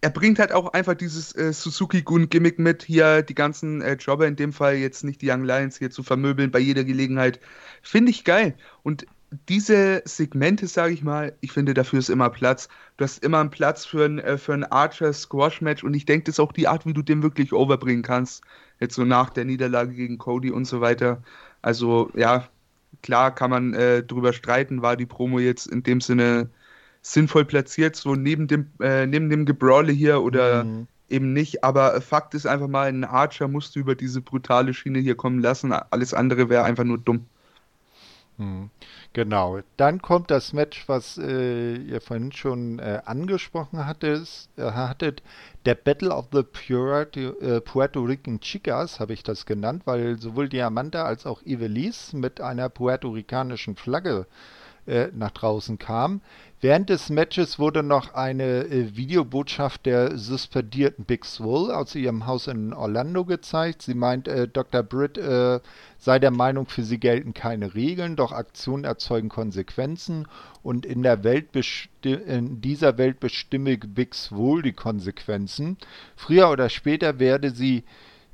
[0.00, 4.36] er bringt halt auch einfach dieses äh, Suzuki-Gun-Gimmick mit, hier die ganzen äh, Jobber, in
[4.36, 7.40] dem Fall jetzt nicht die Young Lions hier zu vermöbeln bei jeder Gelegenheit.
[7.80, 8.54] Finde ich geil.
[8.82, 9.06] Und
[9.48, 12.68] diese Segmente, sage ich mal, ich finde, dafür ist immer Platz.
[12.98, 16.34] Du hast immer einen Platz für ein, äh, für ein Archer-Squash-Match und ich denke, das
[16.34, 18.44] ist auch die Art, wie du den wirklich overbringen kannst.
[18.78, 21.22] Jetzt so nach der Niederlage gegen Cody und so weiter.
[21.62, 22.48] Also, ja,
[23.02, 26.50] klar kann man äh, drüber streiten, war die Promo jetzt in dem Sinne
[27.02, 30.86] sinnvoll platziert, so neben dem, äh, neben dem Gebrawle hier oder mhm.
[31.08, 31.64] eben nicht.
[31.64, 35.40] Aber Fakt ist einfach mal, ein Archer musst du über diese brutale Schiene hier kommen
[35.40, 35.72] lassen.
[35.72, 37.26] Alles andere wäre einfach nur dumm.
[38.42, 38.70] Mhm.
[39.12, 39.60] Genau.
[39.76, 45.22] Dann kommt das Match, was äh, ihr vorhin schon äh, angesprochen hattet, äh, hattet.
[45.64, 50.48] Der Battle of the Puerto, äh, Puerto Rican Chicas, habe ich das genannt, weil sowohl
[50.48, 56.20] Diamante als auch Ivelisse mit einer puerto-ricanischen Flagge äh, nach draußen kamen.
[56.62, 62.46] Während des Matches wurde noch eine äh, Videobotschaft der suspendierten Big Swole aus ihrem Haus
[62.46, 63.82] in Orlando gezeigt.
[63.82, 64.84] Sie meint, äh, Dr.
[64.84, 65.58] Britt äh,
[65.98, 70.28] sei der Meinung, für sie gelten keine Regeln, doch Aktionen erzeugen Konsequenzen
[70.62, 71.48] und in, der Welt
[72.04, 75.78] in dieser Welt bestimme Big Swole die Konsequenzen.
[76.14, 77.82] Früher oder später werde sie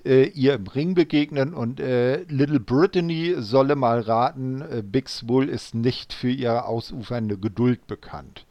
[0.09, 5.51] äh, ihr im Ring begegnen und äh, Little Brittany solle mal raten, äh, Big Swole
[5.51, 8.47] ist nicht für ihre ausufernde Geduld bekannt.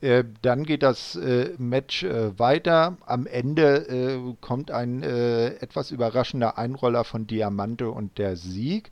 [0.00, 2.96] Äh, dann geht das äh, Match äh, weiter.
[3.06, 8.90] Am Ende kommt ein etwas überraschender Einroller von Diamante und der Sieg.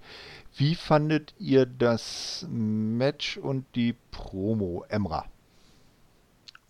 [0.56, 5.26] Wie fandet ihr das Match und die Promo, Emra?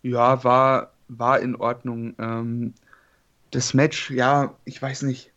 [0.01, 2.15] Ja, war, war in Ordnung.
[2.19, 2.73] Ähm,
[3.51, 5.31] das Match, ja, ich weiß nicht.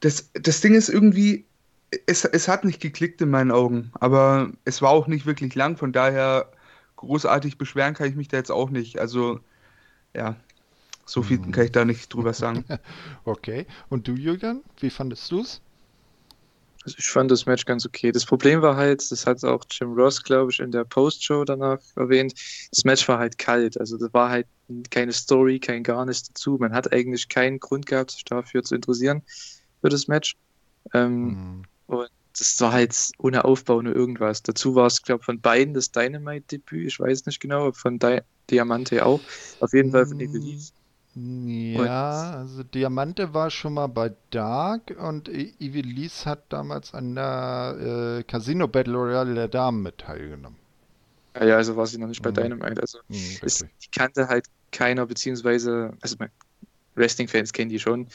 [0.00, 1.44] Das, das Ding ist irgendwie,
[2.06, 5.76] es, es hat nicht geklickt in meinen Augen, aber es war auch nicht wirklich lang,
[5.76, 6.50] von daher
[6.96, 8.98] großartig beschweren kann ich mich da jetzt auch nicht.
[8.98, 9.40] Also,
[10.14, 10.36] ja,
[11.04, 11.52] so viel hm.
[11.52, 12.64] kann ich da nicht drüber sagen.
[13.24, 13.66] okay.
[13.88, 15.60] Und du, Julian, wie fandest du es?
[16.86, 18.12] Also ich fand das Match ganz okay.
[18.12, 21.80] Das Problem war halt, das hat auch Jim Ross, glaube ich, in der Postshow danach
[21.96, 22.32] erwähnt,
[22.70, 23.78] das Match war halt kalt.
[23.80, 24.46] Also das war halt
[24.90, 26.58] keine Story, kein gar nichts dazu.
[26.60, 29.22] Man hat eigentlich keinen Grund gehabt, sich dafür zu interessieren,
[29.80, 30.36] für das Match.
[30.94, 31.62] Ähm, mhm.
[31.88, 34.44] Und das war halt ohne Aufbau, ohne irgendwas.
[34.44, 36.86] Dazu war es, glaube ich, von beiden das Dynamite-Debüt.
[36.86, 39.20] Ich weiß nicht genau, von Di Diamante auch.
[39.58, 40.70] Auf jeden Fall von Evelise.
[41.18, 48.22] Ja, also Diamante war schon mal bei Dark und Ivelisse hat damals an der äh,
[48.24, 50.58] Casino Battle Royale der Damen mit teilgenommen.
[51.34, 52.34] Ja, ja, also war sie noch nicht bei mhm.
[52.34, 52.82] Dynamite.
[52.82, 56.16] Also mhm, ist, die kannte halt keiner, beziehungsweise, also
[56.96, 58.08] Wrestling-Fans kennen die schon,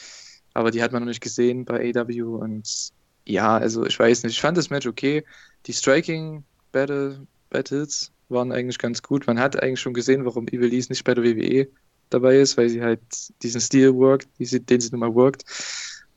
[0.54, 2.92] aber die hat man noch nicht gesehen bei AW und
[3.26, 5.24] ja, also ich weiß nicht, ich fand das Match okay.
[5.66, 9.26] Die Striking Battle, Battles waren eigentlich ganz gut.
[9.26, 11.68] Man hat eigentlich schon gesehen, warum Ivelisse nicht bei der WWE
[12.12, 13.00] dabei ist, weil sie halt
[13.42, 15.44] diesen Stil workt, den sie nun mal workt.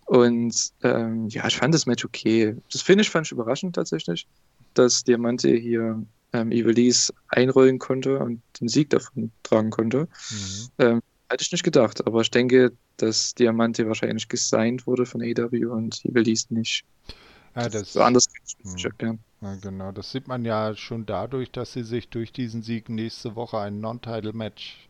[0.05, 2.55] Und ähm, ja, ich fand das Match okay.
[2.71, 4.27] Das Finish fand ich überraschend tatsächlich,
[4.75, 6.03] dass Diamante hier
[6.33, 10.07] ähm, Ivelisse einrollen konnte und den Sieg davon tragen konnte.
[10.29, 10.67] Mhm.
[10.77, 15.65] Ähm, hätte ich nicht gedacht, aber ich denke, dass Diamante wahrscheinlich gesigned wurde von AW
[15.65, 16.85] und Ivelisse nicht.
[17.55, 19.19] Ja, das, so anders kann ich nicht erklären.
[19.41, 23.35] Ja, genau, das sieht man ja schon dadurch, dass sie sich durch diesen Sieg nächste
[23.35, 24.84] Woche ein Non-Title-Match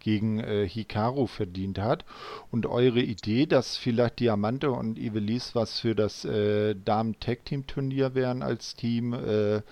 [0.00, 2.04] gegen äh, Hikaru verdient hat.
[2.50, 8.74] Und eure Idee, dass vielleicht Diamante und Ivelisse was für das äh, Damen-Tag-Team-Turnier wären als
[8.74, 9.62] Team, äh,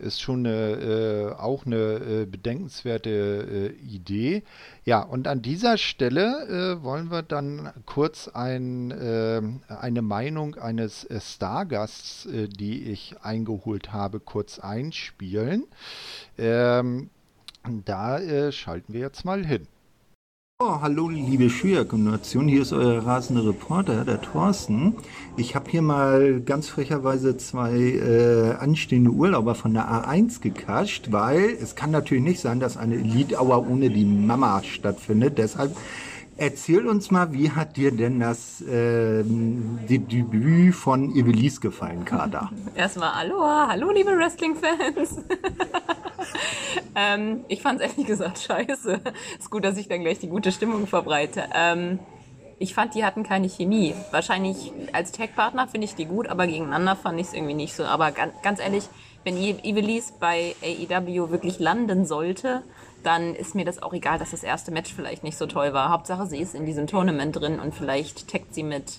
[0.00, 4.42] ist schon eine, äh, auch eine äh, bedenkenswerte äh, Idee.
[4.84, 11.04] Ja, und an dieser Stelle äh, wollen wir dann kurz ein, äh, eine Meinung eines
[11.04, 15.66] äh, Stargasts, die ich eingeholt habe, kurz einspielen.
[16.38, 17.10] Ähm,
[17.84, 19.66] da äh, schalten wir jetzt mal hin.
[20.62, 24.94] Oh, hallo liebe Schülerkombination, hier ist euer rasende Reporter, der Thorsten.
[25.38, 31.56] Ich habe hier mal ganz frecherweise zwei äh, anstehende Urlauber von der A1 gekascht, weil
[31.62, 32.96] es kann natürlich nicht sein, dass eine
[33.38, 35.38] Hour ohne die Mama stattfindet.
[35.38, 35.74] Deshalb
[36.40, 42.50] Erzähl uns mal, wie hat dir denn das äh, die Debüt von Evelise gefallen, Kader?
[42.74, 45.18] Erstmal Aloha, hallo liebe Wrestling-Fans.
[46.94, 49.02] ähm, ich fand es ehrlich gesagt scheiße.
[49.38, 51.44] Ist gut, dass ich dann gleich die gute Stimmung verbreite.
[51.54, 51.98] Ähm,
[52.58, 53.94] ich fand, die hatten keine Chemie.
[54.10, 57.84] Wahrscheinlich als Tech-Partner finde ich die gut, aber gegeneinander fand ich es irgendwie nicht so.
[57.84, 58.88] Aber ganz, ehrlich,
[59.24, 62.62] wenn Evelise bei AEW wirklich landen sollte,
[63.02, 65.90] dann ist mir das auch egal, dass das erste Match vielleicht nicht so toll war.
[65.90, 68.98] Hauptsache, sie ist in diesem Tournament drin und vielleicht taggt sie mit,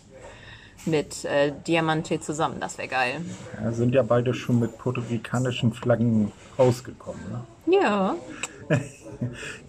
[0.85, 2.57] mit äh, Diamante zusammen.
[2.59, 3.21] Das wäre geil.
[3.61, 7.21] Ja, sind ja beide schon mit puerto-ricanischen Flaggen rausgekommen.
[7.29, 7.77] Ne?
[7.77, 8.15] Ja.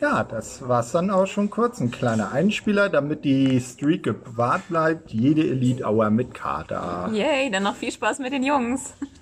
[0.01, 1.81] ja, das war es dann auch schon kurz.
[1.81, 5.11] Ein kleiner Einspieler, damit die Streak gewahrt bleibt.
[5.11, 7.11] Jede Elite Hour mit Kater.
[7.13, 8.95] Yay, dann noch viel Spaß mit den Jungs.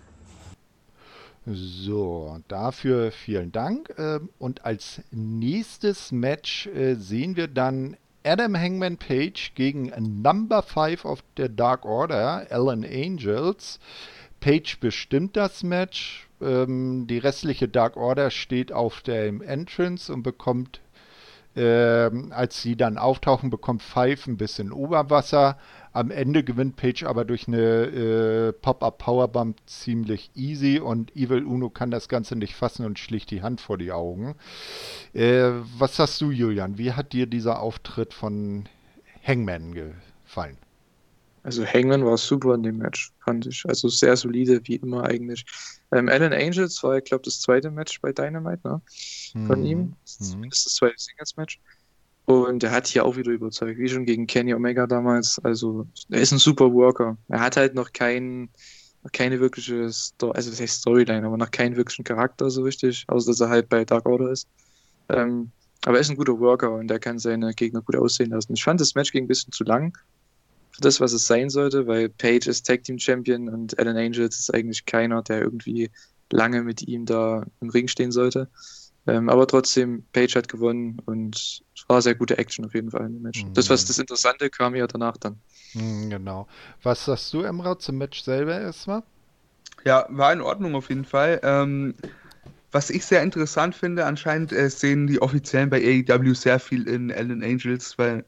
[1.47, 3.95] So, dafür vielen Dank.
[3.99, 9.91] Ähm, Und als nächstes Match äh, sehen wir dann Adam Hangman Page gegen
[10.23, 13.81] Number 5 of the Dark Order, Alan Angels.
[14.41, 16.29] Page bestimmt das Match.
[16.43, 20.81] Ähm, die restliche Dark Order steht auf dem Entrance und bekommt,
[21.57, 25.57] ähm, als sie dann auftauchen, bekommt Five ein bisschen Oberwasser.
[25.93, 31.69] Am Ende gewinnt Page aber durch eine äh, Pop-Up Powerbomb ziemlich easy und Evil Uno
[31.69, 34.37] kann das Ganze nicht fassen und schlicht die Hand vor die Augen.
[35.15, 36.79] Äh, was sagst du, Julian?
[36.79, 38.69] Wie hat dir dieser Auftritt von
[39.27, 40.57] Hangman gefallen?
[41.43, 43.65] Also Hangman war super in dem Match, fand ich.
[43.67, 45.45] Also sehr solide, wie immer eigentlich.
[45.91, 48.83] Ähm, Alan Angels war, ich glaube, das zweite Match bei Dynamite, ne?
[49.47, 49.67] Von Mhm.
[49.67, 49.97] ihm.
[50.05, 50.45] Das Mhm.
[50.45, 51.59] ist das zweite Singles-Match.
[52.31, 55.41] Und er hat hier auch wieder überzeugt, wie schon gegen Kenny Omega damals.
[55.41, 57.19] Also er ist ein super Worker.
[57.27, 58.51] Er hat halt noch kein,
[59.03, 63.05] noch keine wirkliche Story, also das heißt Storyline, aber noch keinen wirklichen Charakter so richtig,
[63.09, 64.47] außer dass er halt bei Dark Order ist.
[65.09, 65.51] Ähm,
[65.85, 68.55] aber er ist ein guter Worker und er kann seine Gegner gut aussehen lassen.
[68.55, 69.99] Ich fand das Match ging ein bisschen zu lang
[70.71, 74.39] für das, was es sein sollte, weil Page ist Tag Team Champion und Alan Angels
[74.39, 75.91] ist eigentlich keiner, der irgendwie
[76.31, 78.49] lange mit ihm da im Ring stehen sollte.
[79.07, 83.15] Ähm, aber trotzdem, Page hat gewonnen und war sehr gute Action auf jeden Fall in
[83.15, 83.45] dem Match.
[83.45, 83.55] Mhm.
[83.55, 85.41] Das, was das Interessante kam ja danach dann.
[85.73, 86.47] Hm, genau.
[86.83, 89.03] Was sagst du, Emra, zum Match selber erstmal?
[89.85, 91.41] Ja, war in Ordnung auf jeden Fall.
[91.43, 91.95] Ähm,
[92.73, 97.11] was ich sehr interessant finde, anscheinend äh, sehen die Offiziellen bei AEW sehr viel in
[97.11, 98.25] Alan Angels, weil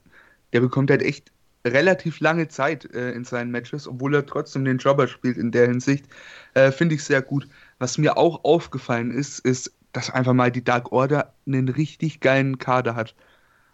[0.53, 1.31] der bekommt halt echt
[1.65, 5.69] relativ lange Zeit äh, in seinen Matches, obwohl er trotzdem den Jobber spielt in der
[5.69, 6.07] Hinsicht.
[6.55, 7.47] Äh, finde ich sehr gut.
[7.79, 12.59] Was mir auch aufgefallen ist, ist, dass einfach mal die Dark Order einen richtig geilen
[12.59, 13.15] Kader hat.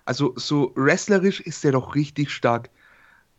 [0.08, 2.70] Also so wrestlerisch ist der doch richtig stark.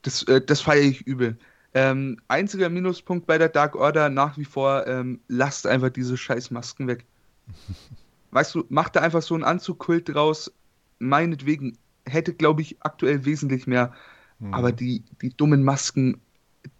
[0.03, 1.35] Das, äh, das feiere ich übel.
[1.73, 6.51] Ähm, einziger Minuspunkt bei der Dark Order nach wie vor, ähm, lasst einfach diese scheiß
[6.51, 7.07] Masken weg.
[8.31, 10.53] Weißt du, macht da einfach so einen Anzugkult draus.
[10.99, 11.75] Meinetwegen
[12.05, 13.91] hätte, glaube ich, aktuell wesentlich mehr.
[14.39, 14.53] Hm.
[14.53, 16.21] Aber die, die dummen Masken,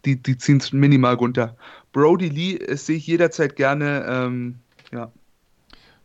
[0.05, 1.57] die, die ziehen es minimal runter.
[1.93, 4.05] Brody Lee äh, sehe ich jederzeit gerne.
[4.07, 4.59] Ähm,
[4.91, 5.11] ja.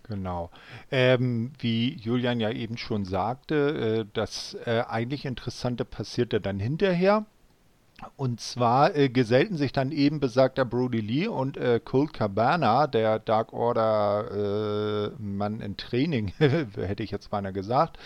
[0.06, 0.50] Genau.
[0.90, 7.24] Ähm, wie Julian ja eben schon sagte, äh, das äh, eigentlich Interessante passierte dann hinterher.
[8.16, 13.20] Und zwar äh, gesellten sich dann eben besagter Brody Lee und äh, Colt Cabana, der
[13.20, 17.98] Dark Order äh, Mann in Training, hätte ich jetzt beinahe gesagt,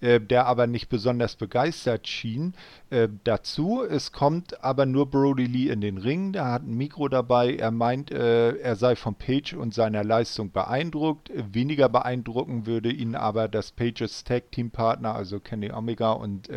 [0.00, 2.54] äh, der aber nicht besonders begeistert schien,
[2.90, 3.82] äh, dazu.
[3.82, 7.70] Es kommt aber nur Brody Lee in den Ring, der hat ein Mikro dabei, er
[7.70, 11.30] meint, äh, er sei von Page und seiner Leistung beeindruckt.
[11.34, 16.48] Weniger beeindrucken würde ihn aber, dass Pages Tag Team Partner, also Kenny Omega und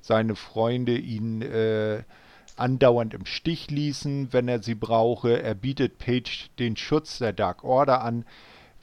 [0.00, 2.02] seine Freunde ihn äh,
[2.56, 5.42] andauernd im Stich ließen, wenn er sie brauche.
[5.42, 8.24] Er bietet Page den Schutz der Dark Order an,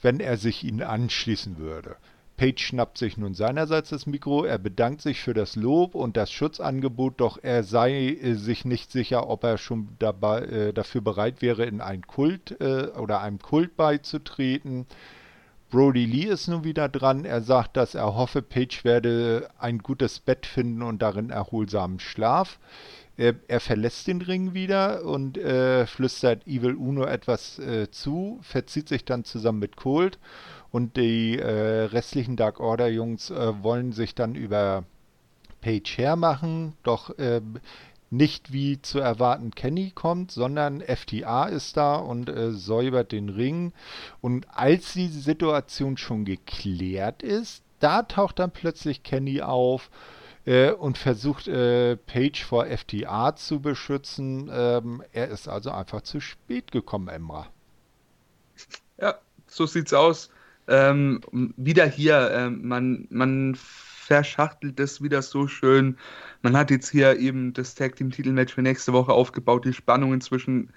[0.02, 1.96] wenn er sich ihnen anschließen würde.
[2.38, 6.30] Page schnappt sich nun seinerseits das Mikro, er bedankt sich für das Lob und das
[6.30, 11.42] Schutzangebot, doch er sei äh, sich nicht sicher, ob er schon dabei, äh, dafür bereit
[11.42, 14.86] wäre, in einen Kult äh, oder einem Kult beizutreten.
[15.70, 17.24] Brody Lee ist nun wieder dran.
[17.24, 22.58] Er sagt, dass er hoffe, Page werde ein gutes Bett finden und darin erholsamen Schlaf.
[23.18, 28.88] Er, er verlässt den Ring wieder und äh, flüstert Evil Uno etwas äh, zu, verzieht
[28.88, 30.18] sich dann zusammen mit Colt
[30.70, 34.84] und die äh, restlichen Dark Order Jungs äh, wollen sich dann über
[35.60, 37.58] Page hermachen, doch ähm,
[38.10, 43.72] nicht wie zu erwarten Kenny kommt, sondern FTA ist da und äh, säubert den Ring.
[44.20, 49.90] Und als die Situation schon geklärt ist, da taucht dann plötzlich Kenny auf
[50.46, 54.50] äh, und versucht äh, Page vor FTA zu beschützen.
[54.52, 57.46] Ähm, er ist also einfach zu spät gekommen, Emra.
[59.00, 60.30] Ja, so sieht's aus.
[60.66, 61.20] Ähm,
[61.56, 63.56] wieder hier, ähm, man, man
[64.08, 65.98] verschachtelt das wieder so schön.
[66.40, 70.22] Man hat jetzt hier eben das Tag Team Titelmatch für nächste Woche aufgebaut, die Spannungen
[70.22, 70.72] zwischen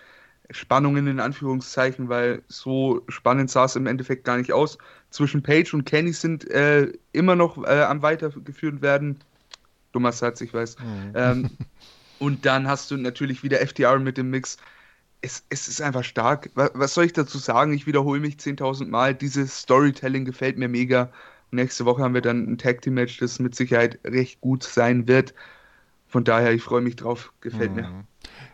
[0.50, 4.78] Spannungen in Anführungszeichen, weil so spannend sah es im Endeffekt gar nicht aus.
[5.12, 9.20] Zwischen Page und Kenny sind äh, immer noch äh, am weitergeführt werden.
[9.94, 10.78] Dummer Satz, ich weiß.
[10.80, 11.12] Mhm.
[11.16, 11.50] Ähm,
[12.20, 14.58] und dann hast du natürlich wieder FTR mit dem Mix.
[15.22, 16.50] Es, es ist einfach stark.
[16.56, 17.72] Was, was soll ich dazu sagen?
[17.72, 19.16] Ich wiederhole mich 10.000 Mal.
[19.16, 21.14] Dieses Storytelling gefällt mir mega.
[21.52, 25.08] Nächste Woche haben wir dann ein Tag Team Match, das mit Sicherheit recht gut sein
[25.08, 25.34] wird.
[26.08, 27.34] Von daher, ich freue mich drauf.
[27.42, 27.84] Gefällt mir.
[27.84, 28.04] Mhm.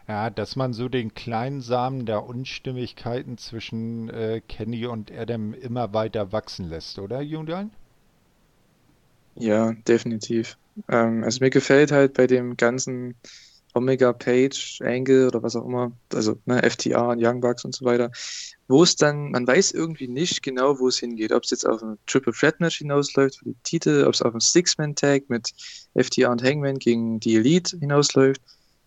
[0.07, 5.93] Ja, dass man so den kleinen Samen der Unstimmigkeiten zwischen äh, Kenny und Adam immer
[5.93, 7.71] weiter wachsen lässt, oder Julian?
[9.35, 10.57] Ja, definitiv.
[10.87, 13.15] Ähm, also mir gefällt halt bei dem ganzen
[13.77, 17.85] Omega Page, Angle oder was auch immer, also ne, FTA und Young Bucks und so
[17.85, 18.11] weiter,
[18.67, 21.81] wo es dann, man weiß irgendwie nicht genau, wo es hingeht, ob es jetzt auf
[21.81, 25.53] ein Triple Threat Match hinausläuft für die Titel, ob es auf ein Six-Man-Tag mit
[25.95, 28.41] FTA und Hangman gegen die Elite hinausläuft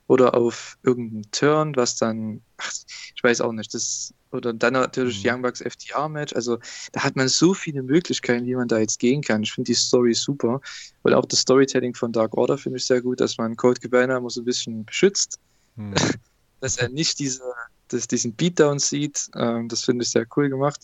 [0.06, 2.72] oder auf irgendeinen Turn, was dann, ach,
[3.14, 5.30] ich weiß auch nicht, das oder dann natürlich Mhm.
[5.30, 6.34] Young Bucks FTA-Match.
[6.34, 6.58] Also
[6.92, 9.42] da hat man so viele Möglichkeiten, wie man da jetzt gehen kann.
[9.42, 10.60] Ich finde die Story super.
[11.02, 14.16] Und auch das Storytelling von Dark Order finde ich sehr gut, dass man Cold Cabana
[14.18, 15.38] immer so ein bisschen beschützt,
[15.76, 15.94] Hm.
[16.60, 17.42] dass er nicht diese,
[17.88, 19.28] dass diesen Beatdown sieht.
[19.36, 20.80] Ähm, das finde ich sehr cool gemacht.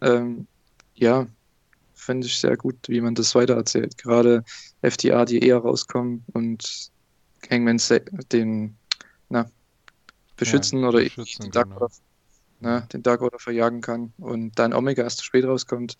[0.00, 0.46] Ähm,
[0.94, 1.26] ja,
[1.94, 3.98] finde ich sehr gut, wie man das weitererzählt.
[3.98, 4.44] Gerade
[4.82, 6.90] FTA, die eher rauskommen und
[7.50, 7.80] Hangman
[8.32, 8.76] den
[9.28, 9.50] na,
[10.36, 11.88] beschützen oder beschützen, den Dark genau.
[12.60, 15.96] Ne, den Dark Order verjagen kann und dann Omega erst zu spät rauskommt.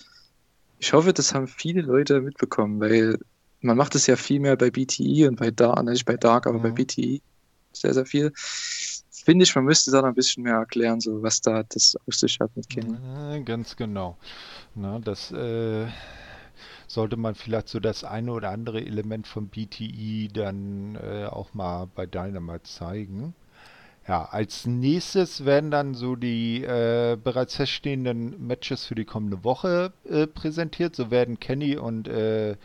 [0.79, 3.19] Ich hoffe, das haben viele Leute mitbekommen, weil
[3.61, 6.61] man macht es ja viel mehr bei BTE und bei Dark, nicht bei Dark, aber
[6.61, 6.75] bei Mhm.
[6.75, 7.21] BTE
[7.73, 8.33] sehr, sehr viel.
[8.37, 12.15] Finde ich, man müsste da noch ein bisschen mehr erklären, so was da das auf
[12.15, 12.99] sich hat mit Kenny.
[13.03, 14.17] Ja, ganz genau.
[14.75, 15.89] Na, das äh,
[16.87, 21.87] sollte man vielleicht so das eine oder andere Element von BTE dann äh, auch mal
[21.95, 23.35] bei Dynamite zeigen.
[24.09, 29.93] Ja, als nächstes werden dann so die äh, bereits feststehenden Matches für die kommende Woche
[30.09, 30.95] äh, präsentiert.
[30.95, 32.57] So werden Kenny und äh,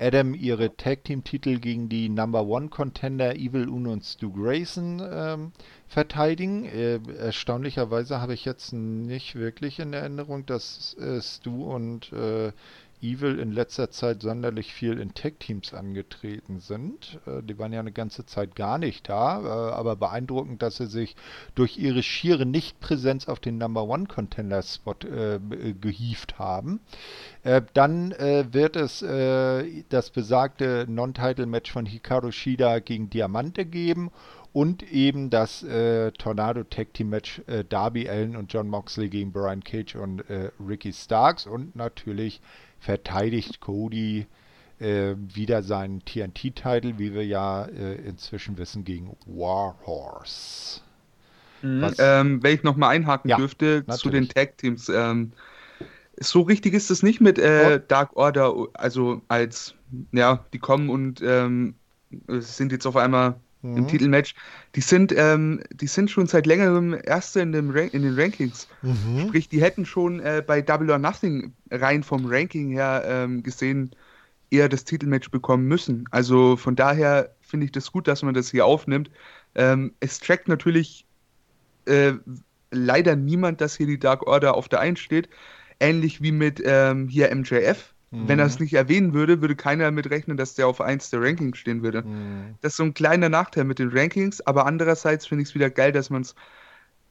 [0.00, 5.00] Adam ihre Tag Team Titel gegen die Number One Contender Evil Uno und Stu Grayson
[5.00, 5.52] ähm,
[5.86, 6.64] verteidigen.
[6.64, 12.50] Äh, erstaunlicherweise habe ich jetzt nicht wirklich in Erinnerung, dass äh, Stu und äh,
[13.02, 17.18] Evil in letzter Zeit sonderlich viel in Tag-Teams angetreten sind.
[17.26, 20.86] Äh, die waren ja eine ganze Zeit gar nicht da, äh, aber beeindruckend, dass sie
[20.86, 21.16] sich
[21.54, 26.80] durch ihre schiere Nichtpräsenz auf den Number One Contender Spot äh, äh, gehievt haben.
[27.42, 34.10] Äh, dann äh, wird es das besagte Non-Title-Match von Hikaru Shida gegen Diamante geben
[34.52, 39.32] und eben das äh, Tornado Tag Team Match äh, Darby Allen und John Moxley gegen
[39.32, 42.40] Brian Cage und äh, Ricky Starks und natürlich
[42.80, 44.26] verteidigt Cody
[44.80, 50.80] äh, wieder seinen TNT-Titel, wie wir ja äh, inzwischen wissen, gegen Warhorse.
[51.62, 51.82] Mhm.
[51.82, 54.28] Was- Ähm, wenn ich nochmal einhaken Ja, dürfte zu den natürlich.
[54.28, 54.88] Tag-Teams.
[54.88, 55.32] Ähm,
[56.20, 59.76] so richtig ist es nicht mit äh, Dark Order, also als,
[60.12, 61.78] ja, die kommen und ähm,
[62.28, 63.88] sind jetzt auf einmal im Mhm.
[63.88, 64.34] Titelmatch.
[64.74, 68.68] Die sind, ähm, die sind schon seit längerem Erste in, dem Rank in den Rankings.
[68.82, 69.26] Mhm.
[69.28, 73.94] Sprich, die hätten schon äh, bei Double or Nothing rein vom Ranking her ähm, gesehen
[74.50, 76.04] eher das Titelmatch bekommen müssen.
[76.10, 79.10] Also von daher finde ich das gut, dass man das hier aufnimmt.
[79.54, 81.04] Ähm, es trackt natürlich
[81.86, 82.12] äh,
[82.70, 85.28] leider niemand, dass hier die Dark Order auf der 1 steht.
[85.78, 87.94] Ähnlich wie mit ähm, hier MJF.
[88.10, 88.64] Wenn er es Mhm.
[88.64, 92.02] nicht erwähnen würde, würde keiner damit rechnen, dass der auf 1 der Rankings stehen würde.
[92.02, 92.56] Mhm.
[92.60, 95.70] Das ist so ein kleiner Nachteil mit den Rankings, aber andererseits finde ich es wieder
[95.70, 96.34] geil, dass man es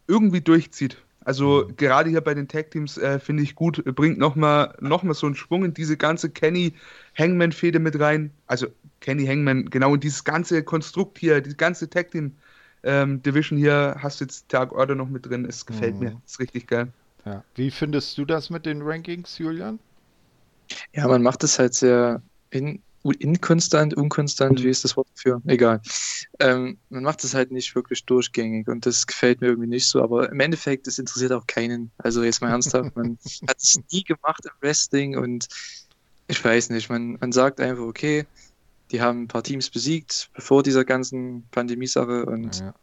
[0.07, 0.97] irgendwie durchzieht.
[1.26, 1.76] Also Mhm.
[1.77, 5.35] gerade hier bei den Tag-Teams äh, finde ich gut, bringt nochmal noch mal so einen
[5.35, 8.31] Schwung in diese ganze Kenny-Hangman-Fehde mit rein.
[8.47, 8.67] Also
[9.01, 14.71] Kenny-Hangman, genau in dieses ganze Konstrukt hier, die ganze Tag-Team-Division hier, hast du jetzt Dark
[14.73, 15.45] Order noch mit drin.
[15.45, 16.05] Es gefällt Mhm.
[16.05, 16.93] mir, ist richtig geil.
[17.26, 17.43] Ja.
[17.55, 19.80] Wie findest du das mit den Rankings, Julian?
[20.93, 25.41] Ja, man macht es halt sehr in, inkonstant, unkonstant, wie ist das Wort dafür?
[25.45, 25.81] Egal.
[26.39, 30.01] Ähm, man macht es halt nicht wirklich durchgängig und das gefällt mir irgendwie nicht so,
[30.01, 31.91] aber im Endeffekt, das interessiert auch keinen.
[31.97, 33.17] Also jetzt mal ernsthaft, man
[33.47, 35.47] hat es nie gemacht im Wrestling und
[36.27, 38.25] ich weiß nicht, man, man sagt einfach, okay,
[38.91, 42.73] die haben ein paar Teams besiegt, bevor dieser ganzen Pandemie-Sache und Ja.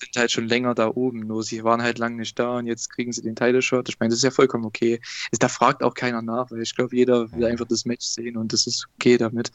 [0.00, 2.90] Sind halt schon länger da oben, nur sie waren halt lange nicht da und jetzt
[2.90, 3.88] kriegen sie den Title Shot.
[3.88, 5.00] Ich meine, das ist ja vollkommen okay.
[5.38, 8.52] Da fragt auch keiner nach, weil ich glaube, jeder will einfach das Match sehen und
[8.52, 9.52] das ist okay damit.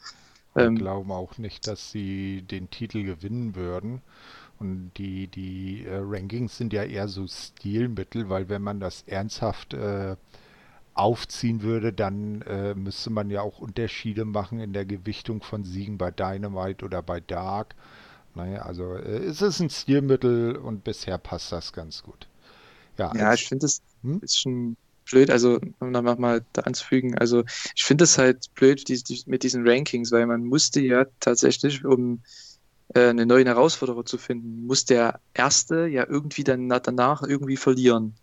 [0.56, 4.02] Wir Ähm, glauben auch nicht, dass sie den Titel gewinnen würden.
[4.58, 9.74] Und die, die äh, Rankings sind ja eher so Stilmittel, weil wenn man das ernsthaft
[9.74, 10.16] äh,
[10.94, 15.98] aufziehen würde, dann äh, müsste man ja auch Unterschiede machen in der Gewichtung von Siegen
[15.98, 17.74] bei Dynamite oder bei Dark.
[18.36, 22.28] Naja, also äh, es ist ein Stilmittel und bisher passt das ganz gut.
[22.98, 24.20] Ja, Ja, als- ich finde das Hm?
[24.20, 24.76] ein bisschen
[25.08, 27.44] blöd, also um da mal da anzufügen, also
[27.74, 31.84] ich finde es halt blöd die, die, mit diesen Rankings, weil man musste ja tatsächlich,
[31.84, 32.22] um
[32.94, 37.56] äh, einen neuen Herausforderer zu finden, muss der Erste ja irgendwie dann na- danach irgendwie
[37.56, 38.16] verlieren,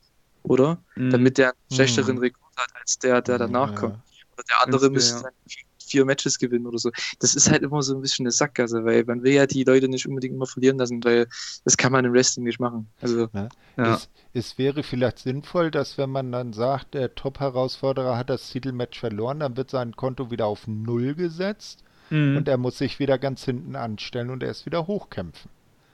[0.44, 0.84] oder?
[0.96, 1.10] Mhm.
[1.10, 2.20] Damit der einen schlechteren Mhm.
[2.20, 3.76] Rekord hat als der, der danach ja.
[3.76, 4.00] kommt.
[4.34, 5.26] Oder der andere Müsste, müsste ja.
[5.26, 5.34] dann
[5.94, 6.90] vier Matches gewinnen oder so.
[7.20, 9.88] Das ist halt immer so ein bisschen eine Sackgasse, weil man will ja die Leute
[9.88, 11.28] nicht unbedingt immer verlieren lassen, weil
[11.66, 12.88] das kann man im Wrestling nicht machen.
[13.02, 13.30] Also,
[13.78, 13.96] Ja.
[13.96, 19.00] Es, es wäre vielleicht sinnvoll, dass wenn man dann sagt, der Top-Herausforderer hat das Titelmatch
[19.00, 22.38] verloren, dann wird sein Konto wieder auf Null gesetzt Mhm.
[22.38, 25.50] und er muss sich wieder ganz hinten anstellen und erst wieder hochkämpfen.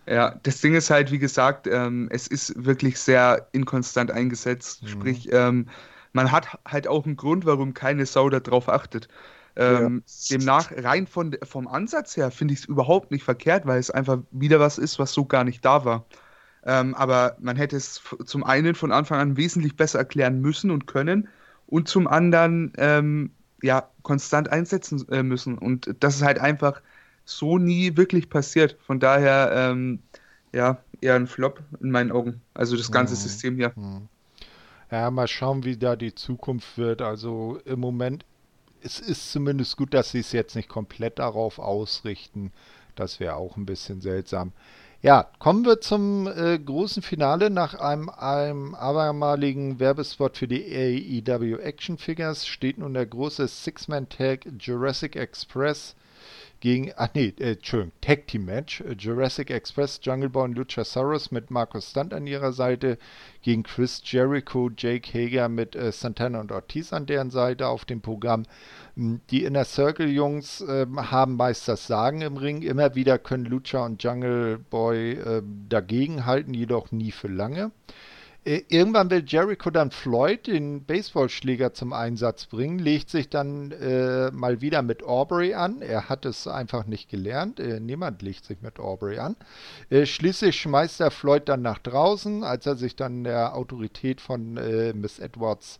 [0.07, 4.81] Ja, das Ding ist halt, wie gesagt, ähm, es ist wirklich sehr inkonstant eingesetzt.
[4.83, 4.87] Mhm.
[4.87, 5.67] Sprich, ähm,
[6.13, 9.07] man hat halt auch einen Grund, warum keine Sau darauf achtet.
[9.59, 13.91] Ähm, Demnach, rein von, vom Ansatz her, finde ich es überhaupt nicht verkehrt, weil es
[13.91, 16.05] einfach wieder was ist, was so gar nicht da war.
[16.65, 20.87] Ähm, aber man hätte es zum einen von Anfang an wesentlich besser erklären müssen und
[20.87, 21.29] können
[21.67, 23.31] und zum anderen ähm,
[23.61, 25.57] ja konstant einsetzen äh, müssen.
[25.57, 26.81] Und das ist halt einfach
[27.25, 28.77] so nie wirklich passiert.
[28.81, 30.03] Von daher ähm,
[30.53, 32.41] ja eher ein Flop in meinen Augen.
[32.53, 33.19] Also das ganze Mhm.
[33.19, 33.75] System hier.
[33.75, 34.09] Hm.
[34.91, 37.01] Ja, mal schauen, wie da die Zukunft wird.
[37.01, 38.25] Also im Moment,
[38.83, 42.51] es ist zumindest gut, dass sie es jetzt nicht komplett darauf ausrichten.
[42.95, 44.51] Das wäre auch ein bisschen seltsam.
[45.01, 47.49] Ja, kommen wir zum äh, großen Finale.
[47.49, 54.47] Nach einem, einem abermaligen Werbespot für die AEW Action Figures steht nun der große Six-Man-Tag
[54.59, 55.95] Jurassic Express
[56.59, 58.81] gegen, ach nee, äh, Entschuldigung, Tag Team Match.
[58.81, 62.97] Äh, Jurassic Express, Jungle Boy und Luchasaurus mit Markus Stunt an ihrer Seite
[63.41, 68.01] gegen Chris Jericho, Jake Hager mit äh, Santana und Ortiz an deren Seite auf dem
[68.01, 68.43] Programm.
[68.97, 72.61] M, Die Inner Circle Jungs ähm, haben meist das Sagen im Ring.
[72.61, 77.71] Immer wieder können Lucha und Jungle Boy äh, dagegenhalten, jedoch nie für lange.
[78.45, 84.31] Äh, Irgendwann will Jericho dann Floyd, den Baseballschläger, zum Einsatz bringen, legt sich dann äh,
[84.31, 85.81] mal wieder mit Aubrey an.
[85.81, 87.59] Er hat es einfach nicht gelernt.
[87.59, 89.35] Äh, niemand legt sich mit Aubrey an.
[89.89, 94.57] Äh, schließlich schmeißt er Floyd dann nach draußen, als er sich dann der Autorität von
[94.57, 95.79] äh, Miss Edwards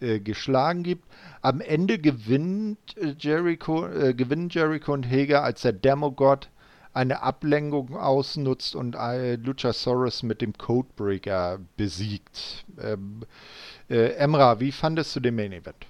[0.00, 1.04] äh, geschlagen gibt.
[1.42, 2.78] Am Ende gewinnt
[3.18, 3.82] Jericho,
[4.16, 6.48] gewinnen Jericho und Hager, als der Demogod
[6.98, 12.64] eine Ablenkung ausnutzt und äh, Luchasaurus mit dem Codebreaker besiegt.
[12.80, 13.22] Ähm,
[13.88, 15.86] äh, Emra, wie fandest du den Main Event?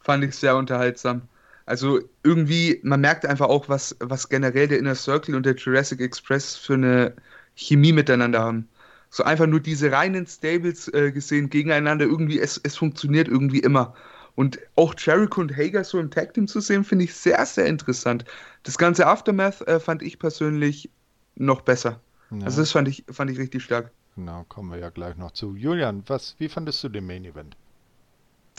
[0.00, 1.22] Fand ich sehr unterhaltsam.
[1.64, 6.00] Also irgendwie, man merkt einfach auch, was, was generell der Inner Circle und der Jurassic
[6.00, 7.14] Express für eine
[7.54, 8.68] Chemie miteinander haben.
[9.10, 13.94] So einfach nur diese reinen Stables äh, gesehen gegeneinander, irgendwie, es, es funktioniert irgendwie immer.
[14.40, 17.66] Und auch Jericho und Hager so im Tag Team zu sehen, finde ich sehr, sehr
[17.66, 18.24] interessant.
[18.62, 20.88] Das ganze Aftermath äh, fand ich persönlich
[21.34, 22.00] noch besser.
[22.30, 23.90] Ja, Also das fand ich, fand ich richtig stark.
[24.16, 25.56] genau, kommen wir ja gleich noch zu.
[25.56, 27.54] Julian, was, wie fandest du den Main Event?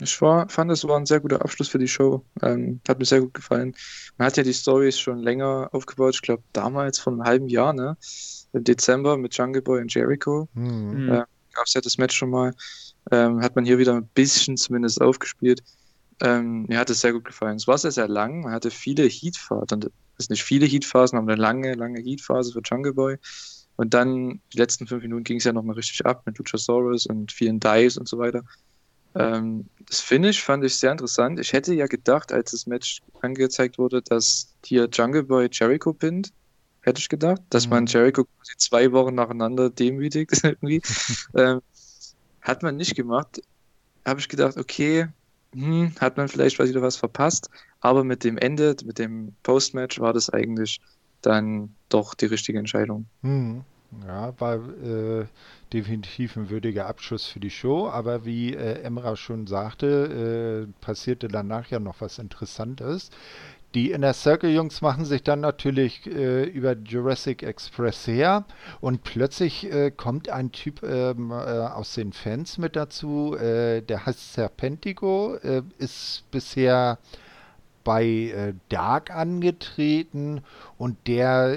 [0.00, 2.24] Ich war, fand, es war ein sehr guter Abschluss für die Show.
[2.42, 3.74] Ähm, hat mir sehr gut gefallen.
[4.18, 6.14] Man hat ja die Stories schon länger aufgebaut.
[6.14, 7.96] Ich glaube, damals vor einem halben Jahr, ne?
[8.52, 10.48] Im Dezember mit Jungle Boy und Jericho.
[10.54, 11.06] Hm.
[11.06, 11.08] Mhm.
[11.08, 11.26] Ja.
[11.54, 12.52] Gab es ja das Match schon mal.
[13.10, 15.62] Ähm, hat man hier wieder ein bisschen zumindest aufgespielt.
[16.20, 17.56] Ähm, mir hat es sehr gut gefallen.
[17.56, 18.42] Es war sehr, sehr lang.
[18.42, 19.82] Man hatte viele Heatphasen.
[20.18, 23.16] Es sind nicht viele Heatphasen, aber eine lange, lange Heatphase für Jungle Boy.
[23.76, 27.32] Und dann, die letzten fünf Minuten ging es ja nochmal richtig ab mit Luchasaurus und
[27.32, 28.42] vielen Dives und so weiter.
[29.14, 31.38] Ähm, das Finish fand ich sehr interessant.
[31.40, 36.32] Ich hätte ja gedacht, als das Match angezeigt wurde, dass hier Jungle Boy Jericho pinnt.
[36.82, 37.88] Hätte ich gedacht, dass man Mhm.
[37.88, 40.82] Jericho quasi zwei Wochen nacheinander demütigt irgendwie.
[41.36, 41.60] ähm,
[42.42, 43.40] hat man nicht gemacht.
[44.04, 45.08] Habe ich gedacht, okay,
[45.54, 47.48] hm, hat man vielleicht wieder was verpasst.
[47.80, 50.80] Aber mit dem Ende, mit dem Postmatch war das eigentlich
[51.20, 53.06] dann doch die richtige Entscheidung.
[53.22, 53.64] Hm.
[54.06, 55.26] Ja, war äh,
[55.72, 61.28] definitiv ein würdiger Abschluss für die Show, aber wie äh, Emra schon sagte, äh, passierte
[61.28, 63.10] danach ja noch was Interessantes.
[63.74, 68.44] Die Inner Circle Jungs machen sich dann natürlich äh, über Jurassic Express her
[68.82, 74.04] und plötzlich äh, kommt ein Typ ähm, äh, aus den Fans mit dazu, äh, der
[74.04, 76.98] heißt Serpentigo, äh, ist bisher
[77.82, 80.42] bei äh, Dark angetreten
[80.76, 81.56] und der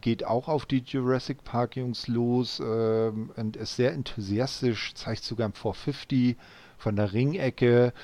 [0.00, 5.48] geht auch auf die Jurassic Park Jungs los ähm, und ist sehr enthusiastisch, zeigt sogar
[5.48, 6.36] ein 450
[6.84, 7.94] von der Ringecke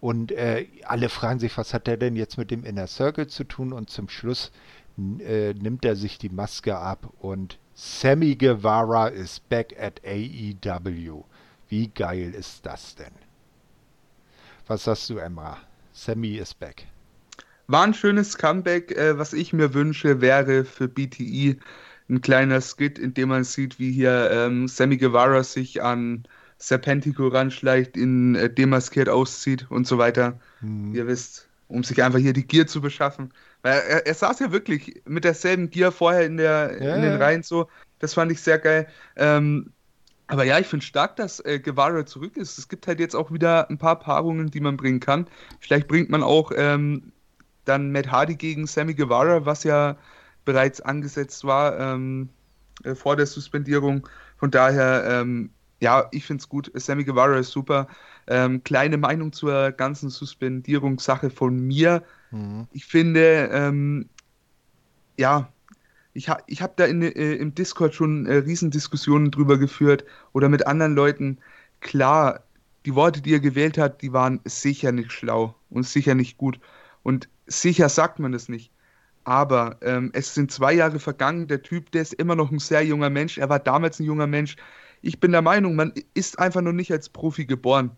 [0.00, 3.44] und äh, alle fragen sich, was hat er denn jetzt mit dem Inner Circle zu
[3.44, 4.50] tun und zum Schluss
[4.98, 11.24] äh, nimmt er sich die Maske ab und Sammy Guevara is back at AEW.
[11.68, 13.12] Wie geil ist das denn?
[14.66, 15.58] Was sagst du, Emra?
[15.92, 16.86] Sammy is back.
[17.66, 18.90] War ein schönes Comeback.
[18.92, 21.56] Äh, was ich mir wünsche, wäre für BTE
[22.08, 26.24] ein kleiner Skit, in dem man sieht, wie hier ähm, Sammy Guevara sich an
[26.60, 30.38] Serpentico ranschleicht, ihn äh, demaskiert auszieht und so weiter.
[30.60, 30.94] Hm.
[30.94, 33.32] Ihr wisst, um sich einfach hier die Gier zu beschaffen.
[33.62, 37.16] Weil er, er saß ja wirklich mit derselben Gier vorher in, der, Ja, in den.
[37.16, 37.68] Reihen so.
[37.98, 38.86] Das fand ich sehr geil.
[39.16, 39.72] Ähm,
[40.26, 42.58] aber ja, ich finde stark, dass äh, Guevara zurück ist.
[42.58, 45.26] Es gibt halt jetzt auch wieder ein paar Paarungen, die man bringen kann.
[45.60, 47.12] Vielleicht bringt man auch ähm,
[47.64, 49.96] dann Matt Hardy gegen Sammy Guevara, was ja
[50.44, 52.28] bereits angesetzt war ähm,
[52.84, 54.06] äh, vor der Suspendierung.
[54.36, 55.50] Von daher, ähm,
[55.80, 56.70] ja, ich finde es gut.
[56.74, 57.88] Sammy Guevara ist super.
[58.26, 62.04] Ähm, kleine Meinung zur ganzen Suspendierungssache von mir.
[62.30, 62.66] Hm.
[62.72, 64.08] Ich finde, ähm,
[65.18, 65.50] ja,
[66.12, 70.48] ich, ha, ich habe da in, äh, im Discord schon äh, Riesendiskussionen drüber geführt oder
[70.48, 71.38] mit anderen Leuten.
[71.80, 72.44] Klar,
[72.84, 76.60] die Worte, die er gewählt hat, die waren sicher nicht schlau und sicher nicht gut.
[77.02, 78.70] Und sicher sagt man das nicht.
[79.24, 81.46] Aber ähm, es sind zwei Jahre vergangen.
[81.46, 83.38] Der Typ, der ist immer noch ein sehr junger Mensch.
[83.38, 84.56] Er war damals ein junger Mensch.
[85.02, 87.90] Ich bin der Meinung, man ist einfach noch nicht als Profi geboren.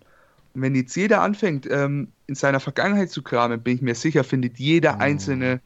[0.55, 4.25] Und wenn jetzt jeder anfängt, ähm, in seiner Vergangenheit zu kramen, bin ich mir sicher,
[4.25, 5.61] findet jeder Einzelne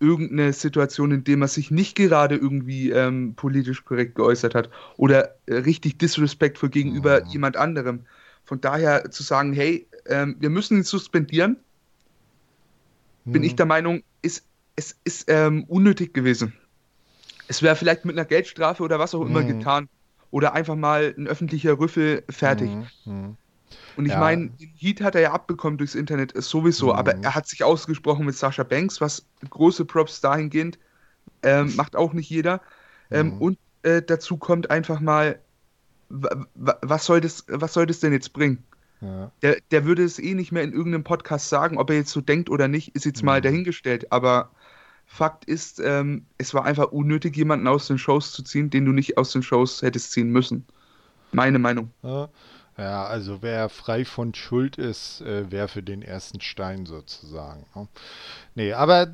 [0.00, 5.34] irgendeine Situation, in der man sich nicht gerade irgendwie ähm, politisch korrekt geäußert hat oder
[5.46, 7.26] äh, richtig disrespectful gegenüber Mhm.
[7.26, 8.06] jemand anderem.
[8.44, 11.58] Von daher zu sagen, hey, ähm, wir müssen ihn suspendieren,
[13.24, 14.44] bin ich der Meinung, ist,
[14.76, 16.54] es ist ähm, unnötig gewesen.
[17.48, 19.48] Es wäre vielleicht mit einer Geldstrafe oder was auch immer Mhm.
[19.48, 19.88] getan.
[20.30, 22.70] Oder einfach mal ein öffentlicher Rüffel fertig.
[22.70, 22.86] Mhm.
[23.04, 23.36] Mhm.
[23.96, 24.20] Und ich Ja.
[24.20, 27.24] meine, den Heat hat er ja abbekommen durchs Internet sowieso, aber Mhm.
[27.24, 30.78] er hat sich ausgesprochen mit Sascha Banks, was große Props dahingehend
[31.42, 32.60] ähm, macht auch nicht jeder.
[33.10, 33.42] Ähm, Mhm.
[33.42, 35.38] Und äh, dazu kommt einfach mal,
[36.08, 38.64] wa- wa- was soll das, was soll das denn jetzt bringen?
[39.00, 39.30] Ja.
[39.42, 42.20] Der, der würde es eh nicht mehr in irgendeinem Podcast sagen, ob er jetzt so
[42.20, 43.44] denkt oder nicht, ist jetzt mal Mhm.
[43.44, 44.10] dahingestellt.
[44.10, 44.50] Aber
[45.10, 48.92] Fakt ist, ähm, es war einfach unnötig, jemanden aus den Shows zu ziehen, den du
[48.92, 50.66] nicht aus den Shows hättest ziehen müssen.
[51.32, 51.90] Meine Meinung.
[52.76, 57.66] Ja, also wer frei von Schuld ist, äh, werfe den ersten Stein sozusagen.
[57.74, 57.88] Ne?
[58.54, 59.08] Nee, aber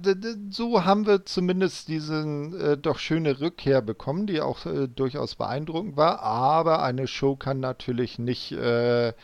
[0.51, 5.97] so haben wir zumindest diesen äh, doch schöne Rückkehr bekommen, die auch äh, durchaus beeindruckend
[5.97, 6.21] war.
[6.21, 9.15] Aber eine Show kann natürlich nicht äh,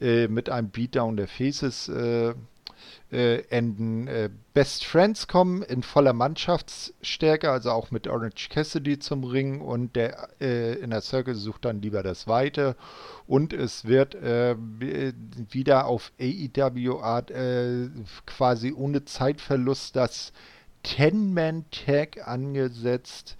[0.00, 1.90] äh, mit einem Beatdown der Faces
[3.14, 4.08] äh, enden.
[4.08, 9.96] Äh, Best Friends kommen in voller Mannschaftsstärke, also auch mit Orange Cassidy zum Ring und
[9.96, 12.76] der äh, Inner Circle sucht dann lieber das Weite
[13.26, 17.88] und es wird äh, wieder auf AEW Art äh,
[18.26, 20.32] quasi ohne Zeitverlust das
[20.84, 23.36] 10-Man-Tag angesetzt.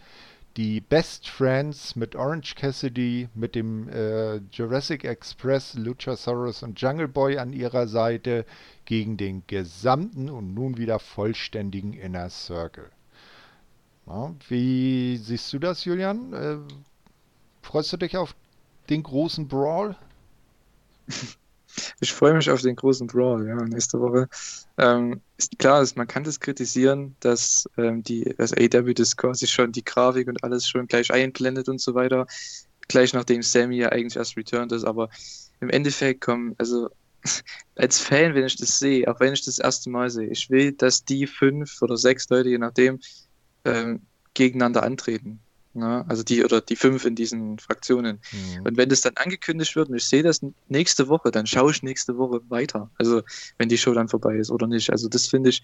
[0.56, 7.38] Die Best Friends mit Orange Cassidy, mit dem äh, Jurassic Express, Luchasaurus und Jungle Boy
[7.38, 8.46] an ihrer Seite
[8.84, 12.90] gegen den gesamten und nun wieder vollständigen Inner Circle.
[14.06, 16.32] Ja, wie siehst du das, Julian?
[16.32, 16.58] Äh,
[17.62, 18.34] freust du dich auf
[18.90, 19.96] den großen Brawl?
[22.00, 24.28] Ich freue mich auf den großen Brawl, ja, nächste Woche.
[24.78, 29.46] Ähm, ist klar, ist, man kann das kritisieren, dass ähm, die, das AW das quasi
[29.46, 32.26] schon die Grafik und alles schon gleich einblendet und so weiter.
[32.86, 35.08] Gleich nachdem Sammy ja eigentlich erst returned ist, aber
[35.60, 36.90] im Endeffekt kommen, also
[37.76, 40.72] als Fan, wenn ich das sehe, auch wenn ich das erste Mal sehe, ich will,
[40.72, 43.00] dass die fünf oder sechs Leute, je nachdem,
[43.64, 44.02] ähm,
[44.34, 45.40] gegeneinander antreten.
[45.74, 46.04] Ne?
[46.08, 48.20] Also die oder die fünf in diesen Fraktionen.
[48.30, 48.62] Hm.
[48.64, 51.82] Und wenn das dann angekündigt wird und ich sehe das nächste Woche, dann schaue ich
[51.82, 52.90] nächste Woche weiter.
[52.96, 53.22] Also
[53.58, 54.90] wenn die Show dann vorbei ist oder nicht.
[54.90, 55.62] Also das finde ich,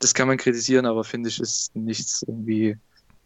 [0.00, 2.76] das kann man kritisieren, aber finde ich, ist nichts irgendwie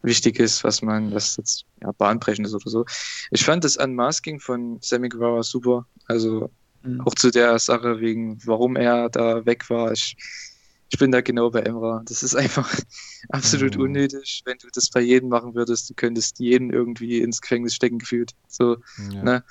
[0.02, 2.84] Wichtiges, was man, was jetzt ja, bahnbrechend ist oder so.
[3.30, 5.86] Ich fand das Unmasking von Sammy Guevara super.
[6.06, 6.50] Also
[6.82, 7.00] Mhm.
[7.02, 9.92] auch zu der Sache wegen, warum er da weg war.
[9.92, 10.16] Ich,
[10.90, 12.02] ich bin da genau bei Emra.
[12.06, 12.68] Das ist einfach
[13.30, 13.82] absolut Mhm.
[13.82, 15.90] unnötig, wenn du das bei jedem machen würdest.
[15.90, 18.32] Du könntest jeden irgendwie ins Gefängnis stecken gefühlt.
[18.48, 18.76] So,
[19.12, 19.22] Ja.
[19.22, 19.44] ne?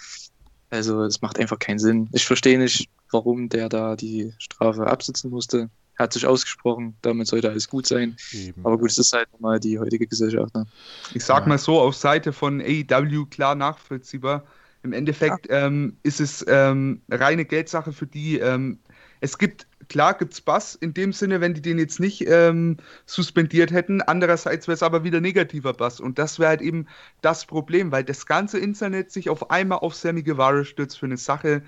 [0.70, 2.10] Also es macht einfach keinen Sinn.
[2.14, 5.70] Ich verstehe nicht, warum der da die Strafe absitzen musste.
[5.98, 8.18] Er hat sich ausgesprochen, damit sollte alles gut sein.
[8.34, 8.66] Eben.
[8.66, 10.54] Aber gut, es ist halt mal die heutige Gesellschaft.
[10.56, 10.66] Ne?
[11.14, 11.48] Ich sag Ja.
[11.48, 14.46] mal so, auf Seite von AEW klar nachvollziehbar.
[14.84, 18.40] Im Endeffekt ähm, ist es ähm, reine Geldsache für die.
[18.40, 18.80] Ähm,
[19.20, 22.78] es gibt, klar gibt es Bass in dem Sinne, wenn die den jetzt nicht ähm,
[23.06, 24.02] suspendiert hätten.
[24.02, 26.00] Andererseits wäre es aber wieder negativer Bass.
[26.00, 26.86] Und das wäre halt eben
[27.22, 31.18] das Problem, weil das ganze Internet sich auf einmal auf Sammy Guevara stürzt für eine
[31.18, 31.64] Sache,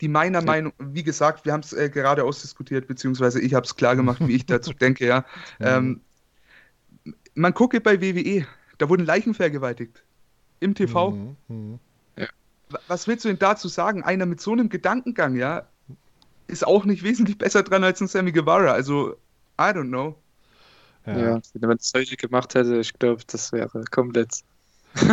[0.00, 0.44] die meiner Ja.
[0.44, 4.18] Meinung, wie gesagt, wir haben es äh, gerade ausdiskutiert, beziehungsweise ich habe es klar gemacht,
[4.20, 5.24] wie ich dazu denke, ja.
[5.60, 6.00] Ähm,
[7.34, 8.46] man gucke bei WWE,
[8.78, 10.02] da wurden Leichen vergewaltigt.
[10.60, 11.12] Im TV.
[11.12, 11.36] Mhm.
[11.48, 11.78] Mhm.
[12.72, 14.02] Wa- Was willst du denn dazu sagen?
[14.02, 15.66] Einer mit so einem Gedankengang, ja,
[16.46, 18.72] ist auch nicht wesentlich besser dran als ein Sammy Guevara.
[18.72, 19.12] Also,
[19.58, 20.16] I don't know.
[21.06, 21.18] Ja.
[21.18, 21.40] Ja.
[21.54, 24.42] Wenn man das heute gemacht hätte, ich glaube, das wäre komplett.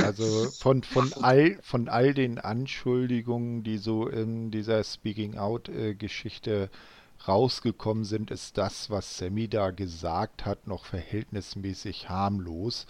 [0.03, 6.69] Also von, von, all, von all den Anschuldigungen, die so in dieser Speaking Out-Geschichte
[7.27, 12.85] rausgekommen sind, ist das, was Sammy da gesagt hat, noch verhältnismäßig harmlos.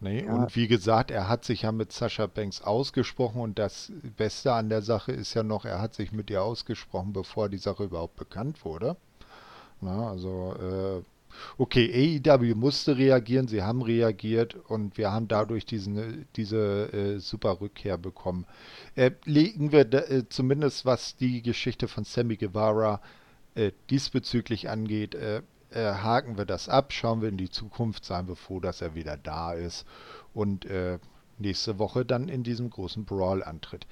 [0.00, 0.24] Ne?
[0.24, 0.32] Ja.
[0.32, 4.68] Und wie gesagt, er hat sich ja mit Sascha Banks ausgesprochen und das Beste an
[4.68, 8.16] der Sache ist ja noch, er hat sich mit ihr ausgesprochen, bevor die Sache überhaupt
[8.16, 8.96] bekannt wurde.
[9.80, 11.02] Na, also äh,
[11.58, 17.60] Okay, AEW musste reagieren, sie haben reagiert und wir haben dadurch diesen, diese äh, super
[17.60, 18.46] Rückkehr bekommen.
[18.94, 23.00] Äh, legen wir da, äh, zumindest, was die Geschichte von Sammy Guevara
[23.54, 25.16] äh, diesbezüglich angeht,
[25.72, 28.94] äh, haken wir das ab, schauen wir in die Zukunft, seien wir froh, dass er
[28.94, 29.86] wieder da ist
[30.34, 30.98] und äh,
[31.38, 33.86] nächste Woche dann in diesem großen Brawl antritt.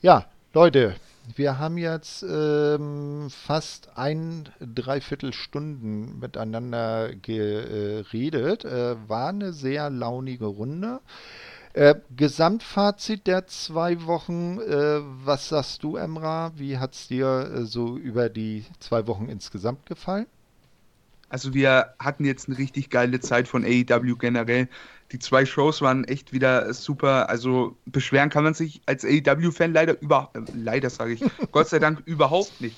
[0.00, 0.96] Ja, Leute,
[1.36, 8.64] wir haben jetzt ähm, fast ein Dreiviertelstunden miteinander geredet.
[8.64, 11.00] Äh, war eine sehr launige Runde.
[11.72, 16.50] Äh, Gesamtfazit der zwei Wochen, äh, was sagst du, Emra?
[16.56, 20.26] Wie hat es dir äh, so über die zwei Wochen insgesamt gefallen?
[21.30, 24.68] Also wir hatten jetzt eine richtig geile Zeit von AEW generell.
[25.12, 27.30] Die zwei Shows waren echt wieder super.
[27.30, 31.78] Also beschweren kann man sich als AEW-Fan leider über, äh, leider sage ich, Gott sei
[31.78, 32.76] Dank überhaupt nicht.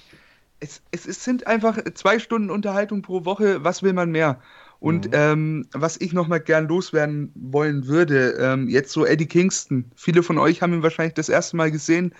[0.60, 3.64] Es, es, es, sind einfach zwei Stunden Unterhaltung pro Woche.
[3.64, 4.40] Was will man mehr?
[4.78, 5.12] Und mhm.
[5.14, 9.90] ähm, was ich nochmal gern loswerden wollen würde, ähm, jetzt so Eddie Kingston.
[9.96, 12.14] Viele von euch haben ihn wahrscheinlich das erste Mal gesehen.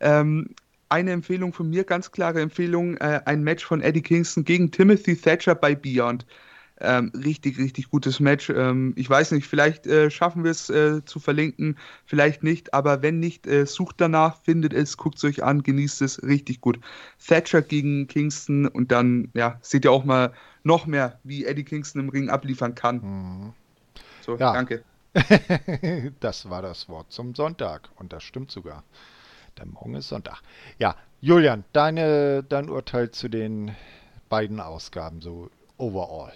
[0.00, 0.54] Ähm,
[0.92, 5.16] eine Empfehlung von mir, ganz klare Empfehlung, äh, ein Match von Eddie Kingston gegen Timothy
[5.16, 6.26] Thatcher bei Beyond.
[6.80, 8.50] Ähm, richtig, richtig gutes Match.
[8.50, 13.02] Ähm, ich weiß nicht, vielleicht äh, schaffen wir es äh, zu verlinken, vielleicht nicht, aber
[13.02, 16.78] wenn nicht, äh, sucht danach, findet es, guckt es euch an, genießt es richtig gut.
[17.24, 20.32] Thatcher gegen Kingston und dann, ja, seht ihr auch mal
[20.62, 22.96] noch mehr, wie Eddie Kingston im Ring abliefern kann.
[22.96, 23.52] Mhm.
[24.20, 24.52] So, ja.
[24.52, 24.82] danke.
[26.20, 28.82] das war das Wort zum Sonntag und das stimmt sogar.
[29.58, 30.42] Denn morgen ist Sonntag.
[30.78, 33.76] Ja, Julian, deine, dein Urteil zu den
[34.28, 36.32] beiden Ausgaben, so overall.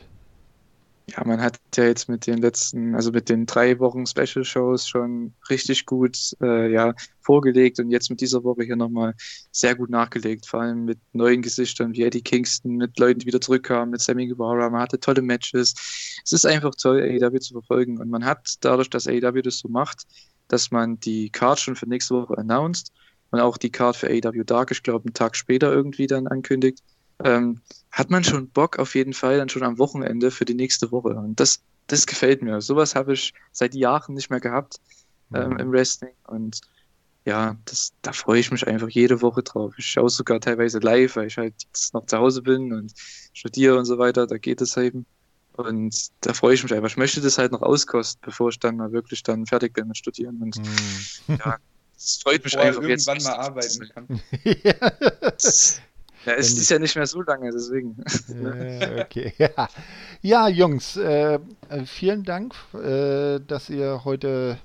[1.08, 4.88] Ja, man hat ja jetzt mit den letzten, also mit den drei Wochen Special Shows
[4.88, 9.14] schon richtig gut äh, ja, vorgelegt und jetzt mit dieser Woche hier nochmal
[9.52, 13.40] sehr gut nachgelegt, vor allem mit neuen Gesichtern wie Eddie Kingston, mit Leuten, die wieder
[13.40, 15.74] zurückkamen, mit Sammy Guevara, man hatte tolle Matches.
[16.24, 19.68] Es ist einfach toll, AEW zu verfolgen und man hat dadurch, dass AEW das so
[19.68, 20.06] macht,
[20.48, 22.92] dass man die Card schon für nächste Woche announced
[23.30, 26.82] und auch die Card für AEW Dark, ich glaube, einen Tag später irgendwie dann ankündigt,
[27.24, 30.92] ähm, hat man schon Bock auf jeden Fall dann schon am Wochenende für die nächste
[30.92, 31.10] Woche.
[31.10, 32.60] Und das, das gefällt mir.
[32.60, 34.80] Sowas habe ich seit Jahren nicht mehr gehabt
[35.34, 35.58] ähm, mhm.
[35.58, 36.12] im Wrestling.
[36.26, 36.60] Und
[37.24, 39.74] ja, das, da freue ich mich einfach jede Woche drauf.
[39.78, 42.92] Ich schaue sogar teilweise live, weil ich halt jetzt noch zu Hause bin und
[43.32, 44.26] studiere und so weiter.
[44.26, 45.06] Da geht es eben.
[45.54, 46.88] Und da freue ich mich einfach.
[46.88, 49.96] Ich möchte das halt noch auskosten, bevor ich dann mal wirklich dann fertig bin mit
[49.96, 50.40] Studieren.
[50.42, 51.38] Und mhm.
[51.38, 51.56] ja,
[51.96, 53.08] es freut mich einfach irgendwann jetzt.
[53.08, 54.20] irgendwann mal arbeiten kann.
[54.44, 54.74] ja.
[56.26, 58.02] Ja, es ist ja nicht mehr so lange, deswegen.
[58.28, 59.32] Äh, okay.
[59.38, 59.68] Ja,
[60.22, 61.34] ja Jungs, äh,
[61.68, 64.58] äh, vielen Dank, äh, dass ihr heute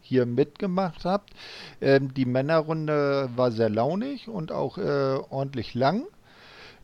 [0.00, 1.30] hier mitgemacht habt.
[1.80, 6.06] Ähm, die Männerrunde war sehr launig und auch äh, ordentlich lang.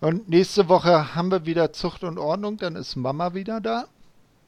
[0.01, 3.87] Und nächste Woche haben wir wieder Zucht und Ordnung, dann ist Mama wieder da.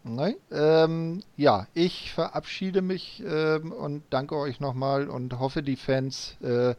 [0.08, 0.36] Ne?
[0.52, 6.74] Ähm, ja, ich verabschiede mich ähm, und danke euch nochmal und hoffe, die Fans äh,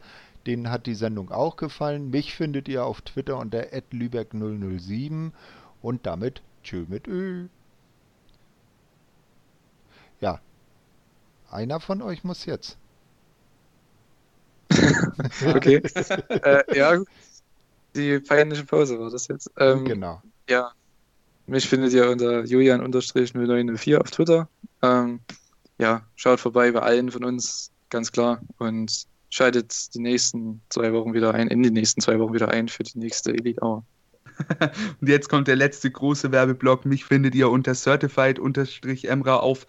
[0.48, 2.08] Denen hat die Sendung auch gefallen.
[2.08, 5.32] Mich findet ihr auf Twitter unter lübeck007
[5.82, 7.48] und damit tschö mit Ö.
[10.20, 10.40] Ja,
[11.50, 12.78] einer von euch muss jetzt.
[15.54, 15.76] okay.
[16.28, 16.98] äh, ja,
[17.94, 19.50] die peinliche Pause war das jetzt.
[19.58, 20.22] Ähm, genau.
[20.48, 20.72] Ja,
[21.48, 24.48] mich findet ihr unter julian-0904 auf Twitter.
[24.82, 25.20] Ähm,
[25.78, 28.40] ja, schaut vorbei bei allen von uns, ganz klar.
[28.58, 32.68] Und schaltet die nächsten zwei Wochen wieder ein, in die nächsten zwei Wochen wieder ein
[32.68, 33.84] für die nächste Elite Hour.
[35.00, 36.84] Und jetzt kommt der letzte große Werbeblock.
[36.84, 39.66] Mich findet ihr unter certified-emra auf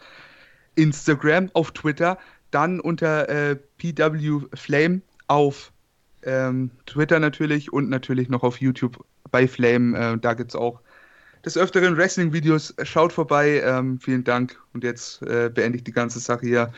[0.76, 2.18] Instagram, auf Twitter,
[2.52, 5.72] dann unter äh, PW Flame auf
[6.24, 9.98] ähm, Twitter natürlich und natürlich noch auf YouTube bei Flame.
[9.98, 10.82] Äh, da gibt es auch
[11.46, 12.76] des Öfteren Wrestling-Videos.
[12.84, 13.62] Schaut vorbei.
[13.64, 14.60] Ähm, vielen Dank.
[14.74, 16.74] Und jetzt äh, beende ich die ganze Sache hier.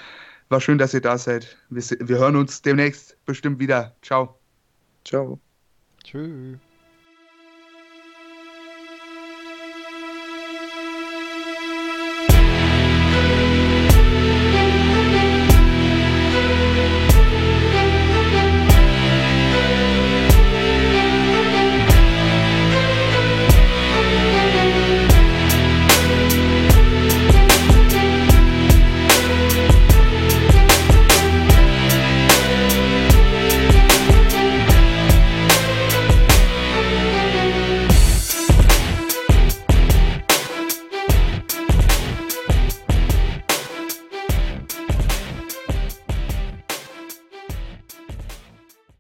[0.49, 1.57] War schön, dass ihr da seid.
[1.69, 3.95] Wir, wir hören uns demnächst bestimmt wieder.
[4.01, 4.37] Ciao.
[5.05, 5.39] Ciao.
[6.03, 6.59] Tschüss.